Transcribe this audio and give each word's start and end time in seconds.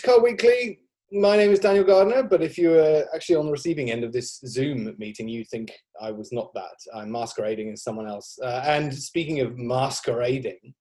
Car 0.00 0.20
Weekly. 0.20 0.80
My 1.10 1.36
name 1.36 1.50
is 1.50 1.60
Daniel 1.60 1.84
Gardner, 1.84 2.22
but 2.22 2.42
if 2.42 2.58
you 2.58 2.70
were 2.70 3.06
actually 3.14 3.36
on 3.36 3.46
the 3.46 3.52
receiving 3.52 3.90
end 3.90 4.04
of 4.04 4.12
this 4.12 4.40
Zoom 4.46 4.94
meeting, 4.98 5.28
you 5.28 5.44
think 5.44 5.72
I 6.00 6.10
was 6.10 6.32
not 6.32 6.52
that. 6.54 6.76
I'm 6.94 7.10
masquerading 7.10 7.72
as 7.72 7.82
someone 7.82 8.06
else. 8.06 8.38
Uh, 8.42 8.62
and 8.64 8.94
speaking 8.94 9.40
of 9.40 9.56
masquerading, 9.56 10.74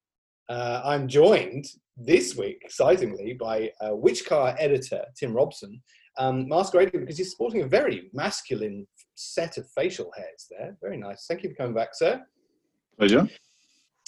uh, 0.50 0.82
I'm 0.83 1.07
joined 1.07 1.65
this 1.95 2.36
week, 2.36 2.61
excitingly, 2.64 3.33
by 3.33 3.71
uh, 3.79 3.91
Which 3.91 4.25
Car 4.25 4.55
editor 4.60 5.04
Tim 5.18 5.33
Robson, 5.33 5.82
um, 6.18 6.47
masquerading 6.47 6.99
because 6.99 7.18
he's 7.18 7.32
sporting 7.32 7.61
a 7.61 7.68
very 7.68 8.10
masculine 8.13 8.86
set 9.15 9.57
of 9.57 9.69
facial 9.71 10.11
hairs 10.15 10.47
there. 10.49 10.77
Very 10.82 10.97
nice. 10.97 11.25
Thank 11.27 11.43
you 11.43 11.49
for 11.49 11.55
coming 11.55 11.75
back, 11.75 11.89
sir. 11.93 12.21
Pleasure. 12.97 13.29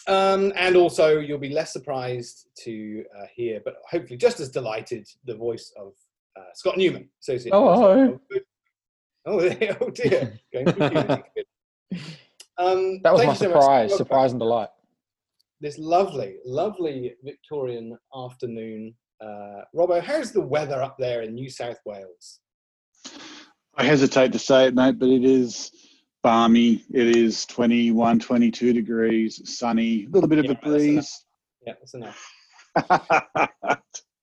Um, 0.08 0.53
and 0.55 0.76
also, 0.76 1.20
you'll 1.20 1.38
be 1.38 1.49
less 1.49 1.73
surprised 1.73 2.48
to 2.63 3.03
uh, 3.17 3.26
hear, 3.34 3.62
but 3.63 3.76
hopefully 3.89 4.17
just 4.17 4.39
as 4.39 4.49
delighted, 4.49 5.08
the 5.25 5.35
voice 5.35 5.72
of 5.77 5.94
uh, 6.38 6.44
Scott 6.53 6.77
Newman, 6.77 7.09
associate. 7.22 7.53
Oh, 7.53 7.67
oh, 7.70 8.20
oh 9.81 9.89
dear. 9.89 10.39
Going 10.53 10.67
um, 12.58 13.02
that 13.03 13.13
was 13.13 13.25
my 13.25 13.34
surprise, 13.34 13.91
so 13.91 13.98
surprise 13.98 14.31
and 14.31 14.39
delight. 14.39 14.70
This 15.62 15.77
lovely, 15.77 16.38
lovely 16.45 17.16
Victorian 17.23 17.97
afternoon. 18.16 18.95
Uh, 19.22 19.63
Robbo, 19.75 20.02
how's 20.02 20.31
the 20.31 20.41
weather 20.41 20.81
up 20.81 20.95
there 20.97 21.23
in 21.23 21.34
New 21.34 21.50
South 21.50 21.80
Wales? 21.86 22.39
I 23.75 23.84
hesitate 23.84 24.31
to 24.31 24.39
say 24.39 24.67
it, 24.67 24.75
mate, 24.75 24.97
but 24.97 25.09
it 25.09 25.25
is 25.25 25.72
balmy. 26.23 26.84
It 26.92 27.16
is 27.16 27.45
21, 27.45 28.20
22 28.20 28.73
degrees, 28.73 29.42
sunny, 29.58 30.06
a 30.06 30.09
little 30.09 30.30
bit 30.30 30.39
of 30.39 30.45
yeah, 30.45 30.52
a 30.52 30.56
breeze. 30.56 31.25
Yeah, 31.66 31.73
that's 31.80 31.94
enough. 31.94 32.31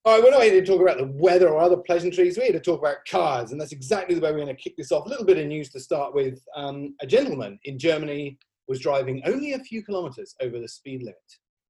All 0.06 0.14
right, 0.14 0.22
we're 0.22 0.30
not 0.30 0.42
here 0.42 0.60
to 0.60 0.64
talk 0.64 0.80
about 0.80 0.98
the 0.98 1.12
weather 1.14 1.48
or 1.48 1.60
other 1.60 1.78
pleasantries. 1.78 2.38
We're 2.38 2.44
here 2.44 2.52
to 2.52 2.60
talk 2.60 2.78
about 2.78 2.98
cars, 3.10 3.50
and 3.50 3.60
that's 3.60 3.72
exactly 3.72 4.14
the 4.14 4.20
way 4.20 4.30
we're 4.30 4.44
going 4.44 4.54
to 4.54 4.62
kick 4.62 4.76
this 4.76 4.92
off. 4.92 5.06
A 5.06 5.08
little 5.08 5.24
bit 5.24 5.38
of 5.38 5.46
news 5.46 5.70
to 5.70 5.80
start 5.80 6.14
with. 6.14 6.38
Um, 6.54 6.94
a 7.00 7.06
gentleman 7.06 7.58
in 7.64 7.78
Germany 7.78 8.38
was 8.68 8.80
driving 8.80 9.20
only 9.26 9.54
a 9.54 9.58
few 9.58 9.82
kilometres 9.82 10.34
over 10.40 10.60
the 10.60 10.68
speed 10.68 11.02
limit 11.02 11.16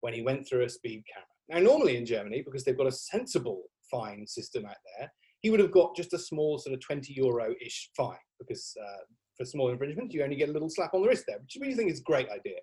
when 0.03 0.13
he 0.13 0.23
went 0.23 0.47
through 0.47 0.65
a 0.65 0.69
speed 0.69 1.03
camera. 1.13 1.27
Now, 1.49 1.71
normally 1.71 1.97
in 1.97 2.05
Germany, 2.05 2.43
because 2.43 2.65
they've 2.65 2.77
got 2.77 2.87
a 2.87 2.93
sensible 2.93 3.63
fine 3.91 4.27
system 4.27 4.67
out 4.67 4.77
there, 4.99 5.11
he 5.41 5.51
would 5.51 5.61
have 5.61 5.73
got 5.73 5.97
just 5.97 6.13
a 6.13 6.19
small 6.19 6.59
sort 6.59 6.75
of 6.75 6.81
20 6.81 7.13
euro 7.15 7.55
ish 7.65 7.91
fine 7.97 8.17
because 8.39 8.77
uh, 8.83 9.05
for 9.37 9.45
small 9.45 9.71
infringement, 9.71 10.13
you 10.13 10.23
only 10.23 10.37
get 10.37 10.49
a 10.49 10.53
little 10.53 10.71
slap 10.71 10.95
on 10.95 11.03
the 11.03 11.09
wrist 11.09 11.25
there, 11.27 11.39
which 11.39 11.57
we 11.61 11.75
think 11.75 11.91
is 11.91 12.01
a 12.01 12.05
great 12.05 12.29
idea. 12.29 12.59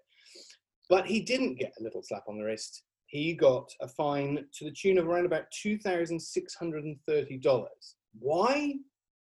But 0.89 1.05
he 1.05 1.21
didn't 1.21 1.59
get 1.59 1.73
a 1.79 1.83
little 1.83 2.01
slap 2.03 2.23
on 2.27 2.37
the 2.37 2.43
wrist. 2.43 2.83
He 3.07 3.33
got 3.33 3.69
a 3.81 3.87
fine 3.87 4.45
to 4.55 4.65
the 4.65 4.71
tune 4.71 4.97
of 4.97 5.07
around 5.07 5.25
about 5.25 5.45
two 5.51 5.77
thousand 5.77 6.19
six 6.19 6.55
hundred 6.55 6.83
and 6.83 6.97
thirty 7.07 7.37
dollars. 7.37 7.95
Why? 8.19 8.73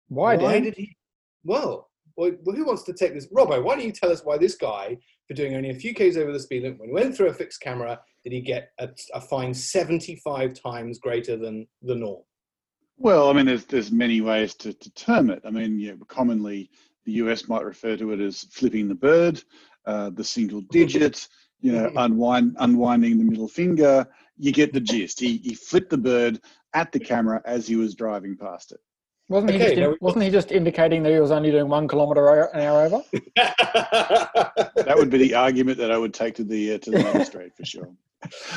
Why, 0.08 0.36
why 0.36 0.60
did 0.60 0.74
he? 0.74 0.96
Well, 1.44 1.90
well, 2.16 2.32
who 2.44 2.64
wants 2.64 2.82
to 2.84 2.92
take 2.92 3.14
this? 3.14 3.28
Robbo, 3.28 3.62
why 3.62 3.76
don't 3.76 3.84
you 3.84 3.92
tell 3.92 4.12
us 4.12 4.22
why 4.22 4.36
this 4.36 4.56
guy, 4.56 4.98
for 5.26 5.34
doing 5.34 5.54
only 5.54 5.70
a 5.70 5.74
few 5.74 5.94
k's 5.94 6.16
over 6.16 6.32
the 6.32 6.40
speed 6.40 6.64
limit, 6.64 6.80
when 6.80 6.88
he 6.88 6.94
went 6.94 7.16
through 7.16 7.28
a 7.28 7.34
fixed 7.34 7.60
camera, 7.60 7.98
did 8.24 8.32
he 8.32 8.40
get 8.40 8.70
a, 8.78 8.88
a 9.14 9.20
fine 9.20 9.54
75 9.54 10.52
times 10.54 10.98
greater 10.98 11.36
than 11.36 11.66
the 11.82 11.94
norm? 11.94 12.22
Well, 12.98 13.30
I 13.30 13.32
mean, 13.32 13.46
there's 13.46 13.64
there's 13.64 13.90
many 13.90 14.20
ways 14.20 14.54
to, 14.56 14.74
to 14.74 14.90
term 14.92 15.30
it. 15.30 15.40
I 15.46 15.50
mean, 15.50 15.78
you 15.78 15.92
know, 15.92 16.04
commonly 16.06 16.70
the 17.04 17.12
US 17.12 17.48
might 17.48 17.64
refer 17.64 17.96
to 17.96 18.12
it 18.12 18.20
as 18.20 18.44
flipping 18.50 18.88
the 18.88 18.94
bird, 18.94 19.42
uh, 19.86 20.10
the 20.10 20.24
single 20.24 20.60
digit, 20.62 21.26
you 21.60 21.72
know, 21.72 21.90
unwind, 21.96 22.56
unwinding 22.58 23.18
the 23.18 23.24
middle 23.24 23.48
finger. 23.48 24.06
You 24.36 24.52
get 24.52 24.72
the 24.72 24.80
gist. 24.80 25.20
He, 25.20 25.38
he 25.38 25.54
flipped 25.54 25.90
the 25.90 25.98
bird 25.98 26.40
at 26.72 26.92
the 26.92 27.00
camera 27.00 27.42
as 27.44 27.66
he 27.66 27.76
was 27.76 27.94
driving 27.94 28.36
past 28.36 28.72
it. 28.72 28.80
Wasn't, 29.30 29.50
okay, 29.50 29.58
he 29.60 29.64
just, 29.64 29.78
in, 29.78 29.96
wasn't 30.00 30.24
he 30.24 30.30
just 30.30 30.50
indicating 30.50 31.04
that 31.04 31.12
he 31.12 31.20
was 31.20 31.30
only 31.30 31.52
doing 31.52 31.68
one 31.68 31.86
kilometre 31.86 32.50
an 32.52 32.62
hour 32.62 32.82
over? 32.82 33.00
that 33.36 34.94
would 34.96 35.08
be 35.08 35.18
the 35.18 35.34
argument 35.34 35.78
that 35.78 35.92
I 35.92 35.98
would 35.98 36.12
take 36.12 36.34
to 36.34 36.44
the 36.44 36.74
uh, 36.74 36.78
to 36.78 36.90
the 36.90 36.98
magistrate 36.98 37.56
for 37.56 37.64
sure. 37.64 37.88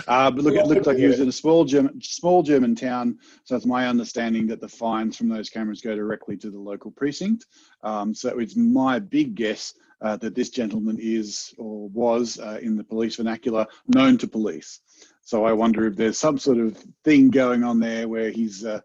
Uh, 0.07 0.31
but 0.31 0.44
look, 0.44 0.56
it 0.56 0.66
looked 0.66 0.88
like 0.88 0.97
he 0.97 1.06
was 1.06 1.19
in 1.19 1.29
a 1.29 1.31
small 1.31 1.63
German, 1.63 2.01
small 2.01 2.41
German 2.41 2.73
town. 2.73 3.19
So 3.44 3.56
it's 3.56 3.67
my 3.67 3.88
understanding 3.88 4.47
that 4.47 4.62
the 4.62 4.67
fines 4.67 5.16
from 5.16 5.29
those 5.29 5.47
cameras 5.47 5.79
go 5.79 5.95
directly 5.95 6.38
to 6.38 6.50
the 6.50 6.59
local 6.59 6.89
precinct. 6.89 7.45
Um, 7.83 8.16
so 8.16 8.39
it's 8.39 8.56
my 8.56 8.97
big 8.97 9.35
guess 9.35 9.75
uh, 10.01 10.17
that 10.17 10.33
this 10.33 10.50
gentleman 10.50 10.97
is 11.00 11.53
or 11.59 11.88
was 11.89 12.39
uh, 12.39 12.57
in 12.63 12.75
the 12.75 12.83
police 12.83 13.16
vernacular 13.17 13.67
known 13.88 14.17
to 14.17 14.28
police. 14.28 14.79
So 15.22 15.45
I 15.45 15.53
wonder 15.53 15.85
if 15.85 15.95
there's 15.95 16.17
some 16.17 16.38
sort 16.38 16.57
of 16.57 16.83
thing 17.03 17.29
going 17.29 17.63
on 17.63 17.79
there 17.79 18.09
where 18.09 18.31
he's, 18.31 18.66
uh, 18.66 18.81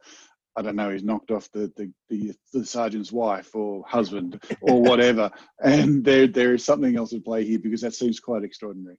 I 0.58 0.62
don't 0.62 0.74
know, 0.74 0.90
he's 0.90 1.04
knocked 1.04 1.30
off 1.30 1.48
the, 1.52 1.72
the, 1.76 1.88
the, 2.10 2.34
the 2.52 2.66
sergeant's 2.66 3.12
wife 3.12 3.54
or 3.54 3.84
husband 3.86 4.42
or 4.60 4.82
whatever. 4.82 5.30
and 5.62 6.04
there, 6.04 6.26
there 6.26 6.52
is 6.52 6.64
something 6.64 6.96
else 6.96 7.12
at 7.12 7.24
play 7.24 7.44
here 7.44 7.60
because 7.60 7.80
that 7.82 7.94
seems 7.94 8.18
quite 8.18 8.42
extraordinary. 8.42 8.96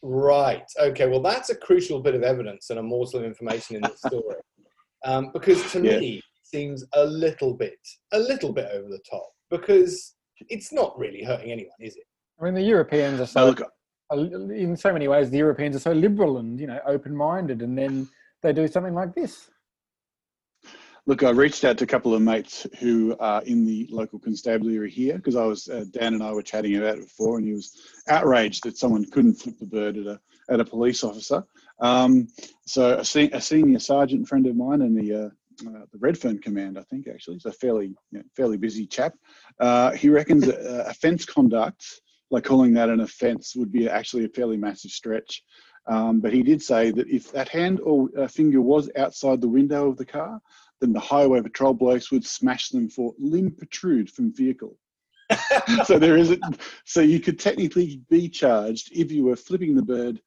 Right. 0.00 0.62
Okay. 0.80 1.08
Well, 1.08 1.22
that's 1.22 1.50
a 1.50 1.56
crucial 1.56 2.00
bit 2.00 2.14
of 2.14 2.22
evidence 2.22 2.70
and 2.70 2.78
a 2.78 2.82
morsel 2.82 3.18
of 3.18 3.24
information 3.24 3.76
in 3.76 3.82
the 3.82 3.96
story, 3.96 4.36
um, 5.04 5.30
because 5.32 5.72
to 5.72 5.80
yeah. 5.82 5.98
me 5.98 6.22
seems 6.44 6.84
a 6.92 7.04
little 7.04 7.52
bit, 7.52 7.78
a 8.12 8.18
little 8.20 8.52
bit 8.52 8.68
over 8.72 8.88
the 8.88 9.00
top. 9.10 9.28
Because 9.50 10.14
it's 10.48 10.72
not 10.72 10.96
really 10.96 11.24
hurting 11.24 11.50
anyone, 11.50 11.74
is 11.80 11.96
it? 11.96 12.04
I 12.40 12.44
mean, 12.44 12.54
the 12.54 12.62
Europeans 12.62 13.18
are 13.20 13.26
so, 13.26 13.56
in 14.12 14.76
so 14.76 14.92
many 14.92 15.08
ways, 15.08 15.30
the 15.30 15.38
Europeans 15.38 15.74
are 15.74 15.80
so 15.80 15.92
liberal 15.92 16.38
and 16.38 16.60
you 16.60 16.68
know 16.68 16.78
open-minded, 16.86 17.62
and 17.62 17.76
then 17.76 18.08
they 18.42 18.52
do 18.52 18.68
something 18.68 18.94
like 18.94 19.14
this. 19.14 19.50
Look, 21.08 21.22
I 21.22 21.30
reached 21.30 21.64
out 21.64 21.78
to 21.78 21.84
a 21.84 21.86
couple 21.86 22.14
of 22.14 22.20
mates 22.20 22.66
who 22.80 23.16
are 23.20 23.40
in 23.44 23.64
the 23.64 23.86
local 23.92 24.18
constabulary 24.18 24.90
here 24.90 25.16
because 25.16 25.36
I 25.36 25.44
was 25.44 25.68
uh, 25.68 25.84
Dan 25.92 26.14
and 26.14 26.22
I 26.22 26.32
were 26.32 26.42
chatting 26.42 26.76
about 26.76 26.98
it 26.98 27.04
before, 27.04 27.38
and 27.38 27.46
he 27.46 27.52
was 27.52 27.80
outraged 28.08 28.64
that 28.64 28.76
someone 28.76 29.04
couldn't 29.04 29.34
flip 29.34 29.56
the 29.60 29.66
bird 29.66 29.96
at 29.98 30.06
a 30.06 30.20
at 30.50 30.58
a 30.58 30.64
police 30.64 31.04
officer. 31.04 31.44
Um, 31.80 32.26
so 32.66 32.98
a, 32.98 33.04
se- 33.04 33.30
a, 33.32 33.40
senior 33.40 33.78
sergeant 33.78 34.26
friend 34.26 34.46
of 34.46 34.56
mine 34.56 34.82
in 34.82 34.96
the 34.96 35.14
uh, 35.14 35.28
uh, 35.68 35.84
the 35.92 35.98
Redfern 35.98 36.40
Command, 36.40 36.76
I 36.76 36.82
think 36.82 37.06
actually, 37.06 37.34
he's 37.34 37.44
a 37.44 37.52
fairly 37.52 37.94
you 38.10 38.18
know, 38.18 38.22
fairly 38.34 38.56
busy 38.56 38.84
chap. 38.84 39.14
Uh, 39.60 39.92
he 39.92 40.08
reckons 40.08 40.48
offence 40.48 41.24
conduct, 41.24 41.84
like 42.32 42.42
calling 42.42 42.74
that 42.74 42.88
an 42.88 43.00
offence, 43.00 43.54
would 43.54 43.70
be 43.70 43.88
actually 43.88 44.24
a 44.24 44.28
fairly 44.28 44.56
massive 44.56 44.90
stretch. 44.90 45.44
Um, 45.86 46.18
but 46.18 46.32
he 46.32 46.42
did 46.42 46.60
say 46.62 46.90
that 46.90 47.08
if 47.08 47.30
that 47.30 47.48
hand 47.48 47.80
or 47.80 48.08
finger 48.28 48.60
was 48.60 48.90
outside 48.96 49.40
the 49.40 49.48
window 49.48 49.88
of 49.88 49.96
the 49.96 50.04
car, 50.04 50.40
then 50.80 50.92
the 50.92 51.00
highway 51.00 51.40
patrol 51.40 51.74
blokes 51.74 52.10
would 52.10 52.24
smash 52.24 52.68
them 52.68 52.88
for 52.88 53.14
limb 53.18 53.50
protrude 53.50 54.10
from 54.10 54.32
vehicle. 54.32 54.76
so 55.84 55.98
there 55.98 56.16
isn't. 56.16 56.42
So 56.84 57.00
you 57.00 57.20
could 57.20 57.38
technically 57.38 58.00
be 58.08 58.28
charged 58.28 58.90
if 58.92 59.10
you 59.10 59.24
were 59.24 59.36
flipping 59.36 59.74
the 59.74 59.82
bird 59.82 60.20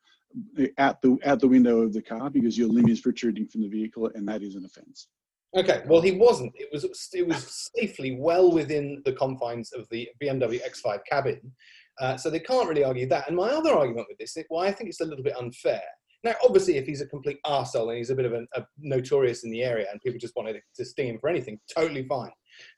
out 0.78 1.02
the 1.02 1.18
out 1.26 1.40
the 1.40 1.48
window 1.48 1.82
of 1.82 1.94
the 1.94 2.02
car 2.02 2.30
because 2.30 2.58
your 2.58 2.68
limb 2.68 2.90
is 2.90 3.02
protruding 3.02 3.48
from 3.48 3.62
the 3.62 3.70
vehicle, 3.70 4.10
and 4.14 4.28
that 4.28 4.44
is 4.44 4.56
an 4.56 4.66
offence. 4.66 5.08
Okay, 5.56 5.84
well 5.88 6.02
he 6.02 6.12
wasn't. 6.12 6.54
It 6.56 6.70
was 6.72 6.86
it 7.14 7.28
was 7.28 7.70
safely 7.76 8.18
well 8.20 8.52
within 8.52 9.02
the 9.06 9.14
confines 9.14 9.72
of 9.74 9.88
the 9.90 10.08
BMW 10.22 10.60
X5 10.62 11.00
cabin, 11.10 11.40
uh, 12.00 12.18
so 12.18 12.30
they 12.30 12.40
can't 12.40 12.68
really 12.68 12.84
argue 12.84 13.08
that. 13.08 13.28
And 13.28 13.36
my 13.36 13.50
other 13.50 13.74
argument 13.74 14.08
with 14.10 14.18
this, 14.18 14.38
why 14.50 14.68
I 14.68 14.72
think 14.72 14.90
it's 14.90 15.02
a 15.02 15.06
little 15.06 15.24
bit 15.24 15.38
unfair, 15.38 15.82
now, 16.24 16.36
obviously, 16.44 16.78
if 16.78 16.86
he's 16.86 17.02
a 17.02 17.08
complete 17.08 17.40
arsehole 17.46 17.90
and 17.90 17.98
he's 17.98 18.10
a 18.10 18.16
bit 18.16 18.26
of 18.26 18.34
a, 18.34 18.46
a 18.56 18.66
notorious 18.78 19.44
in 19.44 19.52
the 19.52 19.64
area 19.64 19.88
and 19.90 20.02
people 20.02 20.20
just 20.20 20.36
wanted 20.36 20.62
to 20.76 20.86
sting 20.86 21.08
him 21.08 21.20
for 21.20 21.30
anything, 21.30 21.60
totally 21.74 22.04
fine. 22.04 22.32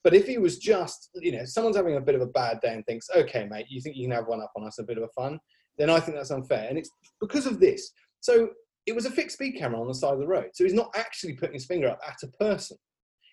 But 0.03 0.13
if 0.13 0.27
he 0.27 0.38
was 0.38 0.59
just, 0.59 1.09
you 1.15 1.31
know, 1.31 1.45
someone's 1.45 1.75
having 1.75 1.95
a 1.95 2.01
bit 2.01 2.13
of 2.13 2.21
a 2.21 2.27
bad 2.27 2.59
day 2.61 2.73
and 2.73 2.85
thinks, 2.85 3.09
okay, 3.15 3.47
mate, 3.49 3.65
you 3.69 3.81
think 3.81 3.95
you 3.95 4.05
can 4.05 4.15
have 4.15 4.27
one 4.27 4.41
up 4.41 4.51
on 4.55 4.67
us, 4.67 4.77
a 4.77 4.83
bit 4.83 4.97
of 4.97 5.03
a 5.03 5.21
fun, 5.21 5.39
then 5.77 5.89
I 5.89 5.99
think 5.99 6.17
that's 6.17 6.31
unfair. 6.31 6.67
And 6.69 6.77
it's 6.77 6.91
because 7.19 7.47
of 7.47 7.59
this. 7.59 7.91
So 8.19 8.49
it 8.85 8.93
was 8.93 9.05
a 9.05 9.11
fixed 9.11 9.38
speed 9.38 9.53
camera 9.53 9.81
on 9.81 9.87
the 9.87 9.95
side 9.95 10.13
of 10.13 10.19
the 10.19 10.27
road. 10.27 10.49
So 10.53 10.63
he's 10.63 10.73
not 10.73 10.91
actually 10.95 11.33
putting 11.33 11.53
his 11.53 11.65
finger 11.65 11.87
up 11.87 11.99
at 12.07 12.21
a 12.23 12.27
person. 12.37 12.77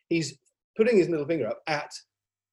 He's 0.09 0.39
putting 0.75 0.97
his 0.97 1.09
middle 1.09 1.27
finger 1.27 1.49
up 1.49 1.61
at 1.67 1.91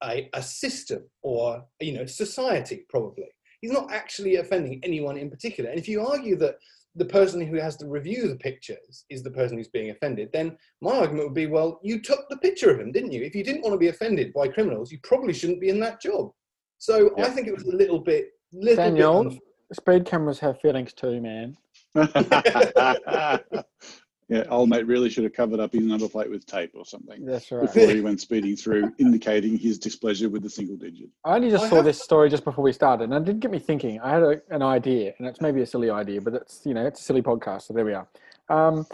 a, 0.03 0.29
a 0.33 0.41
system 0.41 1.09
or, 1.21 1.63
you 1.79 1.93
know, 1.93 2.05
society, 2.05 2.85
probably. 2.89 3.27
He's 3.61 3.71
not 3.71 3.93
actually 3.93 4.35
offending 4.35 4.81
anyone 4.83 5.17
in 5.17 5.29
particular. 5.29 5.69
And 5.69 5.79
if 5.79 5.87
you 5.87 6.05
argue 6.05 6.35
that 6.37 6.55
the 6.95 7.05
person 7.05 7.41
who 7.41 7.57
has 7.57 7.75
to 7.77 7.87
review 7.87 8.27
the 8.27 8.37
pictures 8.37 9.05
is 9.09 9.21
the 9.21 9.31
person 9.31 9.57
who's 9.57 9.67
being 9.67 9.89
offended, 9.89 10.29
then 10.31 10.57
my 10.81 10.97
argument 10.97 11.25
would 11.25 11.33
be, 11.35 11.47
well, 11.47 11.79
you 11.83 12.01
took 12.01 12.27
the 12.29 12.37
picture 12.37 12.71
of 12.71 12.79
him, 12.79 12.91
didn't 12.91 13.11
you? 13.11 13.23
If 13.23 13.35
you 13.35 13.43
didn't 13.43 13.61
want 13.61 13.73
to 13.73 13.79
be 13.79 13.89
offended 13.89 14.33
by 14.33 14.47
criminals, 14.47 14.91
you 14.91 14.99
probably 15.03 15.33
shouldn't 15.33 15.61
be 15.61 15.69
in 15.69 15.79
that 15.81 16.01
job. 16.01 16.31
So 16.77 17.11
I 17.17 17.29
think 17.29 17.47
it 17.47 17.53
was 17.53 17.63
a 17.63 17.75
little 17.75 17.99
bit, 17.99 18.29
little 18.53 18.83
Daniel, 18.83 19.23
bit 19.25 19.39
speed 19.73 20.05
cameras 20.05 20.39
have 20.39 20.59
feelings 20.61 20.93
too, 20.93 21.21
man. 21.21 21.57
Yeah, 24.27 24.43
old 24.49 24.69
mate 24.69 24.87
really 24.87 25.09
should 25.09 25.23
have 25.23 25.33
covered 25.33 25.59
up 25.59 25.73
his 25.73 25.83
number 25.83 26.09
plate 26.09 26.31
with 26.31 26.47
tape 26.47 26.71
or 26.73 26.83
something. 26.83 27.23
That's 27.23 27.51
right. 27.51 27.61
Before 27.61 27.89
he 27.89 28.01
went 28.01 28.19
speeding 28.19 28.55
through, 28.55 28.91
indicating 28.99 29.55
his 29.55 29.77
displeasure 29.77 30.29
with 30.29 30.41
the 30.41 30.49
single 30.49 30.77
digit. 30.77 31.09
I 31.23 31.35
only 31.35 31.51
just 31.51 31.65
I 31.65 31.69
saw 31.69 31.75
have... 31.75 31.85
this 31.85 32.01
story 32.01 32.29
just 32.29 32.43
before 32.43 32.63
we 32.63 32.73
started, 32.73 33.11
and 33.11 33.13
it 33.13 33.23
did 33.25 33.39
get 33.39 33.51
me 33.51 33.59
thinking. 33.59 33.99
I 34.01 34.09
had 34.09 34.23
a, 34.23 34.41
an 34.49 34.63
idea, 34.63 35.13
and 35.19 35.27
it's 35.27 35.41
maybe 35.41 35.61
a 35.61 35.65
silly 35.65 35.91
idea, 35.91 36.21
but 36.21 36.33
it's 36.33 36.61
you 36.65 36.73
know 36.73 36.85
it's 36.87 37.01
a 37.01 37.03
silly 37.03 37.21
podcast, 37.21 37.63
so 37.63 37.73
there 37.75 37.85
we 37.85 37.93
are. 37.93 38.07
Um, 38.49 38.87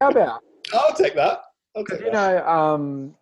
How 0.00 0.10
about 0.10 0.42
I'll 0.74 0.94
take 0.94 1.14
that. 1.14 1.44
I'll 1.74 1.84
take 1.84 2.00
you 2.00 2.10
that. 2.10 2.12
know 2.12 2.46
um, 2.46 3.14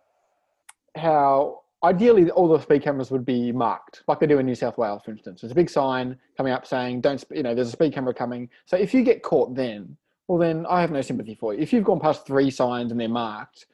how 0.97 1.61
ideally 1.81 2.29
all 2.31 2.49
the 2.49 2.59
speed 2.59 2.83
cameras 2.83 3.09
would 3.09 3.25
be 3.25 3.53
marked, 3.53 4.03
like 4.09 4.19
they 4.19 4.27
do 4.27 4.39
in 4.39 4.45
New 4.45 4.55
South 4.55 4.77
Wales, 4.77 5.01
for 5.05 5.11
instance. 5.11 5.39
There's 5.39 5.51
a 5.51 5.55
big 5.55 5.69
sign 5.69 6.17
coming 6.35 6.51
up 6.51 6.67
saying, 6.67 6.99
"Don't," 6.99 7.23
you 7.31 7.43
know, 7.43 7.55
there's 7.55 7.69
a 7.69 7.71
speed 7.71 7.93
camera 7.93 8.13
coming. 8.13 8.49
So 8.65 8.75
if 8.75 8.93
you 8.93 9.03
get 9.03 9.23
caught, 9.23 9.55
then 9.55 9.95
well, 10.27 10.37
then 10.37 10.65
I 10.65 10.81
have 10.81 10.91
no 10.91 11.01
sympathy 11.01 11.35
for 11.35 11.53
you. 11.53 11.59
If 11.59 11.71
you've 11.71 11.83
gone 11.83 11.99
past 11.99 12.25
three 12.25 12.49
signs 12.51 12.91
and 12.91 12.99
they're 12.99 13.07
marked, 13.07 13.65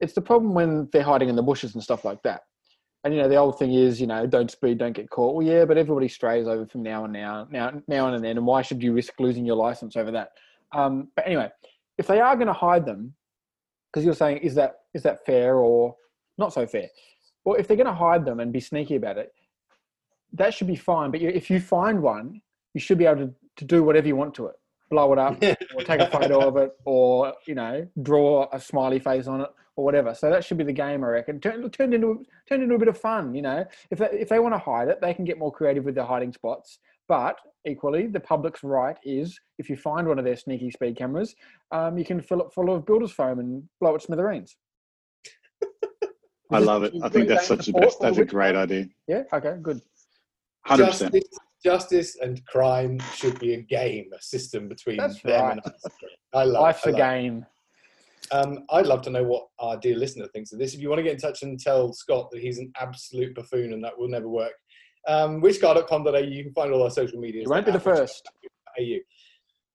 it's 0.00 0.12
the 0.12 0.20
problem 0.20 0.54
when 0.54 0.88
they're 0.92 1.02
hiding 1.02 1.28
in 1.28 1.36
the 1.36 1.42
bushes 1.42 1.74
and 1.74 1.82
stuff 1.82 2.04
like 2.04 2.22
that. 2.22 2.42
And 3.02 3.14
you 3.14 3.22
know, 3.22 3.28
the 3.28 3.36
old 3.36 3.58
thing 3.58 3.72
is, 3.72 4.00
you 4.00 4.06
know, 4.06 4.26
don't 4.26 4.50
speed, 4.50 4.78
don't 4.78 4.92
get 4.92 5.10
caught. 5.10 5.34
Well, 5.34 5.46
yeah, 5.46 5.64
but 5.64 5.78
everybody 5.78 6.08
strays 6.08 6.46
over 6.46 6.66
from 6.66 6.82
now 6.82 7.04
and 7.04 7.12
now, 7.12 7.48
now, 7.50 7.72
now 7.88 8.12
and 8.12 8.24
then, 8.24 8.36
and 8.36 8.46
why 8.46 8.62
should 8.62 8.82
you 8.82 8.92
risk 8.92 9.14
losing 9.18 9.46
your 9.46 9.56
license 9.56 9.96
over 9.96 10.10
that? 10.10 10.32
Um, 10.72 11.08
but 11.16 11.26
anyway, 11.26 11.50
if 11.98 12.06
they 12.06 12.20
are 12.20 12.36
going 12.36 12.46
to 12.46 12.52
hide 12.52 12.84
them, 12.84 13.14
because 13.90 14.04
you're 14.04 14.14
saying, 14.14 14.38
is 14.38 14.54
that 14.54 14.76
is 14.94 15.02
that 15.02 15.24
fair 15.26 15.56
or 15.56 15.96
not 16.38 16.52
so 16.52 16.66
fair? 16.66 16.88
Well, 17.44 17.56
if 17.58 17.66
they're 17.66 17.76
going 17.76 17.86
to 17.86 17.92
hide 17.92 18.24
them 18.24 18.38
and 18.40 18.52
be 18.52 18.60
sneaky 18.60 18.96
about 18.96 19.18
it, 19.18 19.32
that 20.34 20.54
should 20.54 20.66
be 20.66 20.76
fine. 20.76 21.10
But 21.10 21.22
if 21.22 21.50
you 21.50 21.58
find 21.58 22.02
one, 22.02 22.40
you 22.74 22.80
should 22.80 22.98
be 22.98 23.06
able 23.06 23.26
to, 23.26 23.34
to 23.56 23.64
do 23.64 23.82
whatever 23.82 24.06
you 24.06 24.16
want 24.16 24.34
to 24.34 24.46
it, 24.46 24.56
blow 24.90 25.12
it 25.12 25.18
up, 25.18 25.42
or 25.74 25.82
take 25.82 26.00
a 26.00 26.10
photo 26.10 26.46
of 26.46 26.56
it, 26.56 26.72
or 26.84 27.34
you 27.46 27.54
know, 27.54 27.86
draw 28.02 28.48
a 28.52 28.60
smiley 28.60 28.98
face 28.98 29.26
on 29.26 29.40
it, 29.40 29.48
or 29.76 29.84
whatever. 29.84 30.14
So 30.14 30.28
that 30.30 30.44
should 30.44 30.58
be 30.58 30.64
the 30.64 30.72
game, 30.72 31.04
I 31.04 31.08
reckon. 31.08 31.40
Turn, 31.40 31.68
turn 31.70 31.92
into 31.92 32.24
turn 32.48 32.62
into 32.62 32.74
a 32.74 32.78
bit 32.78 32.88
of 32.88 32.98
fun. 32.98 33.34
You 33.34 33.42
know, 33.42 33.64
if 33.90 33.98
they, 33.98 34.10
if 34.12 34.28
they 34.28 34.38
want 34.38 34.54
to 34.54 34.58
hide 34.58 34.88
it, 34.88 35.00
they 35.00 35.14
can 35.14 35.24
get 35.24 35.38
more 35.38 35.52
creative 35.52 35.84
with 35.84 35.94
their 35.94 36.04
hiding 36.04 36.32
spots. 36.32 36.78
But 37.08 37.38
equally, 37.66 38.06
the 38.06 38.20
public's 38.20 38.62
right 38.62 38.96
is 39.04 39.38
if 39.58 39.68
you 39.68 39.76
find 39.76 40.06
one 40.06 40.18
of 40.18 40.24
their 40.24 40.36
sneaky 40.36 40.70
speed 40.70 40.96
cameras, 40.96 41.34
um, 41.72 41.98
you 41.98 42.04
can 42.04 42.20
fill 42.20 42.40
it 42.42 42.52
full 42.52 42.72
of 42.72 42.86
builder's 42.86 43.12
foam 43.12 43.38
and 43.38 43.68
blow 43.80 43.94
it 43.94 44.02
smithereens. 44.02 44.56
I 46.52 46.58
love 46.58 46.82
it. 46.82 46.94
I 47.02 47.08
think 47.08 47.28
that's 47.28 47.46
such 47.46 47.66
the 47.66 47.72
best. 47.72 48.00
That's 48.00 48.18
a 48.18 48.24
great 48.24 48.56
idea. 48.56 48.88
Yeah. 49.06 49.22
Okay. 49.32 49.56
Good. 49.62 49.80
Hundred 50.64 50.86
percent. 50.86 51.14
Justice, 51.14 51.38
justice 51.62 52.16
and 52.20 52.44
crime 52.46 52.98
should 53.14 53.38
be 53.38 53.54
a 53.54 53.60
game, 53.62 54.10
a 54.16 54.22
system 54.22 54.68
between 54.68 54.96
That's 54.96 55.20
them 55.22 55.42
right. 55.42 55.52
and 55.52 55.74
us. 55.74 55.84
I 56.32 56.44
love 56.44 56.62
Life's 56.62 56.86
I 56.86 56.90
a 56.90 56.92
love 56.92 56.98
game. 56.98 57.46
Um, 58.32 58.64
I'd 58.70 58.86
love 58.86 59.02
to 59.02 59.10
know 59.10 59.24
what 59.24 59.48
our 59.58 59.76
dear 59.76 59.96
listener 59.96 60.26
thinks 60.28 60.52
of 60.52 60.58
this. 60.58 60.74
If 60.74 60.80
you 60.80 60.88
want 60.88 61.00
to 61.00 61.02
get 61.02 61.14
in 61.14 61.18
touch 61.18 61.42
and 61.42 61.58
tell 61.58 61.92
Scott 61.92 62.30
that 62.30 62.40
he's 62.40 62.58
an 62.58 62.72
absolute 62.80 63.34
buffoon 63.34 63.72
and 63.72 63.82
that 63.82 63.98
will 63.98 64.08
never 64.08 64.28
work, 64.28 64.52
um, 65.08 65.40
whichcar.com.au, 65.40 66.16
you 66.18 66.44
can 66.44 66.52
find 66.52 66.72
all 66.72 66.82
our 66.82 66.90
social 66.90 67.18
media. 67.18 67.42
You 67.42 67.50
won't 67.50 67.66
be 67.66 67.72
the 67.72 67.80
first. 67.80 68.28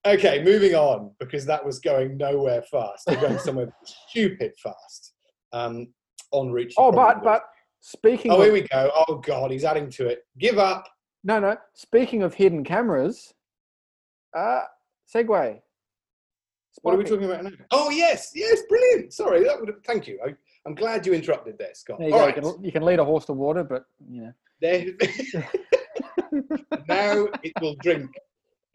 Okay, 0.06 0.44
moving 0.44 0.76
on 0.76 1.12
because 1.20 1.46
that 1.48 1.66
was 1.66 1.80
going 1.80 2.16
nowhere 2.16 2.62
fast. 2.72 3.08
We're 3.08 3.20
going 3.20 3.40
somewhere 3.40 3.74
stupid 4.10 4.54
fast. 4.62 5.14
Um, 5.52 5.88
on 6.32 6.52
reach. 6.52 6.74
Oh, 6.78 6.92
but 6.92 7.24
but 7.24 7.44
speaking. 7.82 8.32
Oh, 8.32 8.38
of, 8.38 8.44
here 8.44 8.54
we 8.54 8.62
go. 8.62 8.92
Oh 9.08 9.16
God, 9.16 9.52
he's 9.52 9.64
adding 9.64 9.90
to 9.92 10.08
it. 10.08 10.20
Give 10.38 10.60
up. 10.60 10.88
No, 11.26 11.40
no. 11.40 11.58
Speaking 11.74 12.22
of 12.22 12.36
hidden 12.36 12.64
cameras, 12.64 13.34
uh, 14.38 14.62
segue. 15.14 15.60
What 16.84 16.94
are 16.94 16.98
we 16.98 17.04
talking 17.04 17.26
about 17.26 17.44
now? 17.44 17.52
Oh 17.72 17.90
yes, 17.90 18.32
yes, 18.36 18.62
brilliant. 18.70 19.12
Sorry, 19.12 19.44
that 19.44 19.60
would. 19.60 19.74
Thank 19.86 20.08
you. 20.08 20.20
I, 20.24 20.36
I'm 20.68 20.76
glad 20.76 21.06
you 21.06 21.14
interrupted 21.14 21.58
there, 21.58 21.74
Scott. 21.74 21.98
There 21.98 22.10
you, 22.10 22.16
right. 22.16 22.36
you, 22.36 22.42
can, 22.42 22.64
you 22.64 22.72
can 22.72 22.84
lead 22.84 23.00
a 23.00 23.06
horse 23.06 23.26
to 23.26 23.34
water, 23.34 23.64
but 23.64 23.86
you 24.08 24.22
know. 24.22 24.34
There. 24.62 24.86
now 26.88 27.28
it 27.44 27.54
will 27.60 27.76
drink. 27.82 28.12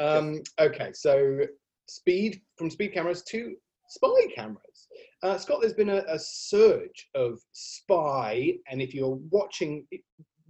Um, 0.00 0.42
okay, 0.58 0.90
so 0.92 1.40
speed 1.86 2.40
from 2.56 2.68
speed 2.68 2.88
cameras 2.88 3.22
to 3.24 3.54
spy 3.88 4.26
cameras. 4.34 4.88
Uh, 5.22 5.38
Scott, 5.38 5.58
there's 5.60 5.74
been 5.74 5.90
a, 5.90 6.02
a 6.08 6.18
surge 6.18 7.10
of 7.14 7.38
spy, 7.52 8.54
and 8.68 8.82
if 8.82 8.92
you're 8.92 9.20
watching 9.30 9.86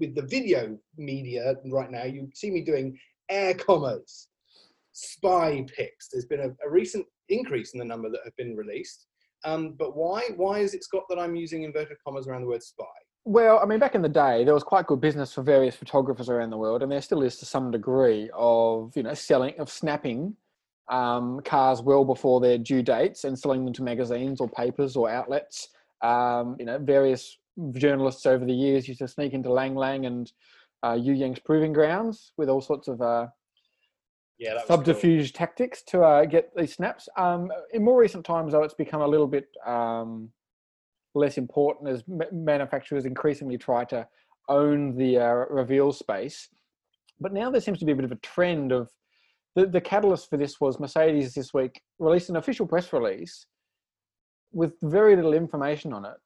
with 0.00 0.14
the 0.14 0.23
video 0.23 0.76
media 0.97 1.55
right 1.70 1.91
now, 1.91 2.05
you 2.05 2.29
see 2.35 2.50
me 2.50 2.62
doing 2.62 2.99
air 3.29 3.55
commas, 3.55 4.29
spy 4.93 5.64
pics. 5.76 6.08
There's 6.11 6.25
been 6.25 6.41
a, 6.41 6.67
a 6.67 6.70
recent 6.70 7.06
increase 7.29 7.73
in 7.75 7.79
the 7.79 7.85
number 7.85 8.11
that 8.11 8.20
have 8.25 8.37
been 8.37 8.56
released. 8.56 9.06
Um, 9.44 9.75
but 9.79 9.97
why? 9.97 10.23
Why 10.37 10.58
is 10.58 10.75
it, 10.75 10.85
Scott, 10.85 11.05
that 11.08 11.19
I'm 11.19 11.37
using 11.37 11.62
inverted 11.62 11.97
commas 12.05 12.26
around 12.26 12.43
the 12.43 12.49
word 12.49 12.62
spy? 12.62 12.85
Well, 13.25 13.61
I 13.62 13.67
mean, 13.67 13.79
back 13.79 13.94
in 13.94 14.02
the 14.02 14.08
day, 14.08 14.44
there 14.44 14.55
was 14.55 14.62
quite 14.62 14.87
good 14.87 15.00
business 15.00 15.32
for 15.32 15.43
various 15.43 15.76
photographers 15.76 16.29
around 16.29 16.50
the 16.50 16.56
world, 16.56 16.82
and 16.82 16.91
there 16.91 17.02
still 17.02 17.23
is 17.23 17.37
to 17.37 17.47
some 17.47 17.70
degree 17.70 18.31
of 18.35 18.93
you 18.97 19.02
know 19.02 19.14
selling 19.14 19.55
of 19.58 19.70
snapping 19.70 20.35
um, 20.91 21.41
cars 21.44 21.81
well 21.82 22.05
before 22.05 22.41
their 22.41 22.58
due 22.58 22.82
dates 22.82 23.25
and 23.25 23.38
selling 23.38 23.64
them 23.64 23.75
to 23.75 23.82
magazines 23.82 24.41
or 24.41 24.49
papers 24.49 24.97
or 24.97 25.08
outlets. 25.08 25.69
Um, 26.02 26.56
you 26.58 26.64
know, 26.64 26.79
various 26.79 27.38
journalists 27.72 28.26
over 28.26 28.44
the 28.44 28.52
years 28.52 28.88
used 28.88 29.00
to 29.00 29.08
sneak 29.08 29.32
into 29.32 29.52
Lang 29.52 29.74
Lang 29.74 30.06
and 30.06 30.32
uh, 30.82 30.94
You 31.00 31.14
Yangs 31.14 31.44
proving 31.44 31.72
grounds 31.72 32.32
with 32.36 32.48
all 32.48 32.60
sorts 32.60 32.88
of 32.88 33.00
uh, 33.00 33.26
Yeah, 34.38 34.54
was 34.54 34.62
cool. 34.62 34.76
subterfuge 34.76 35.32
tactics 35.32 35.82
to 35.88 36.02
uh, 36.02 36.24
get 36.24 36.50
these 36.56 36.74
snaps. 36.74 37.08
Um, 37.16 37.50
in 37.72 37.84
more 37.84 38.00
recent 38.00 38.24
times, 38.24 38.52
though, 38.52 38.62
it's 38.62 38.74
become 38.74 39.02
a 39.02 39.06
little 39.06 39.26
bit 39.26 39.48
um, 39.66 40.30
less 41.14 41.38
important 41.38 41.90
as 41.90 42.02
ma- 42.08 42.24
manufacturers 42.32 43.04
increasingly 43.04 43.58
try 43.58 43.84
to 43.86 44.06
own 44.48 44.96
the 44.96 45.18
uh, 45.18 45.32
reveal 45.50 45.92
space. 45.92 46.48
But 47.20 47.32
now 47.32 47.50
there 47.50 47.60
seems 47.60 47.78
to 47.80 47.84
be 47.84 47.92
a 47.92 47.96
bit 47.96 48.04
of 48.06 48.12
a 48.12 48.16
trend 48.16 48.72
of 48.72 48.90
the, 49.56 49.66
the 49.66 49.80
catalyst 49.80 50.30
for 50.30 50.36
this 50.36 50.60
was 50.60 50.78
Mercedes 50.80 51.34
this 51.34 51.52
week 51.52 51.82
released 51.98 52.30
an 52.30 52.36
official 52.36 52.66
press 52.66 52.92
release 52.92 53.46
with 54.52 54.74
very 54.82 55.14
little 55.16 55.34
information 55.34 55.92
on 55.92 56.04
it, 56.04 56.16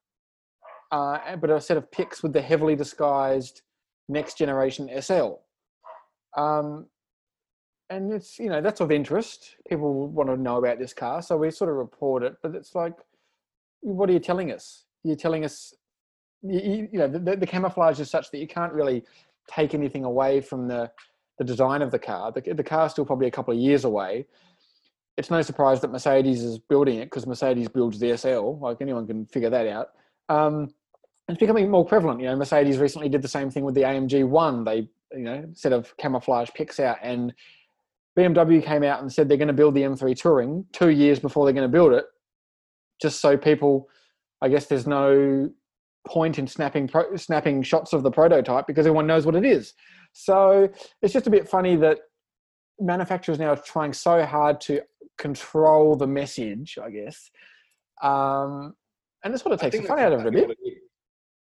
uh, 0.95 1.35
but 1.37 1.51
a 1.51 1.61
set 1.61 1.77
of 1.77 1.91
pics 1.91 2.23
with 2.23 2.33
the 2.33 2.41
heavily 2.41 2.77
disguised 2.77 3.63
next 4.09 4.39
generation 4.39 4.89
SL. 5.01 5.33
Um, 6.37 6.87
and 7.91 8.13
it's 8.13 8.39
you 8.39 8.49
know 8.49 8.61
that's 8.61 8.81
of 8.81 8.93
interest. 8.93 9.57
People 9.69 10.09
want 10.09 10.29
to 10.29 10.37
know 10.37 10.57
about 10.57 10.79
this 10.79 10.95
car, 10.95 11.21
so 11.21 11.37
we 11.37 11.51
sort 11.51 11.71
of 11.71 11.77
report 11.77 12.23
it. 12.23 12.37
But 12.43 12.55
it's 12.55 12.77
like, 12.77 12.95
what 13.81 14.09
are 14.09 14.13
you 14.13 14.21
telling 14.21 14.53
us? 14.53 14.85
You're 15.03 15.17
telling 15.17 15.45
us, 15.45 15.75
you, 16.43 16.61
you 16.61 16.89
you 16.93 16.99
know, 17.01 17.09
the, 17.09 17.37
the 17.37 17.47
camouflage 17.47 17.99
is 17.99 18.09
such 18.09 18.31
that 18.31 18.39
you 18.39 18.47
can't 18.47 18.73
really 18.73 19.03
take 19.51 19.75
anything 19.75 20.05
away 20.05 20.41
from 20.41 20.69
the 20.69 20.91
the 21.39 21.45
design 21.45 21.83
of 21.83 21.91
the 21.91 21.99
car. 21.99 22.31
The, 22.31 22.55
the 22.55 22.63
car's 22.63 22.93
still 22.93 23.05
probably 23.05 23.27
a 23.27 23.33
couple 23.33 23.53
of 23.53 23.59
years 23.59 23.85
away. 23.85 24.27
It's 25.17 25.31
no 25.31 25.43
surprise 25.43 25.81
that 25.81 25.91
Mercedes 25.91 26.43
is 26.43 26.59
building 26.59 27.01
it 27.01 27.07
because 27.07 27.27
Mercedes 27.27 27.69
builds 27.69 27.99
the 27.99 28.17
SL. 28.17 28.59
Like 28.61 28.77
anyone 28.81 29.09
can 29.09 29.27
figure 29.27 29.51
that 29.51 29.67
out. 29.67 29.89
Um, 30.29 30.71
it's 31.29 31.39
becoming 31.39 31.71
more 31.71 31.85
prevalent. 31.85 32.21
You 32.21 32.27
know, 32.27 32.37
Mercedes 32.37 32.79
recently 32.79 33.09
did 33.09 33.23
the 33.23 33.29
same 33.29 33.51
thing 33.51 33.65
with 33.65 33.75
the 33.75 33.83
AMG 33.83 34.29
One. 34.29 34.65
They, 34.65 34.89
you 35.13 35.25
know, 35.25 35.45
set 35.55 35.73
of 35.73 35.97
camouflage 35.97 36.51
pics 36.55 36.79
out, 36.79 36.99
and 37.03 37.33
BMW 38.19 38.63
came 38.63 38.83
out 38.83 39.01
and 39.01 39.13
said 39.13 39.29
they're 39.29 39.39
going 39.39 39.49
to 39.49 39.55
build 39.55 39.75
the 39.75 39.83
M3 39.83 40.17
Touring 40.17 40.67
two 40.73 40.91
years 40.91 41.19
before 41.19 41.45
they're 41.45 41.55
going 41.55 41.69
to 41.69 41.73
build 41.73 41.93
it, 41.93 42.05
just 43.01 43.21
so 43.21 43.37
people, 43.37 43.89
I 44.43 44.49
guess, 44.49 44.67
there's 44.67 44.87
no 44.87 45.51
point 46.07 46.39
in 46.39 46.47
snapping 46.47 46.87
pro- 46.87 47.17
snapping 47.17 47.63
shots 47.63 47.95
of 47.95 48.03
the 48.03 48.11
prototype 48.11 48.67
because 48.67 48.87
everyone 48.87 49.07
knows 49.07 49.25
what 49.25 49.35
it 49.35 49.45
is. 49.45 49.73
So 50.13 50.69
it's 51.01 51.13
just 51.13 51.27
a 51.27 51.31
bit 51.31 51.49
funny 51.49 51.77
that 51.77 51.99
manufacturers 52.79 53.39
now 53.39 53.49
are 53.49 53.57
trying 53.57 53.93
so 53.93 54.25
hard 54.25 54.61
to 54.63 54.83
control 55.17 55.97
the 55.97 56.07
message, 56.07 56.79
I 56.83 56.91
guess. 56.91 57.31
Um, 58.03 58.75
and 59.25 59.35
it 59.35 59.39
sort 59.39 59.55
of 59.55 59.61
I 59.61 59.71
takes 59.71 59.83
the 59.83 59.89
fun 59.89 59.99
out 59.99 60.13
of 60.13 60.21
it 60.21 60.27
a 60.27 60.31
bit. 60.31 60.49
what 60.49 60.57
it. 60.63 60.84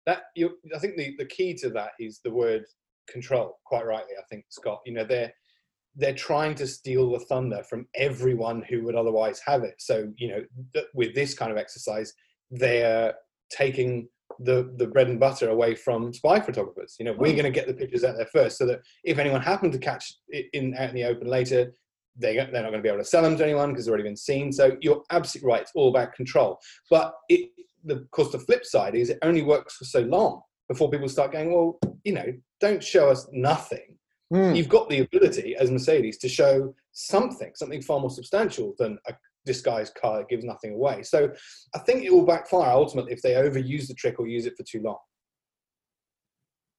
That 0.07 0.23
you, 0.35 0.57
I 0.73 0.79
think 0.79 0.95
the, 0.97 1.15
the 1.17 1.25
key 1.25 1.53
to 1.55 1.69
that 1.71 1.91
is 1.99 2.21
the 2.23 2.31
word 2.31 2.63
control. 3.07 3.59
Quite 3.65 3.85
rightly, 3.85 4.13
I 4.17 4.23
think 4.29 4.45
Scott. 4.49 4.79
You 4.85 4.93
know, 4.93 5.03
they're 5.03 5.31
they're 5.95 6.15
trying 6.15 6.55
to 6.55 6.65
steal 6.65 7.11
the 7.11 7.19
thunder 7.19 7.61
from 7.69 7.87
everyone 7.93 8.63
who 8.69 8.83
would 8.83 8.95
otherwise 8.95 9.41
have 9.45 9.63
it. 9.63 9.75
So 9.79 10.11
you 10.17 10.29
know, 10.29 10.43
th- 10.73 10.85
with 10.95 11.13
this 11.13 11.33
kind 11.33 11.51
of 11.51 11.57
exercise, 11.57 12.13
they're 12.49 13.13
taking 13.51 14.07
the 14.39 14.73
the 14.77 14.87
bread 14.87 15.09
and 15.09 15.19
butter 15.19 15.49
away 15.49 15.75
from 15.75 16.13
spy 16.13 16.39
photographers. 16.39 16.95
You 16.99 17.05
know, 17.05 17.13
we're 17.13 17.31
hmm. 17.31 17.39
going 17.39 17.53
to 17.53 17.59
get 17.59 17.67
the 17.67 17.73
pictures 17.73 18.05
out 18.05 18.15
there 18.15 18.27
first, 18.27 18.57
so 18.57 18.65
that 18.65 18.79
if 19.03 19.19
anyone 19.19 19.41
happened 19.41 19.73
to 19.73 19.79
catch 19.79 20.13
it 20.29 20.45
in 20.53 20.73
out 20.75 20.89
in 20.89 20.95
the 20.95 21.03
open 21.03 21.27
later, 21.27 21.73
they 22.17 22.35
they're 22.35 22.45
not 22.51 22.71
going 22.71 22.73
to 22.73 22.81
be 22.81 22.89
able 22.89 22.99
to 22.99 23.05
sell 23.05 23.23
them 23.23 23.37
to 23.37 23.43
anyone 23.43 23.71
because 23.71 23.85
they've 23.85 23.91
already 23.91 24.07
been 24.07 24.15
seen. 24.15 24.51
So 24.51 24.77
you're 24.81 25.03
absolutely 25.11 25.49
right. 25.49 25.61
It's 25.63 25.71
all 25.75 25.89
about 25.89 26.13
control. 26.13 26.59
But 26.89 27.13
it, 27.29 27.49
the, 27.83 27.95
of 27.95 28.11
course, 28.11 28.31
the 28.31 28.39
flip 28.39 28.65
side 28.65 28.95
is 28.95 29.09
it 29.09 29.19
only 29.21 29.41
works 29.41 29.75
for 29.75 29.85
so 29.85 30.01
long 30.01 30.41
before 30.67 30.89
people 30.89 31.07
start 31.07 31.31
going, 31.31 31.53
well, 31.53 31.79
you 32.03 32.13
know, 32.13 32.25
don't 32.59 32.83
show 32.83 33.09
us 33.09 33.27
nothing. 33.31 33.97
Hmm. 34.31 34.53
You've 34.53 34.69
got 34.69 34.89
the 34.89 34.99
ability 34.99 35.55
as 35.55 35.71
Mercedes 35.71 36.17
to 36.19 36.29
show 36.29 36.73
something, 36.91 37.51
something 37.55 37.81
far 37.81 37.99
more 37.99 38.09
substantial 38.09 38.73
than 38.77 38.97
a 39.07 39.13
disguised 39.45 39.95
car 39.95 40.17
that 40.17 40.29
gives 40.29 40.43
nothing 40.43 40.73
away. 40.73 41.03
So 41.03 41.31
I 41.73 41.79
think 41.79 42.03
it 42.03 42.13
will 42.13 42.25
backfire 42.25 42.71
ultimately 42.71 43.13
if 43.13 43.21
they 43.21 43.33
overuse 43.33 43.87
the 43.87 43.93
trick 43.93 44.19
or 44.19 44.27
use 44.27 44.45
it 44.45 44.57
for 44.57 44.63
too 44.63 44.81
long. 44.81 44.97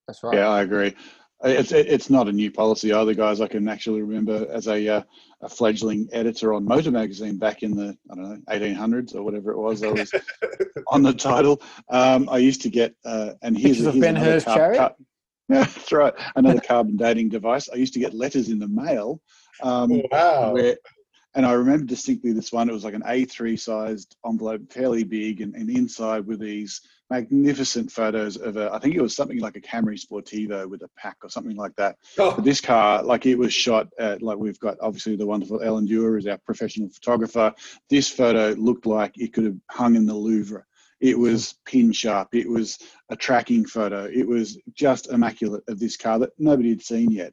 That's 0.06 0.22
right. 0.22 0.36
Yeah, 0.36 0.48
I 0.48 0.62
agree. 0.62 0.94
It's 1.44 1.70
it's 1.70 2.10
not 2.10 2.28
a 2.28 2.32
new 2.32 2.50
policy 2.50 2.92
either, 2.92 3.14
guys. 3.14 3.40
I 3.40 3.46
can 3.46 3.68
actually 3.68 4.02
remember 4.02 4.46
as 4.50 4.66
a, 4.66 4.88
uh, 4.88 5.02
a 5.40 5.48
fledgling 5.48 6.08
editor 6.12 6.52
on 6.52 6.64
Motor 6.64 6.90
Magazine 6.90 7.36
back 7.38 7.62
in 7.62 7.76
the 7.76 7.96
I 8.10 8.14
don't 8.16 8.24
know 8.24 8.38
1800s 8.48 9.14
or 9.14 9.22
whatever 9.22 9.52
it 9.52 9.58
was. 9.58 9.84
I 9.84 9.88
was 9.92 10.12
on 10.88 11.02
the 11.02 11.12
title. 11.12 11.62
Um, 11.90 12.28
I 12.28 12.38
used 12.38 12.60
to 12.62 12.70
get 12.70 12.94
uh, 13.04 13.34
and 13.42 13.56
here's, 13.56 13.76
Pictures 13.76 13.94
here's 13.94 14.00
Ben 14.04 14.16
Hur's 14.16 14.44
car- 14.44 14.56
chariot? 14.56 14.78
car- 14.78 14.94
yeah, 15.48 15.58
that's 15.64 15.92
right. 15.92 16.12
Another 16.34 16.60
carbon 16.60 16.96
dating 16.96 17.28
device. 17.28 17.68
I 17.72 17.76
used 17.76 17.92
to 17.94 18.00
get 18.00 18.14
letters 18.14 18.48
in 18.48 18.58
the 18.58 18.68
mail. 18.68 19.20
Um, 19.62 20.02
Wow. 20.10 20.54
where 20.54 20.76
and 21.38 21.46
I 21.46 21.52
remember 21.52 21.86
distinctly 21.86 22.32
this 22.32 22.50
one. 22.50 22.68
It 22.68 22.72
was 22.72 22.82
like 22.82 22.94
an 22.94 23.04
A3 23.04 23.58
sized 23.58 24.16
envelope, 24.26 24.72
fairly 24.72 25.04
big, 25.04 25.40
and, 25.40 25.54
and 25.54 25.70
inside 25.70 26.26
were 26.26 26.36
these 26.36 26.80
magnificent 27.10 27.92
photos 27.92 28.36
of 28.36 28.56
a. 28.56 28.72
I 28.72 28.80
think 28.80 28.96
it 28.96 29.00
was 29.00 29.14
something 29.14 29.38
like 29.38 29.54
a 29.54 29.60
Camry 29.60 29.96
Sportivo 29.96 30.68
with 30.68 30.82
a 30.82 30.90
pack 30.96 31.16
or 31.22 31.30
something 31.30 31.54
like 31.54 31.76
that. 31.76 31.94
Oh, 32.18 32.34
But 32.34 32.44
this 32.44 32.60
car, 32.60 33.04
like 33.04 33.24
it 33.24 33.36
was 33.36 33.54
shot 33.54 33.86
at, 34.00 34.20
like 34.20 34.36
we've 34.36 34.58
got 34.58 34.78
obviously 34.80 35.14
the 35.14 35.26
wonderful 35.26 35.62
Ellen 35.62 35.86
Dewar 35.86 36.18
is 36.18 36.26
our 36.26 36.38
professional 36.38 36.88
photographer. 36.88 37.54
This 37.88 38.08
photo 38.08 38.60
looked 38.60 38.86
like 38.86 39.12
it 39.16 39.32
could 39.32 39.44
have 39.44 39.58
hung 39.70 39.94
in 39.94 40.06
the 40.06 40.14
Louvre. 40.14 40.66
It 41.00 41.16
was 41.16 41.54
pin 41.64 41.92
sharp. 41.92 42.34
It 42.34 42.48
was 42.50 42.80
a 43.10 43.16
tracking 43.16 43.64
photo. 43.64 44.10
It 44.12 44.26
was 44.26 44.58
just 44.74 45.06
immaculate 45.12 45.62
of 45.68 45.78
this 45.78 45.96
car 45.96 46.18
that 46.18 46.30
nobody 46.36 46.70
had 46.70 46.82
seen 46.82 47.12
yet. 47.12 47.32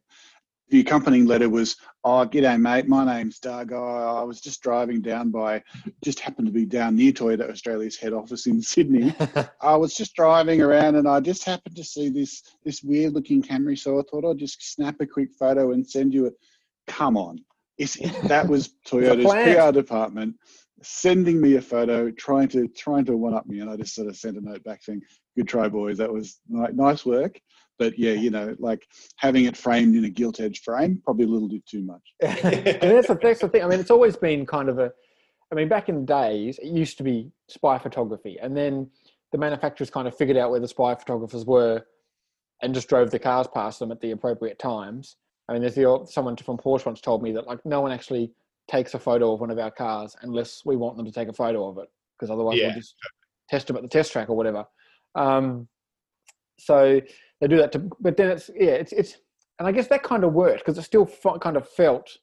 The 0.70 0.80
accompanying 0.80 1.26
letter 1.26 1.48
was, 1.48 1.76
"Oh, 2.04 2.26
g'day, 2.26 2.60
mate. 2.60 2.88
My 2.88 3.06
name's 3.06 3.40
Doug. 3.40 3.72
I 3.72 3.78
I 3.78 4.24
was 4.24 4.42
just 4.42 4.62
driving 4.62 5.02
down 5.02 5.30
by, 5.30 5.62
just 6.04 6.20
happened 6.20 6.48
to 6.48 6.54
be 6.54 6.66
down 6.66 6.96
near 6.96 7.12
Toyota 7.12 7.50
Australia's 7.50 7.98
head 7.98 8.14
office 8.14 8.48
in 8.48 8.62
Sydney. 8.62 9.14
I 9.62 9.76
was 9.76 9.96
just 9.96 10.16
driving 10.16 10.62
around 10.62 10.96
and 10.96 11.08
I 11.08 11.20
just 11.20 11.44
happened 11.44 11.76
to 11.76 11.84
see 11.84 12.10
this 12.10 12.42
this 12.64 12.82
weird 12.82 13.14
looking 13.14 13.44
Camry, 13.44 13.78
so 13.78 14.00
I 14.00 14.04
thought 14.10 14.26
I'd 14.30 14.40
just 14.40 14.74
snap 14.74 14.96
a 15.00 15.06
quick 15.06 15.30
photo 15.38 15.72
and 15.72 15.88
send 15.88 16.14
you 16.14 16.26
it. 16.26 16.34
Come 16.88 17.16
on, 17.16 17.40
it's, 17.78 17.96
that 18.28 18.48
was 18.48 18.74
Toyota's. 18.88 19.32
PR 19.32 19.72
department 19.72 20.36
sending 20.86 21.42
me 21.42 21.56
a 21.56 21.62
photo, 21.62 22.12
trying 22.12 22.48
to 22.50 22.68
trying 22.70 23.06
to 23.06 23.18
one 23.18 23.34
up 23.34 23.46
me, 23.48 23.60
and 23.60 23.70
I 23.70 23.76
just 23.76 23.96
sort 23.96 24.08
of 24.08 24.16
sent 24.16 24.38
a 24.38 24.42
note 24.42 24.64
back 24.64 24.84
saying, 24.84 25.02
"Good 25.36 25.48
try, 25.48 25.68
boys. 25.68 25.98
That 25.98 26.14
was 26.14 26.40
nice 26.48 27.06
work." 27.06 27.40
But 27.78 27.98
yeah, 28.00 28.14
you 28.14 28.30
know, 28.30 28.56
like 28.60 28.88
having 29.18 29.46
it 29.46 29.58
framed 29.58 29.96
in 29.96 30.06
a 30.06 30.10
gilt 30.10 30.40
edge 30.40 30.62
frame, 30.62 31.02
probably 31.04 31.26
a 31.26 31.28
little 31.28 31.50
bit 31.50 31.66
too 31.66 31.82
much. 31.82 32.02
and 32.22 32.32
that's 32.82 33.08
the, 33.08 33.20
that's 33.22 33.42
the 33.42 33.50
thing. 33.50 33.64
I 33.64 33.68
mean, 33.68 33.80
it's 33.80 33.92
always 33.92 34.16
been 34.16 34.46
kind 34.46 34.70
of 34.70 34.80
a. 34.80 34.92
I 35.52 35.56
mean, 35.56 35.68
back 35.70 35.90
in 35.90 36.02
the 36.02 36.06
days, 36.06 36.58
it 36.60 36.68
used 36.68 36.98
to 36.98 37.04
be 37.04 37.32
spy 37.50 37.78
photography, 37.78 38.38
and 38.42 38.56
then 38.56 38.90
the 39.32 39.38
manufacturers 39.38 39.90
kind 39.90 40.08
of 40.08 40.16
figured 40.16 40.38
out 40.38 40.52
where 40.52 40.60
the 40.60 40.68
spy 40.68 40.96
photographers 40.96 41.46
were, 41.46 41.84
and 42.62 42.74
just 42.74 42.88
drove 42.88 43.12
the 43.12 43.20
cars 43.20 43.48
past 43.54 43.80
them 43.80 43.92
at 43.92 44.00
the 44.02 44.12
appropriate 44.12 44.58
times. 44.60 45.18
I 45.48 45.54
mean, 45.54 45.62
there's 45.62 45.76
the 45.76 45.86
old- 45.86 46.10
someone 46.10 46.36
from 46.38 46.58
Porsche 46.58 46.86
once 46.86 47.02
told 47.02 47.22
me 47.22 47.32
that 47.34 47.46
like 47.46 47.64
no 47.66 47.82
one 47.82 47.92
actually 47.92 48.32
takes 48.68 48.96
a 48.96 49.00
photo 49.00 49.34
of 49.34 49.42
one 49.42 49.52
of 49.52 49.60
our 49.60 49.70
cars 49.70 50.16
unless 50.22 50.64
we 50.66 50.76
want 50.76 50.98
them 50.98 51.06
to 51.06 51.12
take 51.12 51.28
a 51.28 51.34
photo 51.34 51.68
of 51.68 51.78
it, 51.78 51.90
because 52.18 52.32
otherwise 52.32 52.58
Yeah. 52.58 52.68
we'll 52.68 52.76
just 52.78 52.96
test 53.50 53.68
them 53.68 53.76
at 53.76 53.84
the 53.84 53.90
test 53.90 54.12
track 54.12 54.30
or 54.30 54.36
whatever. 54.36 54.66
Um, 55.14 55.68
so 56.58 57.02
they 57.46 57.56
do 57.56 57.62
that 57.62 57.72
to, 57.74 57.80
but 58.00 58.18
then 58.18 58.32
it's 58.32 58.50
yeah, 58.56 58.72
it's 58.72 58.92
it's, 58.92 59.18
and 59.60 59.68
I 59.68 59.72
guess 59.72 59.88
that 59.90 60.02
kind 60.02 60.24
of 60.24 60.34
worked 60.34 60.66
because 60.66 60.80
it 60.80 60.82
still 60.82 61.06
fe- 61.06 61.38
kind 61.40 61.56
of 61.56 61.70
felt 61.70 62.18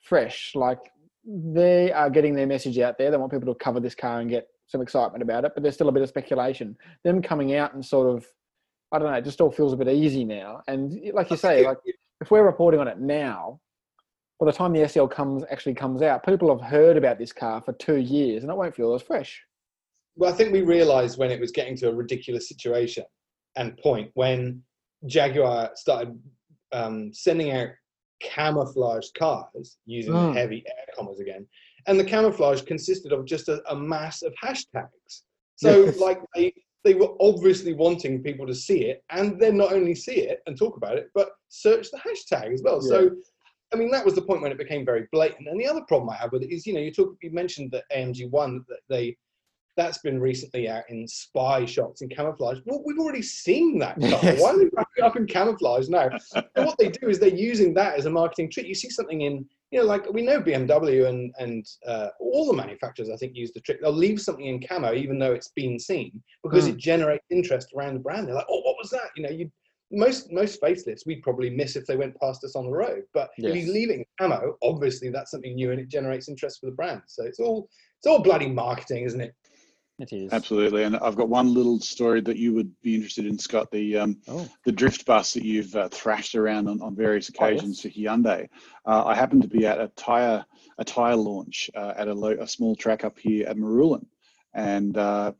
fresh. 0.00 0.52
Like 0.54 0.78
they 1.26 1.92
are 1.92 2.08
getting 2.08 2.34
their 2.34 2.46
message 2.46 2.78
out 2.78 2.96
there. 2.96 3.10
They 3.10 3.18
want 3.18 3.32
people 3.32 3.52
to 3.52 3.58
cover 3.62 3.80
this 3.80 3.94
car 3.94 4.20
and 4.20 4.30
get 4.30 4.48
some 4.66 4.80
excitement 4.80 5.22
about 5.22 5.44
it, 5.44 5.52
but 5.54 5.62
there's 5.62 5.74
still 5.74 5.90
a 5.90 5.92
bit 5.92 6.02
of 6.02 6.08
speculation. 6.08 6.74
Them 7.04 7.20
coming 7.20 7.54
out 7.54 7.74
and 7.74 7.84
sort 7.84 8.16
of, 8.16 8.24
I 8.92 8.98
don't 8.98 9.10
know, 9.10 9.18
it 9.18 9.24
just 9.24 9.42
all 9.42 9.50
feels 9.50 9.74
a 9.74 9.76
bit 9.76 9.88
easy 9.88 10.24
now. 10.24 10.62
And 10.66 10.98
like 11.12 11.30
you 11.30 11.36
say, 11.36 11.66
like 11.66 11.76
if 12.22 12.30
we're 12.30 12.42
reporting 12.42 12.80
on 12.80 12.88
it 12.88 12.98
now, 12.98 13.60
by 14.38 14.46
the 14.46 14.52
time 14.52 14.72
the 14.72 14.88
SL 14.88 15.04
comes 15.04 15.44
actually 15.50 15.74
comes 15.74 16.00
out, 16.00 16.24
people 16.24 16.48
have 16.48 16.66
heard 16.66 16.96
about 16.96 17.18
this 17.18 17.30
car 17.32 17.60
for 17.60 17.74
two 17.74 17.96
years, 17.96 18.42
and 18.42 18.50
it 18.50 18.56
won't 18.56 18.74
feel 18.74 18.94
as 18.94 19.02
fresh. 19.02 19.42
Well, 20.16 20.32
I 20.32 20.34
think 20.34 20.50
we 20.50 20.62
realised 20.62 21.18
when 21.18 21.30
it 21.30 21.40
was 21.40 21.50
getting 21.50 21.76
to 21.76 21.90
a 21.90 21.94
ridiculous 21.94 22.48
situation 22.48 23.04
and 23.56 23.76
point 23.78 24.10
when 24.14 24.62
Jaguar 25.06 25.70
started 25.74 26.18
um, 26.72 27.12
sending 27.12 27.52
out 27.52 27.68
camouflaged 28.22 29.14
cars 29.14 29.78
using 29.86 30.12
Mm. 30.14 30.34
heavy 30.34 30.62
air 30.66 30.84
commas 30.94 31.20
again, 31.20 31.46
and 31.86 31.98
the 31.98 32.04
camouflage 32.04 32.62
consisted 32.62 33.12
of 33.12 33.24
just 33.24 33.48
a, 33.48 33.62
a 33.72 33.74
mass 33.76 34.22
of 34.22 34.34
hashtags. 34.42 35.22
So, 35.56 35.84
Yes. 35.84 35.98
like 35.98 36.20
they 36.34 36.52
they 36.82 36.94
were 36.94 37.14
obviously 37.20 37.74
wanting 37.74 38.22
people 38.22 38.46
to 38.46 38.54
see 38.54 38.86
it, 38.86 39.02
and 39.10 39.38
then 39.40 39.56
not 39.56 39.72
only 39.72 39.94
see 39.94 40.20
it 40.20 40.42
and 40.46 40.56
talk 40.56 40.76
about 40.76 40.96
it, 40.96 41.10
but 41.14 41.30
search 41.48 41.90
the 41.90 41.98
hashtag 41.98 42.52
as 42.54 42.62
well. 42.62 42.80
So. 42.80 43.10
I 43.72 43.76
mean, 43.76 43.92
that 43.92 44.04
was 44.04 44.16
the 44.16 44.22
point 44.22 44.42
when 44.42 44.50
it 44.50 44.58
became 44.58 44.84
very 44.84 45.06
blatant. 45.12 45.46
And 45.46 45.60
the 45.60 45.68
other 45.68 45.82
problem 45.82 46.10
I 46.10 46.16
have 46.16 46.32
with 46.32 46.42
it 46.42 46.50
is, 46.50 46.66
you 46.66 46.72
know, 46.72 46.80
you 46.80 46.90
talk, 46.90 47.14
you 47.22 47.30
mentioned 47.30 47.70
that 47.70 47.84
AMG 47.96 48.28
One 48.28 48.64
that 48.68 48.80
they 48.88 49.16
that's 49.76 49.98
been 49.98 50.20
recently 50.20 50.68
out 50.68 50.82
in 50.90 51.06
spy 51.06 51.64
shots 51.64 52.02
in 52.02 52.08
camouflage. 52.08 52.58
Well, 52.64 52.82
we've 52.84 52.98
already 52.98 53.22
seen 53.22 53.78
that. 53.78 53.96
Yes. 54.00 54.40
Why 54.40 54.50
are 54.50 54.58
they 54.58 54.64
wrapping 54.72 54.96
it 54.98 55.04
up 55.04 55.16
in 55.16 55.26
camouflage 55.26 55.88
now? 55.88 56.10
and 56.56 56.66
what 56.66 56.76
they 56.78 56.88
do 56.88 57.08
is 57.08 57.18
they're 57.18 57.28
using 57.28 57.72
that 57.74 57.98
as 57.98 58.06
a 58.06 58.10
marketing 58.10 58.50
trick. 58.50 58.66
You 58.66 58.74
see 58.74 58.90
something 58.90 59.22
in, 59.22 59.46
you 59.70 59.80
know, 59.80 59.86
like 59.86 60.10
we 60.12 60.22
know 60.22 60.40
BMW 60.42 61.08
and 61.08 61.32
and 61.38 61.64
uh, 61.86 62.08
all 62.20 62.46
the 62.46 62.52
manufacturers, 62.52 63.08
I 63.10 63.16
think, 63.16 63.36
use 63.36 63.52
the 63.52 63.60
trick. 63.60 63.80
They'll 63.80 63.92
leave 63.92 64.20
something 64.20 64.44
in 64.46 64.60
camo 64.60 64.92
even 64.94 65.18
though 65.18 65.32
it's 65.32 65.52
been 65.54 65.78
seen 65.78 66.22
because 66.42 66.64
Hmm. 66.64 66.70
it 66.72 66.76
generates 66.78 67.24
interest 67.30 67.68
around 67.76 67.94
the 67.94 68.00
brand. 68.00 68.26
They're 68.26 68.34
like, 68.34 68.46
oh, 68.50 68.60
what 68.60 68.76
was 68.80 68.90
that? 68.90 69.10
You 69.16 69.22
know, 69.22 69.30
you 69.30 69.50
most 69.92 70.30
most 70.32 70.60
facelifts 70.62 71.04
we'd 71.04 71.22
probably 71.22 71.50
miss 71.50 71.74
if 71.74 71.84
they 71.86 71.96
went 71.96 72.14
past 72.20 72.44
us 72.44 72.54
on 72.54 72.64
the 72.64 72.70
road. 72.70 73.02
But 73.14 73.30
if 73.38 73.54
he's 73.54 73.66
Yes. 73.66 73.74
leaving 73.74 74.04
camo, 74.20 74.56
obviously 74.62 75.10
that's 75.10 75.30
something 75.30 75.54
new 75.54 75.70
and 75.72 75.80
it 75.80 75.88
generates 75.88 76.28
interest 76.28 76.60
for 76.60 76.66
the 76.66 76.72
brand. 76.72 77.02
So 77.06 77.24
it's 77.24 77.40
all 77.40 77.68
it's 77.98 78.06
all 78.06 78.20
bloody 78.22 78.48
marketing, 78.48 79.04
isn't 79.04 79.20
it? 79.20 79.34
It 80.00 80.12
is. 80.14 80.32
Absolutely, 80.32 80.84
and 80.84 80.96
I've 80.96 81.16
got 81.16 81.28
one 81.28 81.52
little 81.52 81.78
story 81.78 82.20
that 82.22 82.36
you 82.38 82.54
would 82.54 82.72
be 82.82 82.94
interested 82.94 83.26
in, 83.26 83.38
Scott. 83.38 83.70
The 83.70 83.98
um, 83.98 84.16
Oh. 84.28 84.48
the 84.64 84.72
drift 84.72 85.04
bus 85.04 85.34
that 85.34 85.44
you've 85.44 85.74
uh, 85.76 85.88
thrashed 85.90 86.34
around 86.34 86.68
on, 86.68 86.80
on 86.80 86.96
various 86.96 87.30
Oh, 87.30 87.46
yes. 87.46 87.50
occasions 87.60 87.80
for 87.82 87.88
Hyundai. 87.90 88.48
Uh, 88.86 89.04
I 89.04 89.14
happened 89.14 89.42
to 89.42 89.48
be 89.48 89.66
at 89.66 89.78
a 89.80 89.88
tire 89.96 90.44
a 90.78 90.84
tire 90.84 91.16
launch 91.16 91.70
uh, 91.76 91.92
at 91.96 92.08
a, 92.08 92.14
lo- 92.14 92.36
a 92.40 92.46
small 92.46 92.74
track 92.76 93.04
up 93.04 93.18
here 93.18 93.46
at 93.46 93.56
Marulan, 93.58 94.06
and 94.54 94.96
uh, 94.96 95.32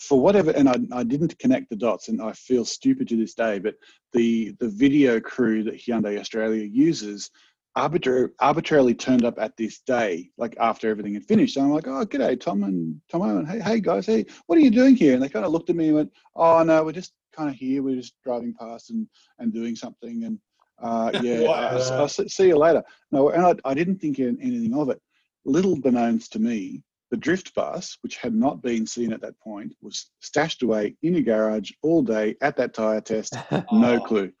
for 0.00 0.20
whatever, 0.20 0.50
and 0.52 0.68
I, 0.68 0.76
I 0.92 1.02
didn't 1.04 1.38
connect 1.38 1.70
the 1.70 1.76
dots, 1.76 2.08
and 2.08 2.20
I 2.22 2.32
feel 2.32 2.64
stupid 2.64 3.08
to 3.08 3.16
this 3.16 3.34
day. 3.34 3.58
But 3.60 3.74
the 4.12 4.54
the 4.58 4.68
video 4.68 5.20
crew 5.20 5.62
that 5.64 5.74
Hyundai 5.78 6.18
Australia 6.18 6.64
uses 6.64 7.30
arbitra- 7.78 8.30
arbitrarily 8.40 8.94
turned 8.94 9.24
up 9.24 9.38
at 9.38 9.56
this 9.56 9.80
day, 9.80 10.30
like 10.36 10.56
after 10.60 10.90
everything 10.90 11.14
had 11.14 11.24
finished. 11.24 11.56
And 11.56 11.66
I'm 11.66 11.72
like, 11.72 11.86
oh, 11.86 12.04
g'day, 12.04 12.38
Tom 12.40 12.64
and 12.64 13.00
Tomo, 13.10 13.38
and 13.38 13.48
hey, 13.48 13.60
hey 13.60 13.80
guys, 13.80 14.06
hey, 14.06 14.26
what 14.46 14.58
are 14.58 14.62
you 14.62 14.70
doing 14.70 14.96
here? 14.96 15.14
And 15.14 15.22
they 15.22 15.28
kind 15.28 15.44
of 15.46 15.52
looked 15.52 15.70
at 15.70 15.76
me 15.76 15.86
and 15.88 15.96
went, 15.96 16.12
oh 16.36 16.62
no, 16.62 16.84
we're 16.84 16.92
just 16.92 17.12
kind 17.32 17.48
of 17.48 17.56
here. 17.56 17.82
We're 17.82 17.96
just 17.96 18.14
driving 18.24 18.54
past 18.54 18.90
and 18.90 19.06
and 19.38 19.52
doing 19.52 19.76
something. 19.76 20.24
And 20.24 20.38
uh, 20.82 21.10
yeah, 21.22 21.40
Wow. 21.40 21.52
I'll, 21.52 21.92
I'll 22.00 22.08
see 22.08 22.28
see 22.28 22.48
you 22.48 22.56
later. 22.56 22.82
No, 23.12 23.30
and 23.30 23.44
I, 23.44 23.54
I 23.70 23.74
didn't 23.74 23.98
think 24.00 24.18
anything 24.18 24.74
of 24.74 24.90
it. 24.90 25.00
Little 25.44 25.76
beknownst 25.76 26.30
to 26.30 26.38
me, 26.40 26.82
the 27.10 27.16
drift 27.16 27.54
bus, 27.54 27.96
which 28.02 28.16
had 28.18 28.34
not 28.34 28.60
been 28.60 28.86
seen 28.86 29.12
at 29.12 29.20
that 29.22 29.38
point, 29.40 29.72
was 29.80 30.10
stashed 30.20 30.62
away 30.62 30.96
in 31.02 31.14
a 31.16 31.22
garage 31.22 31.70
all 31.82 32.02
day 32.02 32.34
at 32.42 32.56
that 32.56 32.74
tire 32.74 33.00
test. 33.00 33.34
No 33.72 33.96
Oh. 33.96 34.00
clue. 34.08 34.32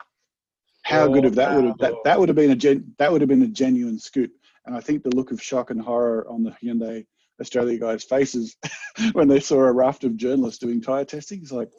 How 0.88 1.06
good 1.06 1.24
of 1.24 1.34
that 1.34 1.54
would 1.54 1.64
have 1.66 1.78
that, 1.78 1.94
that 2.04 2.18
would 2.18 2.28
have 2.28 2.36
been 2.36 2.50
a 2.50 2.56
gen, 2.56 2.94
that 2.98 3.12
would 3.12 3.20
have 3.20 3.28
been 3.28 3.42
a 3.42 3.48
genuine 3.48 3.98
scoop. 3.98 4.30
And 4.64 4.76
I 4.76 4.80
think 4.80 5.02
the 5.02 5.14
look 5.14 5.32
of 5.32 5.42
shock 5.42 5.70
and 5.70 5.80
horror 5.80 6.26
on 6.28 6.42
the 6.42 6.50
Hyundai 6.62 7.06
Australia 7.40 7.78
guys' 7.78 8.04
faces 8.04 8.56
when 9.12 9.28
they 9.28 9.40
saw 9.40 9.60
a 9.60 9.72
raft 9.72 10.04
of 10.04 10.16
journalists 10.16 10.58
doing 10.58 10.80
tire 10.80 11.04
testing 11.04 11.42
is 11.42 11.52
like, 11.52 11.70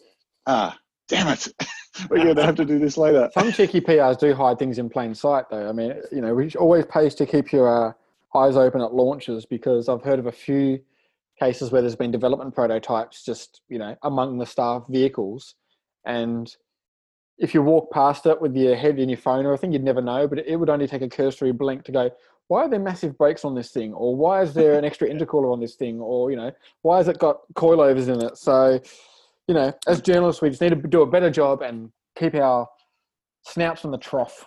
ah, 0.46 0.78
damn 1.08 1.28
it, 1.28 1.48
we're 2.10 2.24
going 2.24 2.36
to 2.36 2.46
have 2.46 2.56
to 2.56 2.66
do 2.66 2.80
this 2.80 2.98
later. 2.98 3.30
Some 3.34 3.52
cheeky 3.52 3.82
PRs 3.82 4.20
do 4.20 4.34
hide 4.34 4.60
things 4.60 4.78
in 4.78 4.90
plain 4.90 5.14
sight, 5.16 5.46
though. 5.50 5.68
I 5.68 5.72
mean, 5.72 5.96
you 6.12 6.22
know, 6.22 6.34
which 6.34 6.56
always 6.56 6.86
pays 6.86 7.16
to 7.16 7.26
keep 7.26 7.52
your 7.52 7.90
uh, 7.90 8.38
eyes 8.38 8.56
open 8.56 8.82
at 8.82 8.94
launches 8.94 9.46
because 9.46 9.90
I've 9.90 10.04
heard 10.04 10.20
of 10.20 10.28
a 10.28 10.32
few 10.32 10.80
cases 11.40 11.72
where 11.72 11.82
there's 11.82 11.96
been 11.96 12.12
development 12.12 12.54
prototypes 12.54 13.24
just, 13.24 13.62
you 13.70 13.80
know, 13.80 13.96
among 14.04 14.38
the 14.38 14.46
staff 14.46 14.84
vehicles. 14.90 15.56
And 16.06 16.54
if 17.40 17.54
you 17.54 17.62
walk 17.62 17.92
past 17.92 18.26
it 18.26 18.40
with 18.42 18.56
your 18.56 18.76
head 18.76 19.00
in 19.00 19.10
your 19.10 19.18
phone 19.18 19.46
or 19.46 19.54
I 19.54 19.58
think 19.58 19.74
you'd 19.74 19.84
never 19.84 20.02
know, 20.02 20.28
but 20.28 20.40
it 20.40 20.58
would 20.58 20.70
only 20.70 20.88
take 20.88 21.02
a 21.02 21.10
cursory 21.10 21.54
blink 21.54 21.84
to 21.86 21.92
go, 21.92 22.12
why 22.48 22.64
are 22.64 22.70
there 22.70 22.80
massive 22.80 23.18
brakes 23.18 23.46
on 23.46 23.56
this 23.56 23.72
thing? 23.72 23.94
Or 23.94 24.16
why 24.16 24.42
is 24.42 24.54
there 24.54 24.78
an 24.78 24.84
extra 24.84 25.08
intercooler 25.14 25.52
on 25.52 25.60
this 25.60 25.76
thing? 25.76 26.02
Or, 26.02 26.32
you 26.32 26.38
know, 26.38 26.52
why 26.82 26.98
has 26.98 27.08
it 27.08 27.18
got 27.18 27.42
coilovers 27.54 28.14
in 28.14 28.24
it? 28.24 28.38
So, 28.38 28.80
you 29.48 29.54
know, 29.54 29.74
as 29.88 30.02
journalists, 30.02 30.42
we 30.42 30.50
just 30.50 30.62
need 30.62 30.70
to 30.70 30.76
do 30.76 31.02
a 31.02 31.08
better 31.08 31.30
job 31.30 31.62
and 31.62 31.92
keep 32.18 32.36
our 32.36 32.68
snouts 33.46 33.86
in 33.86 33.92
the 33.92 33.98
trough. 33.98 34.46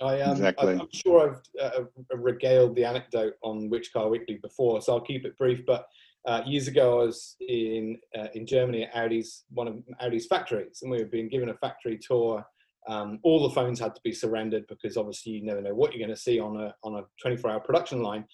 I 0.00 0.18
am. 0.18 0.32
Exactly. 0.32 0.72
I'm 0.74 0.88
sure 0.92 1.40
I've 1.60 1.74
uh, 1.74 1.84
regaled 2.16 2.74
the 2.74 2.84
anecdote 2.84 3.34
on 3.42 3.70
Which 3.70 3.92
Car 3.92 4.08
Weekly 4.08 4.38
before, 4.42 4.82
so 4.82 4.94
I'll 4.94 5.00
keep 5.00 5.24
it 5.24 5.38
brief. 5.38 5.60
But 5.64 5.86
uh, 6.26 6.42
years 6.46 6.68
ago, 6.68 7.00
I 7.00 7.04
was 7.06 7.36
in 7.40 7.98
uh, 8.16 8.28
in 8.34 8.46
Germany 8.46 8.84
at 8.84 9.04
Audi's 9.04 9.44
one 9.50 9.68
of 9.68 9.76
Audi's 10.00 10.26
factories, 10.26 10.80
and 10.82 10.90
we 10.90 10.98
were 10.98 11.06
being 11.08 11.28
given 11.28 11.48
a 11.48 11.54
factory 11.54 11.98
tour 11.98 12.44
Um, 12.88 13.18
all 13.22 13.42
the 13.42 13.54
phones 13.54 13.80
had 13.80 13.94
to 13.94 14.00
be 14.02 14.12
surrendered 14.12 14.66
because 14.68 14.96
obviously 14.96 15.32
you 15.32 15.44
never 15.44 15.62
know 15.62 15.74
what 15.74 15.92
you're 15.92 16.04
going 16.04 16.16
to 16.16 16.22
see 16.22 16.38
on 16.38 16.60
a 16.60 16.74
on 16.84 16.96
a 16.96 17.04
24-hour 17.26 17.60
production 17.60 18.02
line. 18.02 18.24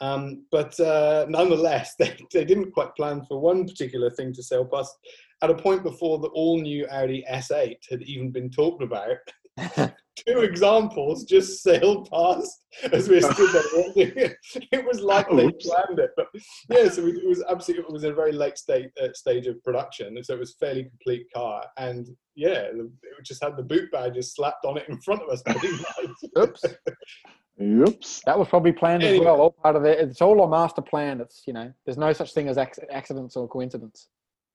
Um, 0.00 0.44
but 0.50 0.78
uh, 0.80 1.26
nonetheless, 1.28 1.94
they, 1.98 2.16
they 2.32 2.44
didn't 2.44 2.72
quite 2.72 2.94
plan 2.96 3.24
for 3.26 3.40
one 3.40 3.66
particular 3.66 4.10
thing 4.10 4.32
to 4.34 4.42
sail 4.42 4.64
past 4.64 4.92
at 5.42 5.50
a 5.50 5.54
point 5.54 5.82
before 5.82 6.18
the 6.18 6.28
all 6.28 6.60
new 6.60 6.86
Audi 6.88 7.24
S8 7.30 7.76
had 7.90 8.02
even 8.02 8.30
been 8.30 8.50
talked 8.50 8.82
about. 8.82 9.16
Two 10.16 10.40
examples 10.40 11.24
just 11.24 11.62
sailed 11.62 12.08
past 12.10 12.64
as 12.92 13.08
we 13.08 13.20
stood 13.32 13.52
there 13.52 13.62
watching 13.74 14.12
it. 14.16 14.36
It 14.72 14.84
was 14.84 15.00
like 15.00 15.28
they 15.28 15.46
Oops. 15.46 15.68
planned 15.68 15.98
it, 15.98 16.10
but 16.16 16.28
yeah, 16.70 16.88
so 16.88 17.06
it 17.06 17.26
was 17.26 17.44
absolutely 17.48 17.84
it 17.84 17.92
was 17.92 18.04
in 18.04 18.12
a 18.12 18.14
very 18.14 18.32
late 18.32 18.56
state 18.56 18.90
uh, 19.02 19.08
stage 19.12 19.46
of 19.46 19.62
production, 19.62 20.22
so 20.24 20.34
it 20.34 20.38
was 20.40 20.54
a 20.54 20.64
fairly 20.64 20.84
complete 20.84 21.26
car, 21.34 21.64
and 21.76 22.08
yeah, 22.34 22.70
it 22.70 22.76
just 23.24 23.42
had 23.42 23.56
the 23.56 23.62
boot 23.62 23.90
badges 23.92 24.34
slapped 24.34 24.64
on 24.64 24.78
it 24.78 24.88
in 24.88 24.98
front 25.02 25.22
of 25.22 25.28
us. 25.28 25.42
Oops. 26.38 26.64
Oops. 27.60 28.22
That 28.26 28.38
was 28.38 28.48
probably 28.48 28.72
planned 28.72 29.02
as 29.02 29.18
well. 29.18 29.40
All 29.40 29.50
part 29.50 29.76
of 29.76 29.84
it. 29.84 29.98
It's 29.98 30.20
all 30.20 30.42
a 30.42 30.48
master 30.48 30.82
plan. 30.82 31.20
It's 31.20 31.42
you 31.46 31.52
know, 31.52 31.72
there's 31.84 31.96
no 31.96 32.12
such 32.12 32.32
thing 32.32 32.48
as 32.48 32.58
acc- 32.58 32.86
accidents 32.90 33.36
or 33.36 33.48
coincidence. 33.48 34.08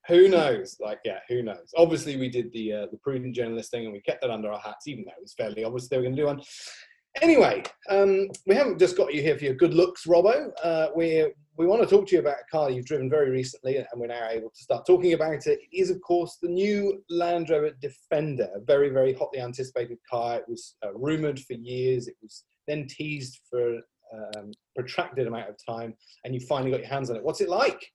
Who 0.07 0.27
knows? 0.27 0.77
Like, 0.79 0.99
yeah, 1.05 1.19
who 1.29 1.43
knows? 1.43 1.71
Obviously, 1.77 2.17
we 2.17 2.29
did 2.29 2.51
the 2.53 2.73
uh, 2.73 2.85
the 2.91 2.97
prudent 2.97 3.35
journalist 3.35 3.71
thing, 3.71 3.85
and 3.85 3.93
we 3.93 4.01
kept 4.01 4.21
that 4.21 4.31
under 4.31 4.51
our 4.51 4.59
hats, 4.59 4.87
even 4.87 5.05
though 5.05 5.11
it 5.11 5.21
was 5.21 5.33
fairly 5.33 5.63
obvious 5.63 5.87
they 5.87 5.97
were 5.97 6.03
going 6.03 6.15
to 6.15 6.21
do 6.21 6.27
one. 6.27 6.41
Anyway, 7.21 7.61
um, 7.89 8.29
we 8.47 8.55
haven't 8.55 8.79
just 8.79 8.95
got 8.95 9.13
you 9.13 9.21
here 9.21 9.37
for 9.37 9.43
your 9.43 9.53
good 9.53 9.73
looks, 9.73 10.05
Robbo. 10.05 10.49
Uh, 10.63 10.87
we 10.95 11.27
we 11.57 11.67
want 11.67 11.81
to 11.81 11.87
talk 11.87 12.07
to 12.07 12.15
you 12.15 12.21
about 12.21 12.37
a 12.37 12.51
car 12.51 12.71
you've 12.71 12.85
driven 12.85 13.09
very 13.09 13.29
recently, 13.29 13.77
and 13.77 13.85
we're 13.95 14.07
now 14.07 14.29
able 14.29 14.49
to 14.49 14.63
start 14.63 14.85
talking 14.87 15.13
about 15.13 15.45
it. 15.45 15.59
It 15.71 15.77
is, 15.77 15.89
of 15.89 16.01
course, 16.01 16.37
the 16.41 16.47
new 16.47 17.03
Land 17.09 17.49
Rover 17.49 17.71
Defender, 17.81 18.49
a 18.55 18.61
very 18.61 18.89
very 18.89 19.13
hotly 19.13 19.39
anticipated 19.39 19.97
car. 20.09 20.37
It 20.37 20.45
was 20.47 20.75
uh, 20.83 20.93
rumored 20.93 21.39
for 21.39 21.53
years. 21.53 22.07
It 22.07 22.15
was 22.21 22.45
then 22.67 22.87
teased 22.87 23.41
for 23.49 23.75
um, 24.13 24.51
protracted 24.75 25.27
amount 25.27 25.49
of 25.49 25.57
time, 25.63 25.93
and 26.23 26.33
you 26.33 26.39
finally 26.39 26.71
got 26.71 26.79
your 26.79 26.89
hands 26.89 27.09
on 27.09 27.17
it. 27.17 27.23
What's 27.23 27.41
it 27.41 27.49
like? 27.49 27.85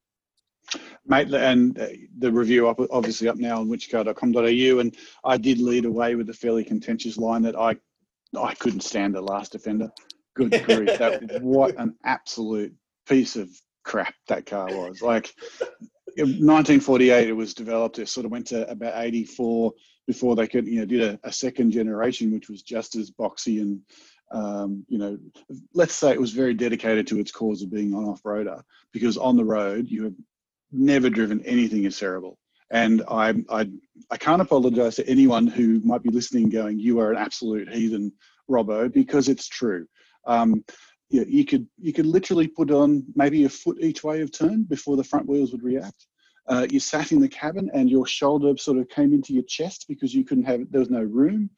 Mate, 1.06 1.32
and 1.32 1.78
uh, 1.78 1.86
the 2.18 2.32
review 2.32 2.68
up 2.68 2.80
obviously 2.90 3.28
up 3.28 3.36
now 3.36 3.60
on 3.60 3.68
whichcar.com.au, 3.68 4.78
and 4.78 4.96
I 5.24 5.36
did 5.36 5.58
lead 5.58 5.84
away 5.84 6.14
with 6.14 6.28
a 6.30 6.34
fairly 6.34 6.64
contentious 6.64 7.16
line 7.16 7.42
that 7.42 7.56
I 7.56 7.76
I 8.36 8.54
couldn't 8.54 8.80
stand 8.80 9.14
the 9.14 9.20
last 9.20 9.52
defender. 9.52 9.90
Good 10.34 10.50
grief, 10.64 10.98
that 10.98 11.38
what 11.42 11.76
an 11.78 11.94
absolute 12.04 12.74
piece 13.08 13.36
of 13.36 13.48
crap 13.84 14.14
that 14.28 14.46
car 14.46 14.66
was. 14.66 15.00
Like 15.00 15.32
in 16.16 16.44
1948, 16.44 17.28
it 17.28 17.32
was 17.32 17.54
developed. 17.54 17.98
It 17.98 18.08
sort 18.08 18.26
of 18.26 18.32
went 18.32 18.48
to 18.48 18.68
about 18.68 19.02
84 19.02 19.72
before 20.06 20.36
they 20.36 20.46
could, 20.46 20.66
you 20.66 20.80
know, 20.80 20.84
did 20.84 21.02
a, 21.02 21.18
a 21.24 21.32
second 21.32 21.72
generation, 21.72 22.32
which 22.32 22.48
was 22.48 22.62
just 22.62 22.96
as 22.96 23.10
boxy 23.10 23.60
and, 23.60 23.80
um, 24.32 24.84
you 24.88 24.98
know, 24.98 25.18
let's 25.74 25.94
say 25.94 26.10
it 26.10 26.20
was 26.20 26.32
very 26.32 26.54
dedicated 26.54 27.06
to 27.06 27.18
its 27.18 27.30
cause 27.30 27.62
of 27.62 27.70
being 27.70 27.92
an 27.92 28.04
off-roader 28.04 28.60
because 28.92 29.16
on 29.16 29.36
the 29.36 29.44
road 29.44 29.88
you 29.88 30.04
have 30.04 30.14
never 30.72 31.10
driven 31.10 31.44
anything 31.44 31.86
as 31.86 31.98
terrible. 31.98 32.38
And 32.70 33.02
I, 33.08 33.34
I, 33.48 33.70
I 34.10 34.16
can't 34.16 34.42
apologise 34.42 34.96
to 34.96 35.08
anyone 35.08 35.46
who 35.46 35.80
might 35.84 36.02
be 36.02 36.10
listening, 36.10 36.48
going, 36.48 36.80
"You 36.80 36.98
are 36.98 37.12
an 37.12 37.18
absolute 37.18 37.72
heathen, 37.72 38.12
Robbo," 38.50 38.92
because 38.92 39.28
it's 39.28 39.46
true. 39.46 39.86
Um, 40.26 40.64
you, 41.08 41.24
you 41.28 41.44
could, 41.44 41.68
you 41.78 41.92
could 41.92 42.06
literally 42.06 42.48
put 42.48 42.72
on 42.72 43.04
maybe 43.14 43.44
a 43.44 43.48
foot 43.48 43.78
each 43.80 44.02
way 44.02 44.20
of 44.20 44.32
turn 44.32 44.64
before 44.64 44.96
the 44.96 45.04
front 45.04 45.28
wheels 45.28 45.52
would 45.52 45.62
react. 45.62 46.06
Uh, 46.48 46.66
you 46.70 46.80
sat 46.80 47.12
in 47.12 47.20
the 47.20 47.28
cabin 47.28 47.70
and 47.74 47.90
your 47.90 48.06
shoulder 48.06 48.56
sort 48.56 48.78
of 48.78 48.88
came 48.88 49.12
into 49.12 49.32
your 49.32 49.42
chest 49.44 49.86
because 49.88 50.14
you 50.14 50.24
couldn't 50.24 50.44
have 50.44 50.60
there 50.70 50.80
was 50.80 50.90
no 50.90 51.02
room. 51.02 51.50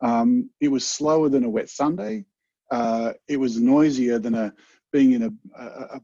Um, 0.00 0.50
it 0.60 0.68
was 0.68 0.86
slower 0.86 1.28
than 1.28 1.44
a 1.44 1.50
wet 1.50 1.68
Sunday. 1.68 2.24
Uh, 2.70 3.12
it 3.28 3.36
was 3.36 3.60
noisier 3.60 4.18
than 4.18 4.34
a 4.34 4.52
being 4.92 5.12
in 5.12 5.22
a, 5.22 5.62
a, 5.62 6.00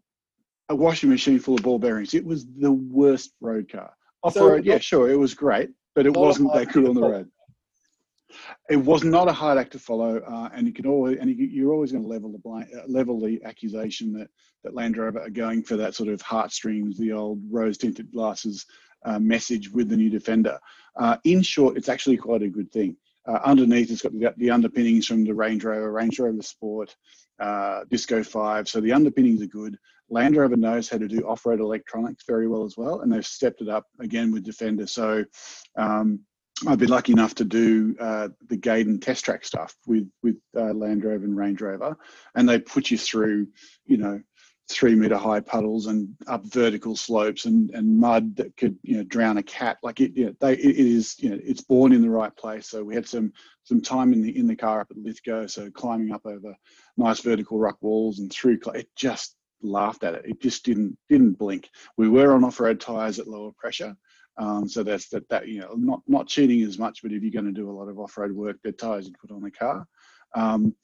a 0.69 0.75
washing 0.75 1.11
machine 1.11 1.39
full 1.39 1.55
of 1.55 1.63
ball 1.63 1.79
bearings. 1.79 2.15
It 2.15 2.25
was 2.25 2.47
the 2.47 2.73
worst 2.73 3.33
road 3.41 3.71
car. 3.71 3.93
Off 4.23 4.37
road, 4.37 4.65
yeah, 4.65 4.79
sure, 4.79 5.11
it 5.11 5.17
was 5.17 5.35
great, 5.35 5.71
but 5.95 6.07
it 6.07 6.15
wasn't 6.15 6.53
that 6.55 6.73
good 6.73 6.89
on 6.89 6.95
the 6.95 7.03
road. 7.09 7.31
It 8.69 8.77
was 8.77 9.05
not 9.05 9.29
a 9.29 9.33
hard 9.33 9.59
act 9.59 9.73
to 9.73 9.79
follow, 9.79 10.19
uh, 10.19 10.51
and 10.53 10.67
you 10.67 10.73
can 10.73 10.87
always 10.87 11.19
and 11.19 11.31
you, 11.31 11.47
you're 11.47 11.73
always 11.73 11.93
going 11.93 12.05
to 12.05 12.11
level 12.11 12.31
the 12.31 12.39
blame, 12.39 12.67
uh, 12.77 12.83
level 12.87 13.21
the 13.21 13.43
accusation 13.45 14.13
that 14.15 14.29
that 14.65 14.75
Land 14.75 14.97
Rover 14.97 15.21
are 15.21 15.31
going 15.31 15.63
for 15.63 15.77
that 15.77 15.95
sort 15.95 16.09
of 16.09 16.21
heartstrings, 16.21 16.99
the 16.99 17.13
old 17.13 17.41
rose 17.49 17.79
tinted 17.79 18.13
glasses 18.13 18.67
uh, 19.05 19.19
message 19.19 19.71
with 19.71 19.89
the 19.89 19.97
new 19.97 20.11
Defender. 20.11 20.59
Uh, 20.97 21.17
in 21.25 21.43
short, 21.43 21.77
it's 21.77 21.89
actually 21.89 22.17
quite 22.17 22.43
a 22.43 22.49
good 22.49 22.71
thing. 22.73 22.97
Uh, 23.27 23.39
underneath, 23.45 23.91
it's 23.91 24.03
got 24.03 24.13
the, 24.13 24.35
the 24.39 24.51
underpinnings 24.51 25.07
from 25.07 25.25
the 25.25 25.35
Range 25.35 25.63
Rover, 25.63 25.93
Range 25.93 26.19
Rover 26.19 26.43
Sport, 26.43 26.97
uh, 27.39 27.85
Disco 27.91 28.23
5. 28.23 28.69
So 28.69 28.81
the 28.81 28.93
underpinnings 28.93 29.43
are 29.43 29.47
good. 29.47 29.79
Land 30.11 30.37
Rover 30.37 30.57
knows 30.57 30.88
how 30.88 30.99
to 30.99 31.09
do 31.09 31.27
off-road 31.27 31.61
electronics 31.61 32.25
very 32.27 32.49
well 32.49 32.64
as 32.64 32.77
well, 32.77 33.01
and 33.01 33.12
they've 33.12 33.27
stepped 33.27 33.61
it 33.61 33.68
up 33.68 33.87
again 34.01 34.33
with 34.33 34.44
Defender. 34.44 34.87
So 34.87 35.25
um, 35.77 36.21
I've 36.66 36.79
been 36.79 36.88
lucky 36.88 37.12
enough 37.12 37.35
to 37.37 37.44
do 37.44 37.94
uh, 38.01 38.29
the 38.49 38.57
Gaydon 38.57 39.01
test 39.01 39.25
track 39.25 39.44
stuff 39.44 39.77
with 39.87 40.09
with 40.23 40.37
uh, 40.57 40.73
Land 40.73 41.05
Rover 41.05 41.25
and 41.25 41.37
Range 41.37 41.61
Rover, 41.61 41.97
and 42.35 42.49
they 42.49 42.59
put 42.59 42.90
you 42.90 42.99
through, 42.99 43.49
you 43.87 43.99
know, 43.99 44.21
three 44.68 44.94
meter 44.94 45.16
high 45.16 45.40
puddles 45.40 45.87
and 45.87 46.14
up 46.27 46.44
vertical 46.44 46.94
slopes 46.94 47.47
and, 47.47 47.71
and 47.71 47.99
mud 47.99 48.37
that 48.37 48.55
could 48.57 48.77
you 48.83 48.99
know 48.99 49.05
drown 49.05 49.38
a 49.38 49.42
cat. 49.42 49.79
Like 49.83 50.01
it, 50.01 50.16
you 50.16 50.27
know, 50.27 50.35
they 50.40 50.55
it 50.55 50.77
is 50.77 51.14
you 51.18 51.31
know 51.31 51.38
it's 51.42 51.62
born 51.62 51.92
in 51.92 52.03
the 52.03 52.11
right 52.11 52.35
place. 52.37 52.68
So 52.68 52.83
we 52.83 52.94
had 52.94 53.07
some 53.07 53.33
some 53.64 53.81
time 53.81 54.12
in 54.12 54.21
the 54.21 54.37
in 54.37 54.47
the 54.47 54.57
car 54.57 54.81
up 54.81 54.90
at 54.90 54.99
Lithgow, 54.99 55.47
so 55.47 55.71
climbing 55.71 56.12
up 56.12 56.27
over 56.27 56.57
nice 56.97 57.21
vertical 57.21 57.59
rock 57.59 57.79
walls 57.81 58.18
and 58.18 58.33
through. 58.33 58.59
It 58.75 58.88
just 58.97 59.37
laughed 59.62 60.05
at 60.05 60.14
it. 60.14 60.23
It 60.25 60.40
just 60.40 60.64
didn't 60.64 60.97
didn't 61.09 61.38
blink. 61.38 61.68
We 61.97 62.09
were 62.09 62.33
on 62.35 62.44
off 62.44 62.61
road 62.61 62.81
tires 62.81 63.18
at 63.18 63.29
lower 63.29 63.53
pressure. 63.57 63.97
Um, 64.38 64.68
so 64.68 64.85
that's 64.85 65.09
that, 65.09 65.29
that, 65.31 65.49
you 65.49 65.61
know, 65.61 65.75
not, 65.77 66.01
not 66.07 66.29
cheating 66.29 66.62
as 66.62 66.79
much, 66.79 67.03
but 67.03 67.12
if 67.12 67.23
you're 67.23 67.33
going 67.33 67.53
to 67.53 67.61
do 67.61 67.68
a 67.68 67.73
lot 67.73 67.88
of 67.88 67.99
off-road 67.99 68.33
work, 68.33 68.57
the 68.62 68.71
tires 68.71 69.09
you 69.09 69.14
put 69.21 69.33
on 69.33 69.42
the 69.42 69.51
car. 69.51 69.85
Um, 70.35 70.75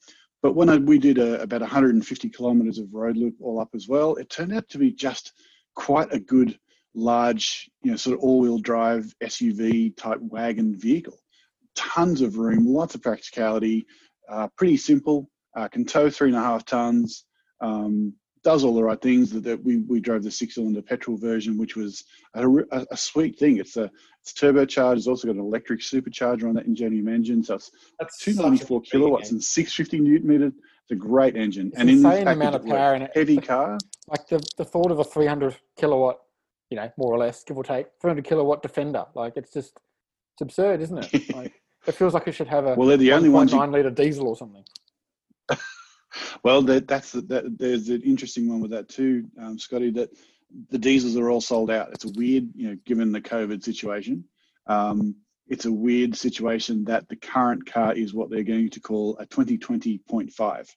but 0.43 0.55
when 0.55 0.69
I, 0.69 0.77
we 0.77 0.99
did 0.99 1.17
a, 1.17 1.41
about 1.41 1.61
150 1.61 2.29
kilometers 2.29 2.79
of 2.79 2.93
road 2.93 3.15
loop 3.15 3.35
all 3.39 3.61
up 3.61 3.69
as 3.73 3.87
well, 3.87 4.15
it 4.15 4.29
turned 4.29 4.53
out 4.53 4.67
to 4.69 4.77
be 4.77 4.91
just 4.91 5.31
quite 5.73 6.13
a 6.13 6.19
good, 6.19 6.59
large, 6.93 7.69
you 7.81 7.91
know, 7.91 7.97
sort 7.97 8.17
of 8.17 8.23
all-wheel 8.23 8.59
drive 8.59 9.13
SUV 9.23 9.95
type 9.95 10.19
wagon 10.21 10.77
vehicle. 10.77 11.17
Tons 11.75 12.21
of 12.21 12.37
room, 12.37 12.67
lots 12.67 12.93
of 12.93 13.01
practicality, 13.01 13.87
uh, 14.29 14.49
pretty 14.57 14.77
simple. 14.77 15.29
Uh, 15.55 15.69
can 15.69 15.85
tow 15.85 16.09
three 16.09 16.27
and 16.27 16.37
a 16.37 16.41
half 16.41 16.65
tons. 16.65 17.23
Um, 17.61 18.13
does 18.45 18.63
all 18.63 18.75
the 18.75 18.83
right 18.83 19.01
things. 19.01 19.31
That, 19.31 19.43
that 19.43 19.61
we 19.61 19.77
we 19.77 19.99
drove 19.99 20.23
the 20.23 20.31
six-cylinder 20.31 20.83
petrol 20.83 21.17
version, 21.17 21.57
which 21.57 21.75
was 21.75 22.05
a, 22.35 22.47
a, 22.47 22.85
a 22.91 22.97
sweet 22.97 23.37
thing. 23.37 23.57
It's 23.57 23.75
a 23.75 23.91
it's 24.21 24.31
turbocharged. 24.33 24.97
It's 24.97 25.07
also 25.07 25.27
got 25.27 25.35
an 25.35 25.41
electric 25.41 25.81
supercharger 25.81 26.47
on 26.47 26.53
that 26.53 26.67
Ingenium 26.67 27.09
engine, 27.09 27.43
so 27.43 27.55
it's 27.55 27.71
That's 27.99 28.19
294 28.19 28.81
kilowatts 28.81 29.29
big 29.29 29.33
and 29.33 29.43
650 29.43 29.99
newton 29.99 30.27
meters. 30.29 30.53
It's 30.55 30.91
a 30.91 30.95
great 30.95 31.35
engine, 31.35 31.69
It's 31.69 31.79
and 31.79 31.89
in 31.89 32.03
this 32.03 32.21
amount 32.21 32.55
of 32.55 32.65
power 32.65 32.93
in 32.93 33.01
it. 33.01 33.11
Heavy 33.15 33.37
car. 33.37 33.79
Like 34.07 34.27
the, 34.27 34.39
the 34.57 34.63
thought 34.63 34.91
of 34.91 34.99
a 34.99 35.03
300 35.03 35.55
kilowatt, 35.77 36.19
you 36.69 36.77
know, 36.77 36.91
more 36.95 37.11
or 37.11 37.17
less, 37.17 37.43
give 37.43 37.57
or 37.57 37.63
take, 37.63 37.87
300 37.99 38.23
kilowatt 38.23 38.61
Defender. 38.61 39.05
Like 39.15 39.33
it's 39.35 39.51
just, 39.51 39.79
it's 40.33 40.41
absurd, 40.41 40.81
isn't 40.81 41.11
it? 41.11 41.29
Like 41.35 41.53
it 41.87 41.93
feels 41.93 42.13
like 42.13 42.27
it 42.27 42.33
should 42.33 42.47
have 42.47 42.65
a 42.65 42.75
Well, 42.75 42.87
they're 42.87 42.97
the 42.97 43.13
only 43.13 43.29
ones. 43.29 43.51
You, 43.51 43.65
liter 43.65 43.89
diesel 43.89 44.27
or 44.27 44.37
something. 44.37 44.63
well, 46.43 46.61
that, 46.63 46.87
that's 46.87 47.11
that, 47.11 47.57
there's 47.57 47.89
an 47.89 48.01
interesting 48.01 48.49
one 48.49 48.61
with 48.61 48.71
that 48.71 48.89
too, 48.89 49.25
um, 49.39 49.59
Scotty. 49.59 49.91
That 49.91 50.09
the 50.69 50.77
diesels 50.77 51.17
are 51.17 51.29
all 51.29 51.41
sold 51.41 51.71
out. 51.71 51.91
It's 51.91 52.05
a 52.05 52.11
weird, 52.15 52.49
you 52.55 52.69
know, 52.69 52.77
given 52.85 53.11
the 53.11 53.21
COVID 53.21 53.63
situation. 53.63 54.25
Um, 54.67 55.15
it's 55.47 55.65
a 55.65 55.71
weird 55.71 56.15
situation 56.15 56.85
that 56.85 57.07
the 57.07 57.15
current 57.15 57.65
car 57.65 57.93
is 57.93 58.13
what 58.13 58.29
they're 58.29 58.43
going 58.43 58.69
to 58.71 58.79
call 58.79 59.17
a 59.17 59.25
2020.5 59.27 60.69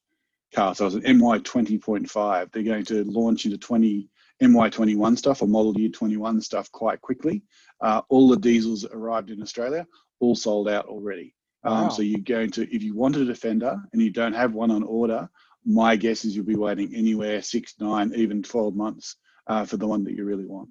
car. 0.55 0.75
So 0.75 0.87
it's 0.87 0.95
an 0.97 1.19
MY 1.19 1.39
20.5. 1.39 2.53
They're 2.53 2.63
going 2.63 2.85
to 2.87 3.05
launch 3.05 3.45
into 3.45 3.59
20 3.59 4.09
MY 4.41 4.71
21 4.71 5.17
stuff 5.17 5.43
or 5.43 5.49
model 5.49 5.77
year 5.79 5.89
21 5.89 6.41
stuff 6.41 6.71
quite 6.71 7.01
quickly. 7.01 7.43
Uh, 7.81 8.03
all 8.09 8.29
the 8.29 8.37
diesels 8.37 8.85
arrived 8.85 9.31
in 9.31 9.43
Australia, 9.43 9.87
all 10.21 10.37
sold 10.37 10.69
out 10.69 10.87
already. 10.87 11.35
Um, 11.69 11.83
Wow. 11.85 11.89
So 11.91 12.03
you're 12.03 12.21
going 12.21 12.51
to, 12.53 12.75
if 12.75 12.83
you 12.83 12.95
want 12.97 13.17
a 13.17 13.25
Defender 13.25 13.77
and 13.93 14.03
you 14.03 14.11
don't 14.11 14.33
have 14.35 14.55
one 14.55 14.71
on 14.71 14.83
order, 14.83 15.29
my 15.65 15.97
guess 15.97 16.25
is 16.25 16.35
you'll 16.35 16.47
be 16.47 16.57
waiting 16.57 16.95
anywhere 16.95 17.43
six, 17.43 17.75
nine, 17.79 18.13
even 18.15 18.43
12 18.43 18.75
months 18.75 19.17
uh, 19.47 19.65
for 19.65 19.77
the 19.77 19.87
one 19.87 20.03
that 20.05 20.15
you 20.15 20.25
really 20.25 20.47
want. 20.47 20.71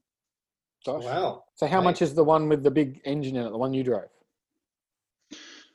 Gosh. 0.86 1.04
Wow. 1.04 1.44
So 1.56 1.68
how 1.68 1.78
Right. 1.78 1.86
much 1.86 2.02
is 2.02 2.14
the 2.14 2.24
one 2.24 2.50
with 2.50 2.64
the 2.64 2.72
big 2.72 3.02
engine 3.06 3.36
in 3.36 3.46
it, 3.46 3.50
the 3.52 3.58
one 3.58 3.74
you 3.74 3.84
drove? 3.84 4.10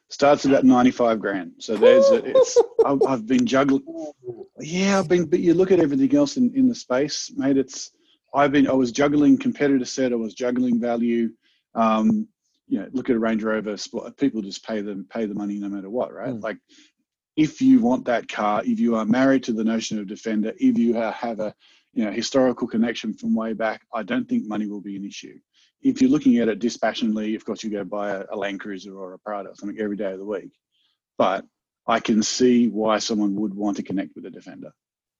Starts 0.08 0.44
about 0.44 0.64
95 0.64 1.20
grand. 1.20 1.52
So 1.58 1.76
there's, 1.76 2.08
a, 2.10 2.16
it's, 2.24 2.58
I've, 2.84 3.00
I've 3.06 3.26
been 3.26 3.46
juggling. 3.46 3.84
Yeah, 4.60 4.98
I've 4.98 5.08
been, 5.08 5.24
but 5.26 5.40
you 5.40 5.54
look 5.54 5.70
at 5.70 5.80
everything 5.80 6.14
else 6.16 6.36
in, 6.36 6.52
in 6.54 6.68
the 6.68 6.74
space, 6.74 7.32
mate. 7.36 7.56
It's, 7.56 7.92
I've 8.34 8.52
been, 8.52 8.68
I 8.68 8.72
was 8.72 8.92
juggling 8.92 9.38
competitor 9.38 9.84
set, 9.84 10.12
I 10.12 10.16
was 10.16 10.34
juggling 10.34 10.80
value. 10.80 11.30
Um, 11.74 12.28
you 12.68 12.78
know, 12.78 12.88
look 12.92 13.10
at 13.10 13.16
a 13.16 13.18
Range 13.18 13.42
Rover 13.42 13.76
Sport. 13.76 14.16
People 14.16 14.42
just 14.42 14.64
pay 14.64 14.80
them 14.80 15.06
pay 15.08 15.26
the 15.26 15.34
money 15.34 15.58
no 15.58 15.68
matter 15.68 15.90
what, 15.90 16.12
right? 16.12 16.34
Mm. 16.34 16.42
Like, 16.42 16.58
if 17.36 17.60
you 17.60 17.80
want 17.80 18.04
that 18.06 18.28
car, 18.28 18.62
if 18.64 18.78
you 18.78 18.96
are 18.96 19.04
married 19.04 19.42
to 19.44 19.52
the 19.52 19.64
notion 19.64 19.98
of 19.98 20.06
Defender, 20.06 20.52
if 20.58 20.78
you 20.78 20.94
have 20.94 21.40
a 21.40 21.54
you 21.92 22.04
know 22.04 22.12
historical 22.12 22.66
connection 22.66 23.14
from 23.14 23.34
way 23.34 23.52
back, 23.52 23.82
I 23.92 24.02
don't 24.02 24.28
think 24.28 24.46
money 24.46 24.66
will 24.66 24.80
be 24.80 24.96
an 24.96 25.04
issue. 25.04 25.38
If 25.82 26.00
you're 26.00 26.10
looking 26.10 26.38
at 26.38 26.48
it 26.48 26.60
dispassionately, 26.60 27.34
of 27.34 27.44
course 27.44 27.64
you 27.64 27.70
go 27.70 27.84
buy 27.84 28.10
a, 28.10 28.24
a 28.30 28.36
Land 28.36 28.60
Cruiser 28.60 28.96
or 28.96 29.14
a 29.14 29.18
Prado 29.18 29.50
or 29.50 29.54
something 29.54 29.80
every 29.80 29.96
day 29.96 30.12
of 30.12 30.18
the 30.18 30.24
week. 30.24 30.52
But 31.18 31.44
I 31.86 32.00
can 32.00 32.22
see 32.22 32.68
why 32.68 32.98
someone 32.98 33.34
would 33.36 33.54
want 33.54 33.76
to 33.78 33.82
connect 33.82 34.14
with 34.14 34.26
a 34.26 34.30
Defender. 34.30 34.72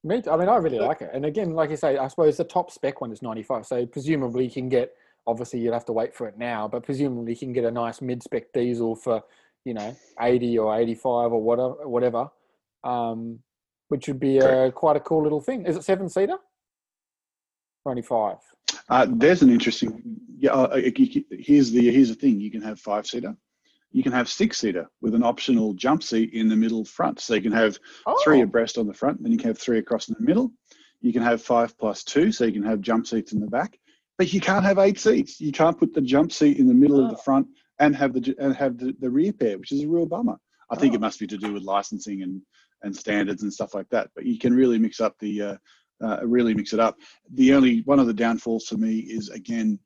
Me, 0.05 0.21
too. 0.21 0.31
I 0.31 0.37
mean, 0.37 0.49
I 0.49 0.57
really 0.57 0.81
like 0.81 1.01
it. 1.01 1.11
And 1.13 1.25
again, 1.27 1.55
like 1.55 1.71
you 1.71 1.77
say, 1.77 1.97
I 1.97 2.09
suppose 2.09 2.37
the 2.37 2.45
top 2.45 2.71
spec 2.71 3.01
one 3.01 3.13
is 3.13 3.23
95. 3.23 3.67
So 3.67 3.87
presumably 3.87 4.45
you 4.45 4.51
can 4.51 4.69
get, 4.69 4.93
obviously 5.27 5.61
you'd 5.61 5.73
have 5.73 5.85
to 5.87 5.93
wait 5.93 6.15
for 6.15 6.27
it 6.27 6.39
now, 6.39 6.69
but 6.69 6.83
presumably 6.83 7.33
you 7.33 7.39
can 7.39 7.53
get 7.53 7.65
a 7.65 7.71
nice 7.71 8.01
mid-spec 8.01 8.53
diesel 8.53 8.97
for, 8.97 9.23
you 9.65 9.75
know, 9.75 9.97
80 10.21 10.59
or 10.59 10.79
85 10.79 11.33
or 11.33 11.43
whatever, 11.43 11.89
whatever, 11.89 12.29
um, 12.85 13.39
which 13.89 14.09
would 14.09 14.21
be 14.21 14.39
a, 14.39 14.73
quite 14.73 14.97
a 14.97 15.01
cool 15.01 15.23
little 15.23 15.41
thing. 15.41 15.67
Is 15.67 15.77
it 15.77 15.85
seven-seater? 15.85 16.37
Or 17.85 17.91
only 17.91 18.03
five? 18.03 18.39
Uh, 18.89 19.07
there's 19.11 19.43
an 19.43 19.51
interesting. 19.51 20.03
Yeah, 20.39 20.53
uh, 20.53 20.65
uh, 20.65 20.81
here's 21.31 21.73
the 21.73 21.91
here's 21.91 22.09
the 22.09 22.15
thing. 22.15 22.41
You 22.41 22.51
can 22.51 22.63
have 22.63 22.79
five 22.81 23.07
seater. 23.07 23.37
You 23.91 24.03
can 24.03 24.13
have 24.13 24.29
six 24.29 24.59
seater 24.59 24.89
with 25.01 25.15
an 25.15 25.23
optional 25.23 25.75
jump 25.75 26.03
seat 26.03 26.33
in 26.33 26.49
the 26.49 26.57
middle 26.57 26.85
front. 26.85 27.21
So 27.21 27.35
you 27.35 27.43
can 27.43 27.53
have 27.53 27.79
three 28.25 28.41
abreast 28.41 28.79
on 28.79 28.87
the 28.87 28.95
front, 28.95 29.23
then 29.23 29.33
you 29.33 29.39
can 29.39 29.49
have 29.49 29.59
three 29.59 29.79
across 29.79 30.09
in 30.09 30.17
the 30.19 30.25
middle. 30.25 30.53
You 31.01 31.13
can 31.13 31.23
have 31.23 31.43
five 31.43 31.77
plus 31.77 32.03
two, 32.05 32.33
so 32.33 32.45
you 32.45 32.53
can 32.53 32.63
have 32.63 32.81
jump 32.81 33.07
seats 33.07 33.33
in 33.33 33.41
the 33.41 33.47
back. 33.47 33.79
But 34.23 34.33
you 34.33 34.41
can't 34.41 34.65
have 34.65 34.79
eight 34.79 35.01
seats. 35.01 35.41
You 35.41 35.51
can't 35.51 35.77
put 35.77 35.95
the 35.95 36.01
jump 36.01 36.31
seat 36.31 36.59
in 36.59 36.69
the 36.69 36.75
middle 36.75 37.03
of 37.03 37.11
the 37.11 37.17
Oh. 37.17 37.23
front 37.23 37.49
and 37.81 37.97
have 37.97 38.13
the 38.13 38.37
and 38.39 38.55
have 38.55 38.79
the, 38.79 38.95
the 39.01 39.11
rear 39.11 39.33
pair, 39.33 39.59
which 39.59 39.73
is 39.73 39.83
a 39.83 39.89
real 39.89 40.07
bummer. 40.07 40.37
I 40.71 40.77
think 40.77 40.93
Oh. 40.93 40.95
it 40.95 41.01
must 41.01 41.19
be 41.19 41.27
to 41.27 41.37
do 41.37 41.53
with 41.53 41.65
licensing 41.65 42.23
and 42.23 42.41
and 42.85 42.95
standards 42.97 43.43
and 43.43 43.53
stuff 43.53 43.75
like 43.75 43.89
that. 43.89 44.11
But 44.15 44.25
you 44.25 44.39
can 44.39 44.55
really 44.55 44.79
mix 44.79 45.01
up 45.01 45.19
the 45.19 45.43
uh, 45.43 45.57
uh, 46.01 46.21
really 46.25 46.55
mix 46.55 46.73
it 46.73 46.79
up. 46.79 46.99
The 47.35 47.53
only 47.53 47.81
one 47.81 47.99
of 47.99 48.07
the 48.07 48.15
downfalls 48.15 48.69
for 48.69 48.77
me 48.77 48.99
is 49.01 49.29
again 49.29 49.81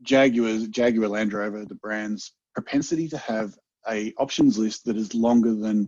Jaguar's 0.00 0.68
Jaguar 0.68 1.10
Land 1.10 1.34
Rover, 1.34 1.66
the 1.66 1.74
brand's 1.74 2.32
propensity 2.54 3.08
to 3.08 3.18
have 3.18 3.58
a 3.90 4.14
options 4.16 4.56
list 4.56 4.86
that 4.86 4.96
is 4.96 5.14
longer 5.14 5.54
than 5.54 5.86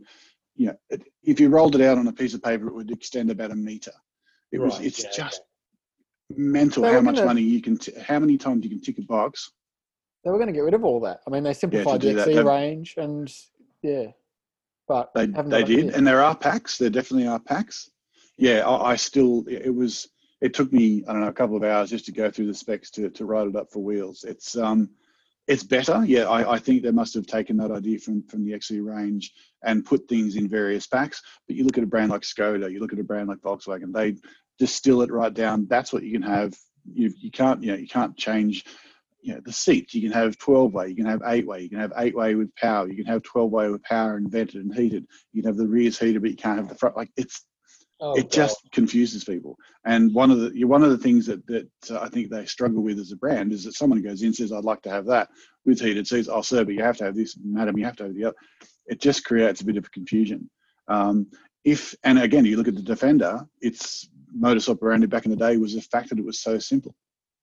you 0.57 0.67
know. 0.67 0.77
It, 0.91 1.05
if 1.23 1.41
you 1.41 1.49
rolled 1.49 1.75
it 1.75 1.81
out 1.81 1.97
on 1.97 2.07
a 2.09 2.13
piece 2.13 2.35
of 2.35 2.43
paper, 2.43 2.67
it 2.69 2.75
would 2.75 2.91
extend 2.91 3.31
about 3.31 3.51
a 3.51 3.57
meter. 3.57 3.93
It 4.53 4.59
was. 4.59 4.79
It's 4.79 5.03
yeah, 5.03 5.11
just 5.11 5.41
mental 6.37 6.85
how 6.85 7.01
much 7.01 7.17
gonna- 7.17 7.27
money 7.27 7.43
you 7.43 7.61
can. 7.63 7.77
T- 7.77 7.93
how 8.01 8.19
many 8.19 8.37
times 8.37 8.65
you 8.65 8.71
can 8.71 8.81
tick 8.81 8.99
a 8.99 9.03
box. 9.03 9.51
they 10.25 10.31
were 10.31 10.37
going 10.39 10.49
to 10.49 10.53
get 10.53 10.61
rid 10.65 10.75
of 10.75 10.85
all 10.85 11.01
that. 11.01 11.21
I 11.27 11.31
mean, 11.31 11.43
they 11.43 11.55
simplified 11.55 12.01
do 12.01 12.15
the. 12.15 12.23
XE 12.23 12.45
range 12.45 12.95
and 12.97 13.33
yeah, 13.83 14.07
but 14.87 15.13
They 15.15 15.27
they 15.27 15.63
did, 15.65 15.91
and 15.91 16.07
there 16.07 16.23
are 16.23 16.37
packs. 16.37 16.77
There 16.79 16.91
definitely 16.91 17.29
are 17.29 17.39
packs. 17.39 17.91
Yeah, 18.37 18.69
I, 18.69 18.93
I 18.93 18.97
still. 18.97 19.45
It 19.49 19.75
was. 19.75 20.09
It 20.41 20.55
took 20.55 20.73
me 20.73 21.03
I 21.09 21.13
don't 21.13 21.23
know 21.23 21.29
a 21.29 21.33
couple 21.33 21.57
of 21.57 21.65
hours 21.65 21.91
just 21.91 22.05
to 22.07 22.13
go 22.13 22.31
through 22.31 22.47
the 22.47 22.55
specs 22.55 22.91
to 22.93 23.09
to 23.11 23.25
write 23.25 23.49
it 23.49 23.57
up 23.57 23.73
for 23.73 23.83
wheels. 23.83 24.25
It's 24.25 24.57
um, 24.57 24.91
it's 25.49 25.65
better. 25.65 26.05
Yeah, 26.05 26.29
I, 26.29 26.53
I 26.55 26.59
think 26.59 26.83
they 26.83 26.93
must 26.93 27.15
have 27.15 27.27
taken 27.27 27.57
that 27.57 27.73
idea 27.73 27.99
from 27.99 28.23
from 28.25 28.45
the 28.45 28.53
XE 28.53 28.85
range 28.85 29.33
and 29.65 29.85
put 29.85 30.07
things 30.09 30.37
in 30.37 30.49
various 30.49 30.87
packs. 30.87 31.23
But 31.47 31.57
you 31.57 31.65
look 31.65 31.79
at 31.79 31.85
a 31.85 31.89
brand 31.89 32.11
like 32.11 32.21
Skoda, 32.23 32.71
you 32.71 32.79
look 32.81 32.93
at 32.93 33.01
a 33.01 33.05
brand 33.05 33.29
like 33.29 33.39
Volkswagen, 33.39 33.93
they 33.93 34.15
distill 34.59 35.03
it 35.03 35.11
right 35.11 35.33
down. 35.33 35.67
That's 35.69 35.93
what 35.93 36.03
you 36.03 36.13
can 36.13 36.23
have. 36.23 36.55
You 36.91 37.13
you 37.17 37.31
can't 37.31 37.63
you 37.63 37.73
know 37.73 37.79
you 37.79 37.89
can't 37.89 38.17
change. 38.17 38.65
You 39.21 39.35
know 39.35 39.41
the 39.45 39.53
seats. 39.53 39.95
You 39.95 40.03
can 40.03 40.13
have 40.13 40.39
12 40.39 40.73
way. 40.73 40.89
You 40.89 40.95
can 40.95 41.07
have 41.07 41.23
eight 41.27 41.47
way. 41.47 41.63
You 41.63 41.69
can 41.69 41.81
have 41.81 41.93
eight 41.97 42.17
way 42.17 42.35
with 42.35 42.55
power. 42.57 42.89
You 42.89 42.97
can 42.97 43.07
have 43.07 43.23
12 43.25 43.51
way 43.51 43.69
with 43.69 43.83
power 43.83 44.17
and 44.17 44.31
vented 44.31 44.63
and 44.63 44.75
heated. 44.75 45.07
You 45.33 45.43
can 45.43 45.51
have 45.51 45.59
the 45.59 45.67
rears 45.67 45.99
heated, 45.99 46.23
but 46.23 46.31
you 46.31 46.37
can't 46.37 46.59
have 46.59 46.69
the 46.69 46.77
front. 46.77 46.97
Like 46.97 47.11
it's 47.17 47.45
Oh, 48.01 48.17
it 48.17 48.31
just 48.31 48.59
confuses 48.71 49.25
people. 49.25 49.57
And 49.85 50.15
one 50.15 50.31
of 50.31 50.39
the 50.39 50.65
one 50.65 50.85
of 50.85 50.91
the 50.91 50.99
things 50.99 51.27
that 51.27 51.45
that 51.49 51.69
uh, 51.91 51.99
I 52.01 52.09
think 52.09 52.31
they 52.31 52.47
struggle 52.47 52.83
with 52.83 52.99
as 53.01 53.11
a 53.11 53.17
brand 53.17 53.53
is 53.53 53.65
that 53.65 53.75
someone 53.75 54.03
goes 54.03 54.23
in 54.23 54.29
and 54.29 54.37
says, 54.37 54.53
"I'd 54.53 54.65
like 54.65 54.83
to 54.83 54.91
have 54.91 55.07
that 55.07 55.29
with 55.65 55.81
heated 55.81 56.07
seats." 56.07 56.29
Oh, 56.31 56.43
sir, 56.43 56.65
but 56.65 56.75
you 56.75 56.83
have 56.83 56.97
to 56.99 57.05
have 57.05 57.17
this, 57.17 57.37
madam. 57.43 57.77
You 57.77 57.85
have 57.87 57.97
to 57.97 58.05
have 58.05 58.15
the 58.15 58.27
other. 58.27 58.37
It 58.87 59.01
just 59.01 59.25
creates 59.25 59.63
a 59.63 59.65
bit 59.65 59.77
of 59.77 59.91
confusion. 59.91 60.49
Um, 60.87 61.27
if 61.65 61.97
and 62.05 62.21
again, 62.21 62.45
you 62.45 62.57
look 62.57 62.69
at 62.69 62.77
the 62.77 62.83
Defender, 62.83 63.45
its 63.61 64.09
modus 64.33 64.69
operandi 64.69 65.07
back 65.07 65.25
in 65.25 65.31
the 65.31 65.37
day 65.37 65.57
was 65.57 65.75
the 65.75 65.81
fact 65.81 66.11
that 66.11 66.19
it 66.19 66.25
was 66.25 66.41
so 66.41 66.59
simple. 66.59 66.95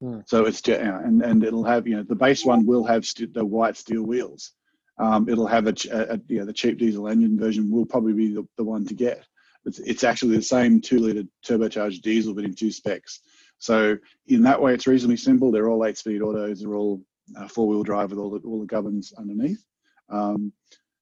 Hmm. 0.01 0.19
So 0.25 0.45
it's 0.45 0.61
ju- 0.61 0.73
uh, 0.73 1.01
and 1.03 1.21
and 1.21 1.43
it'll 1.43 1.63
have 1.63 1.87
you 1.87 1.95
know 1.95 2.03
the 2.03 2.15
base 2.15 2.45
one 2.45 2.65
will 2.65 2.83
have 2.83 3.05
st- 3.05 3.33
the 3.33 3.45
white 3.45 3.77
steel 3.77 4.03
wheels. 4.03 4.51
Um, 4.97 5.27
it'll 5.27 5.47
have 5.47 5.67
a, 5.67 5.73
ch- 5.73 5.87
a, 5.87 6.13
a 6.13 6.19
you 6.27 6.39
know, 6.39 6.45
the 6.45 6.53
cheap 6.53 6.77
diesel 6.77 7.09
engine 7.09 7.37
version 7.37 7.69
will 7.69 7.85
probably 7.85 8.13
be 8.13 8.33
the, 8.33 8.47
the 8.57 8.63
one 8.63 8.85
to 8.85 8.93
get. 8.93 9.25
It's, 9.65 9.79
it's 9.79 10.03
actually 10.05 10.37
the 10.37 10.43
same 10.43 10.79
two 10.79 10.99
liter 10.99 11.23
turbocharged 11.45 12.01
diesel, 12.01 12.33
but 12.33 12.45
in 12.45 12.55
two 12.55 12.71
specs. 12.71 13.19
So 13.57 13.97
in 14.27 14.43
that 14.43 14.61
way, 14.61 14.73
it's 14.73 14.87
reasonably 14.87 15.17
simple. 15.17 15.51
They're 15.51 15.69
all 15.69 15.85
eight 15.85 15.97
speed 15.97 16.21
autos. 16.21 16.61
They're 16.61 16.75
all 16.75 17.01
uh, 17.37 17.47
four 17.47 17.67
wheel 17.67 17.83
drive 17.83 18.11
with 18.11 18.19
all 18.19 18.29
the 18.29 18.39
all 18.47 18.59
the 18.59 18.67
governs 18.67 19.13
underneath. 19.17 19.63
Um, 20.09 20.53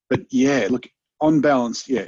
but 0.09 0.21
yeah, 0.31 0.67
look 0.69 0.87
on 1.23 1.39
balance, 1.39 1.87
yeah, 1.87 2.07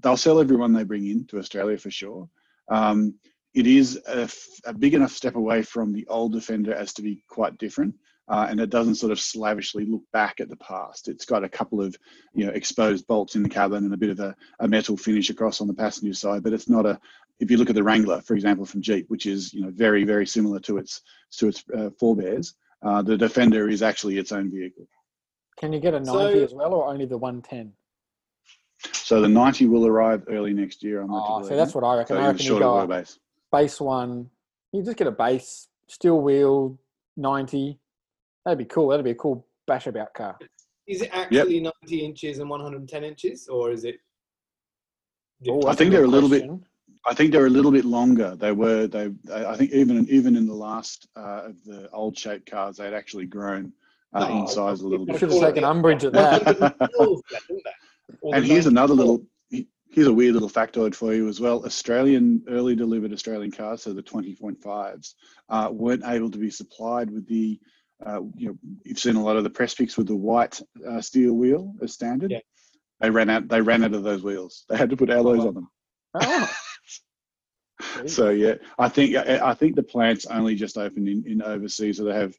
they'll 0.00 0.16
sell 0.16 0.40
everyone 0.40 0.72
they 0.72 0.82
bring 0.82 1.06
in 1.06 1.24
to 1.26 1.38
Australia 1.38 1.78
for 1.78 1.92
sure. 1.92 2.28
Um, 2.70 3.14
it 3.54 3.66
is 3.66 4.00
a, 4.06 4.22
f- 4.22 4.46
a 4.64 4.72
big 4.72 4.94
enough 4.94 5.12
step 5.12 5.34
away 5.34 5.62
from 5.62 5.92
the 5.92 6.06
old 6.08 6.32
Defender 6.32 6.74
as 6.74 6.92
to 6.94 7.02
be 7.02 7.24
quite 7.28 7.58
different. 7.58 7.94
Uh, 8.28 8.46
and 8.50 8.60
it 8.60 8.68
doesn't 8.68 8.96
sort 8.96 9.10
of 9.10 9.18
slavishly 9.18 9.86
look 9.86 10.02
back 10.12 10.38
at 10.38 10.50
the 10.50 10.56
past. 10.56 11.08
It's 11.08 11.24
got 11.24 11.44
a 11.44 11.48
couple 11.48 11.80
of, 11.80 11.96
you 12.34 12.44
know, 12.44 12.52
exposed 12.52 13.06
bolts 13.06 13.36
in 13.36 13.42
the 13.42 13.48
cabin 13.48 13.84
and 13.84 13.94
a 13.94 13.96
bit 13.96 14.10
of 14.10 14.20
a, 14.20 14.36
a 14.60 14.68
metal 14.68 14.98
finish 14.98 15.30
across 15.30 15.62
on 15.62 15.66
the 15.66 15.72
passenger 15.72 16.12
side. 16.12 16.42
But 16.42 16.52
it's 16.52 16.68
not 16.68 16.84
a. 16.84 17.00
If 17.40 17.50
you 17.50 17.56
look 17.56 17.70
at 17.70 17.74
the 17.74 17.82
Wrangler, 17.82 18.20
for 18.20 18.34
example, 18.34 18.66
from 18.66 18.82
Jeep, 18.82 19.06
which 19.08 19.24
is 19.24 19.54
you 19.54 19.62
know 19.62 19.70
very 19.70 20.04
very 20.04 20.26
similar 20.26 20.60
to 20.60 20.76
its 20.76 21.00
to 21.38 21.48
its 21.48 21.64
uh, 21.74 21.88
forebears, 21.98 22.54
uh, 22.82 23.00
the 23.00 23.16
Defender 23.16 23.70
is 23.70 23.82
actually 23.82 24.18
its 24.18 24.30
own 24.30 24.50
vehicle. 24.50 24.86
Can 25.58 25.72
you 25.72 25.80
get 25.80 25.94
a 25.94 26.00
90 26.00 26.12
So- 26.12 26.44
as 26.44 26.54
well, 26.54 26.74
or 26.74 26.88
only 26.90 27.06
the 27.06 27.16
110? 27.16 27.72
So 28.92 29.20
the 29.20 29.28
90 29.28 29.66
will 29.66 29.86
arrive 29.86 30.24
early 30.28 30.52
next 30.52 30.82
year. 30.82 31.00
I'm 31.02 31.12
Oh, 31.12 31.42
so 31.42 31.56
that's 31.56 31.74
what 31.74 31.84
I 31.84 31.96
reckon. 31.96 32.16
so 32.16 32.22
I 32.22 32.26
reckon 32.26 32.38
you 32.42 32.46
shorter 32.48 32.64
go 32.64 32.86
wheelbase. 32.86 33.18
base 33.50 33.80
one. 33.80 34.30
You 34.72 34.82
just 34.82 34.96
get 34.96 35.06
a 35.06 35.12
base 35.12 35.68
steel 35.88 36.20
wheel 36.20 36.78
90. 37.16 37.78
That'd 38.44 38.58
be 38.58 38.64
cool. 38.66 38.88
That'd 38.88 39.04
be 39.04 39.10
a 39.12 39.14
cool 39.16 39.46
bash 39.66 39.86
about 39.86 40.14
car. 40.14 40.38
Is 40.86 41.02
it 41.02 41.10
actually 41.12 41.60
90 41.60 42.04
inches 42.04 42.38
and 42.38 42.48
110 42.48 43.04
inches, 43.04 43.48
or 43.48 43.70
is 43.72 43.84
it? 43.84 43.96
Oh, 45.48 45.66
I 45.68 45.74
think 45.74 45.90
they're 45.92 46.04
a 46.04 46.06
little 46.08 46.28
bit- 46.28 46.48
I 47.06 47.14
think 47.14 47.32
they're 47.32 47.46
a 47.46 47.50
little 47.50 47.70
bit 47.70 47.84
longer. 47.84 48.34
They 48.36 48.52
were 48.52 48.86
they. 48.86 49.10
I 49.32 49.56
think 49.56 49.70
even 49.72 50.06
even 50.10 50.36
in 50.36 50.46
the 50.46 50.54
last 50.54 51.08
uh, 51.16 51.42
of 51.46 51.64
the 51.64 51.88
old 51.90 52.18
shape 52.18 52.44
cars, 52.44 52.76
they'd 52.78 52.92
actually 52.92 53.24
grown 53.26 53.72
uh, 54.12 54.26
Oh, 54.28 54.40
in 54.40 54.48
size 54.48 54.80
a 54.82 54.88
little 54.88 55.06
You 55.06 55.12
bit. 55.12 55.20
should 55.20 55.30
have 55.32 55.40
taken 55.40 55.64
umbrage 55.64 56.04
at 56.04 56.12
that. 56.14 56.74
112 58.08 58.20
then, 58.20 58.20
didn't 58.20 58.20
they? 58.20 58.28
Or 58.28 58.34
And 58.34 58.44
here's 58.44 58.66
94. 58.66 58.70
another 58.70 58.94
little. 58.94 59.26
Here's 59.90 60.06
a 60.06 60.12
weird 60.12 60.34
little 60.34 60.50
factoid 60.50 60.94
for 60.94 61.14
you 61.14 61.28
as 61.28 61.40
well. 61.40 61.64
Australian 61.64 62.44
early 62.48 62.76
delivered 62.76 63.10
Australian 63.12 63.50
cars, 63.50 63.82
so 63.82 63.94
the 63.94 64.02
20.5s, 64.02 65.14
uh, 65.48 65.70
weren't 65.72 66.04
able 66.04 66.30
to 66.30 66.38
be 66.38 66.50
supplied 66.50 67.10
with 67.10 67.26
the. 67.26 67.58
Uh, 68.04 68.20
you 68.36 68.48
know, 68.48 68.58
you've 68.84 68.98
seen 68.98 69.16
a 69.16 69.22
lot 69.22 69.36
of 69.36 69.44
the 69.44 69.50
press 69.50 69.74
pics 69.74 69.96
with 69.96 70.06
the 70.06 70.14
white 70.14 70.60
uh, 70.86 71.00
steel 71.00 71.32
wheel 71.32 71.74
as 71.82 71.94
standard. 71.94 72.30
Yeah. 72.30 72.40
They 73.00 73.10
ran 73.10 73.30
out. 73.30 73.48
They 73.48 73.60
ran 73.60 73.82
out 73.82 73.94
of 73.94 74.02
those 74.02 74.22
wheels. 74.22 74.64
They 74.68 74.76
had 74.76 74.90
to 74.90 74.96
put 74.96 75.10
alloys 75.10 75.40
wow. 75.40 75.48
on 75.48 75.54
them. 75.54 75.70
Oh, 76.14 76.50
So 78.06 78.30
yeah, 78.30 78.54
I 78.78 78.88
think 78.88 79.16
I 79.16 79.50
I 79.50 79.54
think 79.54 79.76
the 79.76 79.82
plant's 79.82 80.26
only 80.26 80.54
just 80.54 80.76
opened 80.76 81.08
in, 81.08 81.24
in 81.26 81.42
overseas. 81.42 81.96
So 81.96 82.04
they 82.04 82.14
have 82.14 82.34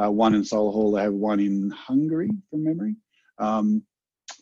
uh, 0.00 0.10
one 0.10 0.34
in 0.34 0.42
Solihull. 0.42 0.96
They 0.96 1.02
have 1.02 1.14
one 1.14 1.40
in 1.40 1.70
Hungary, 1.70 2.30
from 2.50 2.64
memory. 2.64 2.96
Um, 3.38 3.82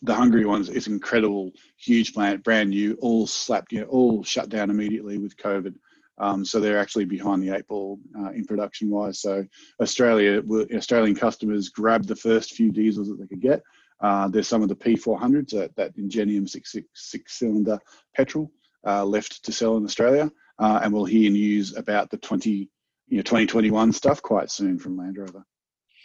the 0.03 0.13
Hungary 0.13 0.45
one 0.45 0.61
is, 0.61 0.69
is 0.69 0.87
incredible, 0.87 1.51
huge 1.77 2.13
plant, 2.13 2.43
brand 2.43 2.69
new, 2.69 2.95
all 3.01 3.25
slapped, 3.25 3.71
you 3.71 3.79
know, 3.79 3.87
all 3.87 4.23
shut 4.23 4.49
down 4.49 4.69
immediately 4.69 5.17
with 5.17 5.37
COVID. 5.37 5.75
Um, 6.19 6.45
so 6.45 6.59
they're 6.59 6.79
actually 6.79 7.05
behind 7.05 7.41
the 7.41 7.55
eight 7.55 7.67
ball 7.67 7.99
uh, 8.19 8.31
in 8.31 8.45
production 8.45 8.89
wise. 8.89 9.19
So 9.19 9.45
Australia, 9.81 10.41
will- 10.45 10.67
Australian 10.75 11.15
customers 11.15 11.69
grabbed 11.69 12.07
the 12.07 12.15
first 12.15 12.53
few 12.53 12.71
diesels 12.71 13.07
that 13.07 13.19
they 13.19 13.27
could 13.27 13.41
get. 13.41 13.63
Uh, 14.01 14.27
there's 14.27 14.47
some 14.47 14.61
of 14.61 14.69
the 14.69 14.75
P400s, 14.75 15.51
that, 15.51 15.75
that 15.77 15.95
Ingenium 15.97 16.47
six, 16.47 16.73
six, 16.73 16.87
six 16.93 17.39
cylinder 17.39 17.79
petrol 18.15 18.51
uh, 18.85 19.05
left 19.05 19.43
to 19.45 19.51
sell 19.53 19.77
in 19.77 19.85
Australia, 19.85 20.29
uh, 20.59 20.81
and 20.83 20.93
we'll 20.93 21.05
hear 21.05 21.31
news 21.31 21.75
about 21.77 22.09
the 22.09 22.17
20, 22.17 22.69
you 23.07 23.17
know, 23.17 23.23
2021 23.23 23.93
stuff 23.93 24.21
quite 24.21 24.51
soon 24.51 24.77
from 24.77 24.97
Land 24.97 25.17
Rover. 25.17 25.45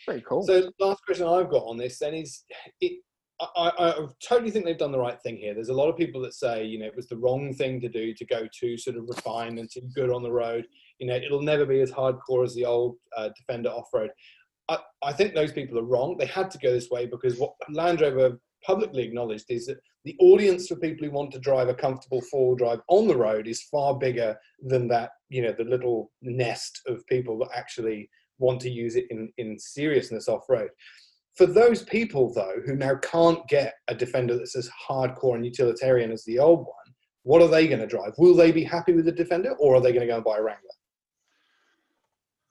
Very 0.07 0.23
cool. 0.23 0.45
So, 0.45 0.71
last 0.79 1.05
question 1.05 1.27
I've 1.27 1.51
got 1.51 1.65
on 1.65 1.77
this 1.77 1.99
then 1.99 2.15
is, 2.15 2.45
it, 2.81 3.03
I, 3.41 3.73
I, 3.79 4.07
totally 4.21 4.51
think 4.51 4.65
they've 4.65 4.77
done 4.77 4.91
the 4.91 4.99
right 4.99 5.21
thing 5.23 5.37
here. 5.37 5.55
There's 5.55 5.69
a 5.69 5.75
lot 5.75 5.89
of 5.89 5.97
people 5.97 6.21
that 6.23 6.35
say, 6.35 6.65
you 6.65 6.79
know, 6.79 6.87
it 6.87 6.97
was 6.97 7.07
the 7.07 7.17
wrong 7.17 7.55
thing 7.55 7.81
to 7.81 7.89
do 7.89 8.13
to 8.13 8.25
go 8.27 8.49
to 8.61 8.77
sort 8.77 8.97
of 8.97 9.09
refined 9.09 9.61
and 9.61 9.71
to 9.71 9.81
good 9.95 10.11
on 10.11 10.25
the 10.25 10.33
road. 10.33 10.67
You 10.99 11.07
know, 11.07 11.15
it'll 11.15 11.43
never 11.43 11.65
be 11.65 11.81
as 11.81 11.93
hardcore 11.93 12.45
as 12.45 12.55
the 12.55 12.65
old 12.65 12.97
uh, 13.17 13.29
Defender 13.37 13.71
off 13.71 13.89
road. 13.93 14.11
I, 14.69 14.79
I 15.03 15.13
think 15.13 15.35
those 15.35 15.53
people 15.53 15.79
are 15.79 15.85
wrong. 15.85 16.17
They 16.19 16.27
had 16.27 16.51
to 16.51 16.59
go 16.59 16.73
this 16.73 16.91
way 16.91 17.07
because 17.07 17.39
what 17.39 17.55
Land 17.71 18.01
Rover 18.01 18.41
publicly 18.65 19.05
acknowledged 19.05 19.47
is 19.51 19.67
that 19.67 19.79
the 20.05 20.17
audience 20.21 20.67
for 20.67 20.77
people 20.77 21.07
who 21.07 21.13
want 21.13 21.33
to 21.33 21.39
drive 21.39 21.69
a 21.69 21.75
comfortable 21.75 22.21
four-wheel 22.23 22.57
drive 22.57 22.81
on 22.89 23.07
the 23.07 23.17
road 23.17 23.47
is 23.47 23.63
far 23.63 23.97
bigger 23.97 24.37
than 24.63 24.89
that, 24.89 25.11
you 25.29 25.43
know, 25.43 25.53
the 25.53 25.65
little 25.65 26.11
nest 26.23 26.81
of 26.87 27.07
people 27.07 27.39
that 27.39 27.51
actually 27.55 28.11
want 28.39 28.61
to 28.61 28.71
use 28.71 28.97
it 28.97 29.07
in, 29.11 29.33
in 29.39 29.59
seriousness 29.59 30.29
off-road. 30.29 30.71
For 31.39 31.47
those 31.47 31.85
people, 31.85 32.35
though, 32.35 32.57
who 32.67 32.75
now 32.75 32.97
can't 32.97 33.47
get 33.47 33.75
a 33.87 33.95
Defender 33.95 34.37
that's 34.37 34.57
as 34.57 34.69
hardcore 34.89 35.37
and 35.37 35.45
utilitarian 35.45 36.11
as 36.11 36.25
the 36.25 36.41
old 36.41 36.67
one, 36.67 36.95
what 37.23 37.41
are 37.41 37.47
they 37.47 37.69
going 37.69 37.79
to 37.79 37.87
drive? 37.87 38.15
Will 38.19 38.35
they 38.35 38.51
be 38.51 38.65
happy 38.65 38.93
with 38.93 39.05
the 39.05 39.13
Defender 39.13 39.53
or 39.61 39.77
are 39.77 39.81
they 39.81 39.93
going 39.93 40.01
to 40.01 40.09
go 40.09 40.17
and 40.17 40.25
buy 40.25 40.39
a 40.39 40.43
Wrangler? 40.43 40.69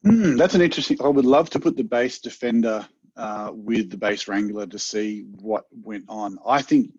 Mm, 0.05 0.37
that's 0.37 0.55
an 0.55 0.61
interesting. 0.61 0.97
I 1.03 1.09
would 1.09 1.25
love 1.25 1.49
to 1.49 1.59
put 1.59 1.75
the 1.75 1.83
base 1.83 2.19
Defender 2.19 2.87
uh, 3.17 3.51
with 3.53 3.89
the 3.89 3.97
base 3.97 4.29
Wrangler 4.29 4.65
to 4.67 4.79
see 4.79 5.25
what 5.41 5.65
went 5.83 6.05
on. 6.07 6.39
I 6.47 6.61
think 6.61 6.91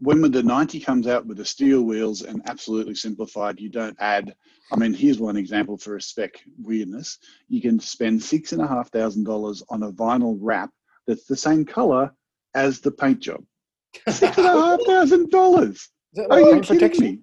when 0.00 0.20
the 0.20 0.42
90 0.42 0.80
comes 0.80 1.06
out 1.06 1.24
with 1.24 1.38
the 1.38 1.46
steel 1.46 1.82
wheels 1.82 2.20
and 2.20 2.42
absolutely 2.44 2.94
simplified, 2.94 3.58
you 3.58 3.70
don't 3.70 3.96
add. 4.00 4.34
I 4.70 4.76
mean, 4.76 4.92
here's 4.92 5.18
one 5.18 5.38
example 5.38 5.78
for 5.78 5.96
a 5.96 6.02
spec 6.02 6.42
weirdness. 6.58 7.18
You 7.48 7.62
can 7.62 7.80
spend 7.80 8.22
six 8.22 8.52
and 8.52 8.60
a 8.60 8.66
half 8.66 8.90
thousand 8.90 9.24
dollars 9.24 9.62
on 9.70 9.82
a 9.82 9.90
vinyl 9.90 10.36
wrap 10.42 10.68
that's 11.06 11.24
the 11.24 11.36
same 11.36 11.64
color 11.64 12.12
as 12.54 12.80
the 12.80 12.90
paint 12.90 13.20
job. 13.20 13.44
Six 14.08 14.36
and 14.38 14.46
a 14.46 14.52
half 14.52 14.80
thousand 14.82 15.30
dollars. 15.30 15.88
Are 16.30 16.40
you 16.40 16.60
kidding 16.60 16.62
protection? 16.62 17.04
me? 17.04 17.20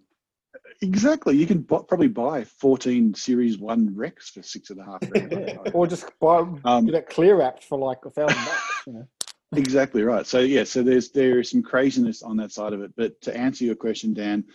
Exactly. 0.82 1.38
You 1.38 1.48
can 1.48 1.62
b- 1.62 1.80
probably 1.88 2.10
buy 2.10 2.44
14 2.44 3.14
Series 3.14 3.58
1 3.58 3.96
wrecks 3.96 4.30
for 4.30 4.44
six 4.44 4.70
and 4.70 4.82
a 4.82 4.84
half 4.84 5.00
grand. 5.10 5.58
or 5.74 5.88
just 5.88 6.06
buy 6.20 6.46
um, 6.66 6.88
that 6.88 7.10
clear 7.10 7.42
app 7.42 7.64
for 7.64 7.78
like 7.78 8.00
a 8.06 8.10
thousand 8.10 8.44
bucks. 8.46 9.08
Exactly 9.56 10.02
right. 10.02 10.26
So 10.26 10.40
yeah, 10.40 10.64
so 10.64 10.82
there's 10.82 11.12
there 11.12 11.40
is 11.40 11.52
some 11.52 11.62
craziness 11.62 12.24
on 12.24 12.38
that 12.38 12.52
side 12.52 12.74
of 12.74 12.82
it. 12.82 12.92
But 12.98 13.22
to 13.22 13.38
answer 13.38 13.64
your 13.64 13.76
question, 13.76 14.12
Dan, 14.12 14.46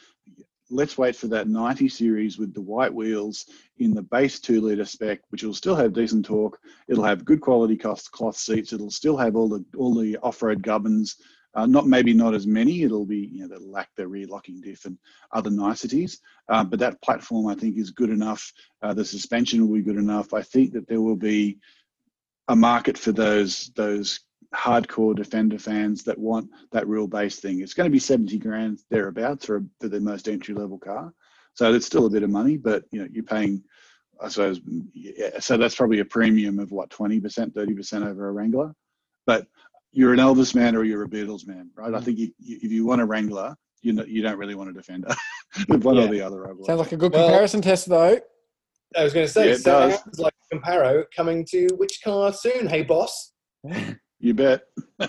let's 0.71 0.99
wait 0.99 1.17
for 1.17 1.29
that 1.29 1.49
90 1.49 1.89
series 1.89 2.39
with 2.39 2.55
the 2.55 2.61
white 2.61 2.93
wheels 2.93 3.47
in 3.79 3.95
the 3.95 4.03
base 4.03 4.39
two 4.41 4.61
liter 4.61 4.85
spec, 4.85 5.21
which 5.31 5.43
will 5.43 5.55
still 5.55 5.77
have 5.77 5.93
decent 5.93 6.27
torque. 6.27 6.59
It'll 6.89 7.05
have 7.05 7.25
good 7.25 7.41
quality 7.41 7.77
cloth, 7.77 8.37
seats. 8.37 8.73
It'll 8.73 8.91
still 8.91 9.17
have 9.17 9.37
all 9.37 9.49
the 9.49 9.65
all 9.77 9.95
the 9.95 10.17
off 10.19 10.43
road 10.43 10.63
gubbins 10.63 11.17
uh, 11.55 11.67
not 11.67 11.87
maybe 11.87 12.13
not 12.13 12.35
as 12.35 12.47
many. 12.47 12.83
It'll 12.83 13.07
be 13.07 13.31
you 13.33 13.41
know 13.41 13.49
they'll 13.49 13.71
lack 13.71 13.89
the 13.97 14.07
rear 14.07 14.27
locking 14.27 14.61
diff 14.61 14.85
and 14.85 14.99
other 15.33 15.51
niceties. 15.51 16.21
Uh, 16.49 16.65
but 16.65 16.79
that 16.79 17.01
platform 17.03 17.49
I 17.49 17.55
think 17.55 17.77
is 17.77 17.91
good 17.91 18.11
enough. 18.11 18.53
Uh, 18.83 18.95
the 18.95 19.05
suspension 19.05 19.67
will 19.67 19.75
be 19.75 19.83
good 19.83 19.97
enough. 19.97 20.35
I 20.35 20.43
think 20.43 20.73
that 20.75 20.87
there 20.87 21.01
will 21.01 21.17
be 21.17 21.59
a 22.49 22.57
market 22.57 22.99
for 22.99 23.13
those 23.13 23.73
those 23.75 24.21
hardcore 24.55 25.15
defender 25.15 25.59
fans 25.59 26.03
that 26.05 26.19
want 26.19 26.49
that 26.73 26.89
real 26.89 27.07
base 27.07 27.39
thing. 27.39 27.61
It's 27.61 27.75
going 27.75 27.89
to 27.89 27.93
be 27.93 27.99
seventy 27.99 28.39
grand 28.39 28.81
thereabouts 28.91 29.47
for 29.47 29.65
for 29.81 29.89
the 29.89 30.01
most 30.01 30.29
entry 30.29 30.55
level 30.55 30.79
car. 30.79 31.13
So 31.55 31.73
it's 31.73 31.87
still 31.87 32.07
a 32.07 32.11
bit 32.11 32.23
of 32.23 32.31
money, 32.31 32.57
but 32.57 32.85
you 32.91 33.01
know 33.01 33.09
you're 33.11 33.25
paying. 33.25 33.63
I 34.21 34.29
suppose 34.29 34.61
yeah, 34.95 35.39
so. 35.39 35.57
That's 35.57 35.77
probably 35.77 36.01
a 36.01 36.05
premium 36.05 36.59
of 36.59 36.73
what 36.73 36.91
twenty 36.91 37.21
percent, 37.21 37.55
thirty 37.55 37.75
percent 37.75 38.05
over 38.05 38.29
a 38.29 38.33
Wrangler. 38.33 38.75
But 39.27 39.47
you're 39.93 40.13
an 40.13 40.19
Elvis 40.19 40.55
man 40.55 40.75
or 40.75 40.85
you're 40.85 41.05
a 41.05 41.09
Beatles 41.09 41.47
man, 41.47 41.71
right? 41.77 41.95
I 41.95 41.99
mm. 41.99 42.05
think 42.05 42.19
you, 42.19 42.31
you, 42.39 42.59
if 42.63 42.73
you 42.73 42.87
want 42.87 43.01
a 43.01 43.05
Wrangler, 43.05 43.55
you 43.83 43.93
know, 43.93 44.05
you 44.05 44.23
don't 44.23 44.39
really 44.39 44.55
want 44.55 44.71
a 44.71 44.73
Defender. 44.73 45.15
One 45.69 45.97
yeah. 45.97 46.03
or 46.03 46.09
the 46.09 46.21
other. 46.21 46.45
Sounds 46.65 46.81
like 46.81 46.93
a 46.93 46.97
good 46.97 47.13
comparison 47.13 47.63
test, 47.63 47.89
though. 47.89 48.19
I 48.97 49.05
was 49.05 49.13
going 49.13 49.27
to 49.27 49.33
say, 49.33 49.47
yeah, 49.47 49.53
it 49.53 49.59
so 49.59 49.91
sounds 49.91 50.19
like 50.19 50.35
Comparo 50.53 51.05
coming 51.15 51.45
to 51.51 51.69
which 51.77 52.01
car 52.03 52.33
soon? 52.33 52.67
Hey, 52.69 52.83
boss. 52.83 53.33
you 54.19 54.35
bet. 54.35 54.63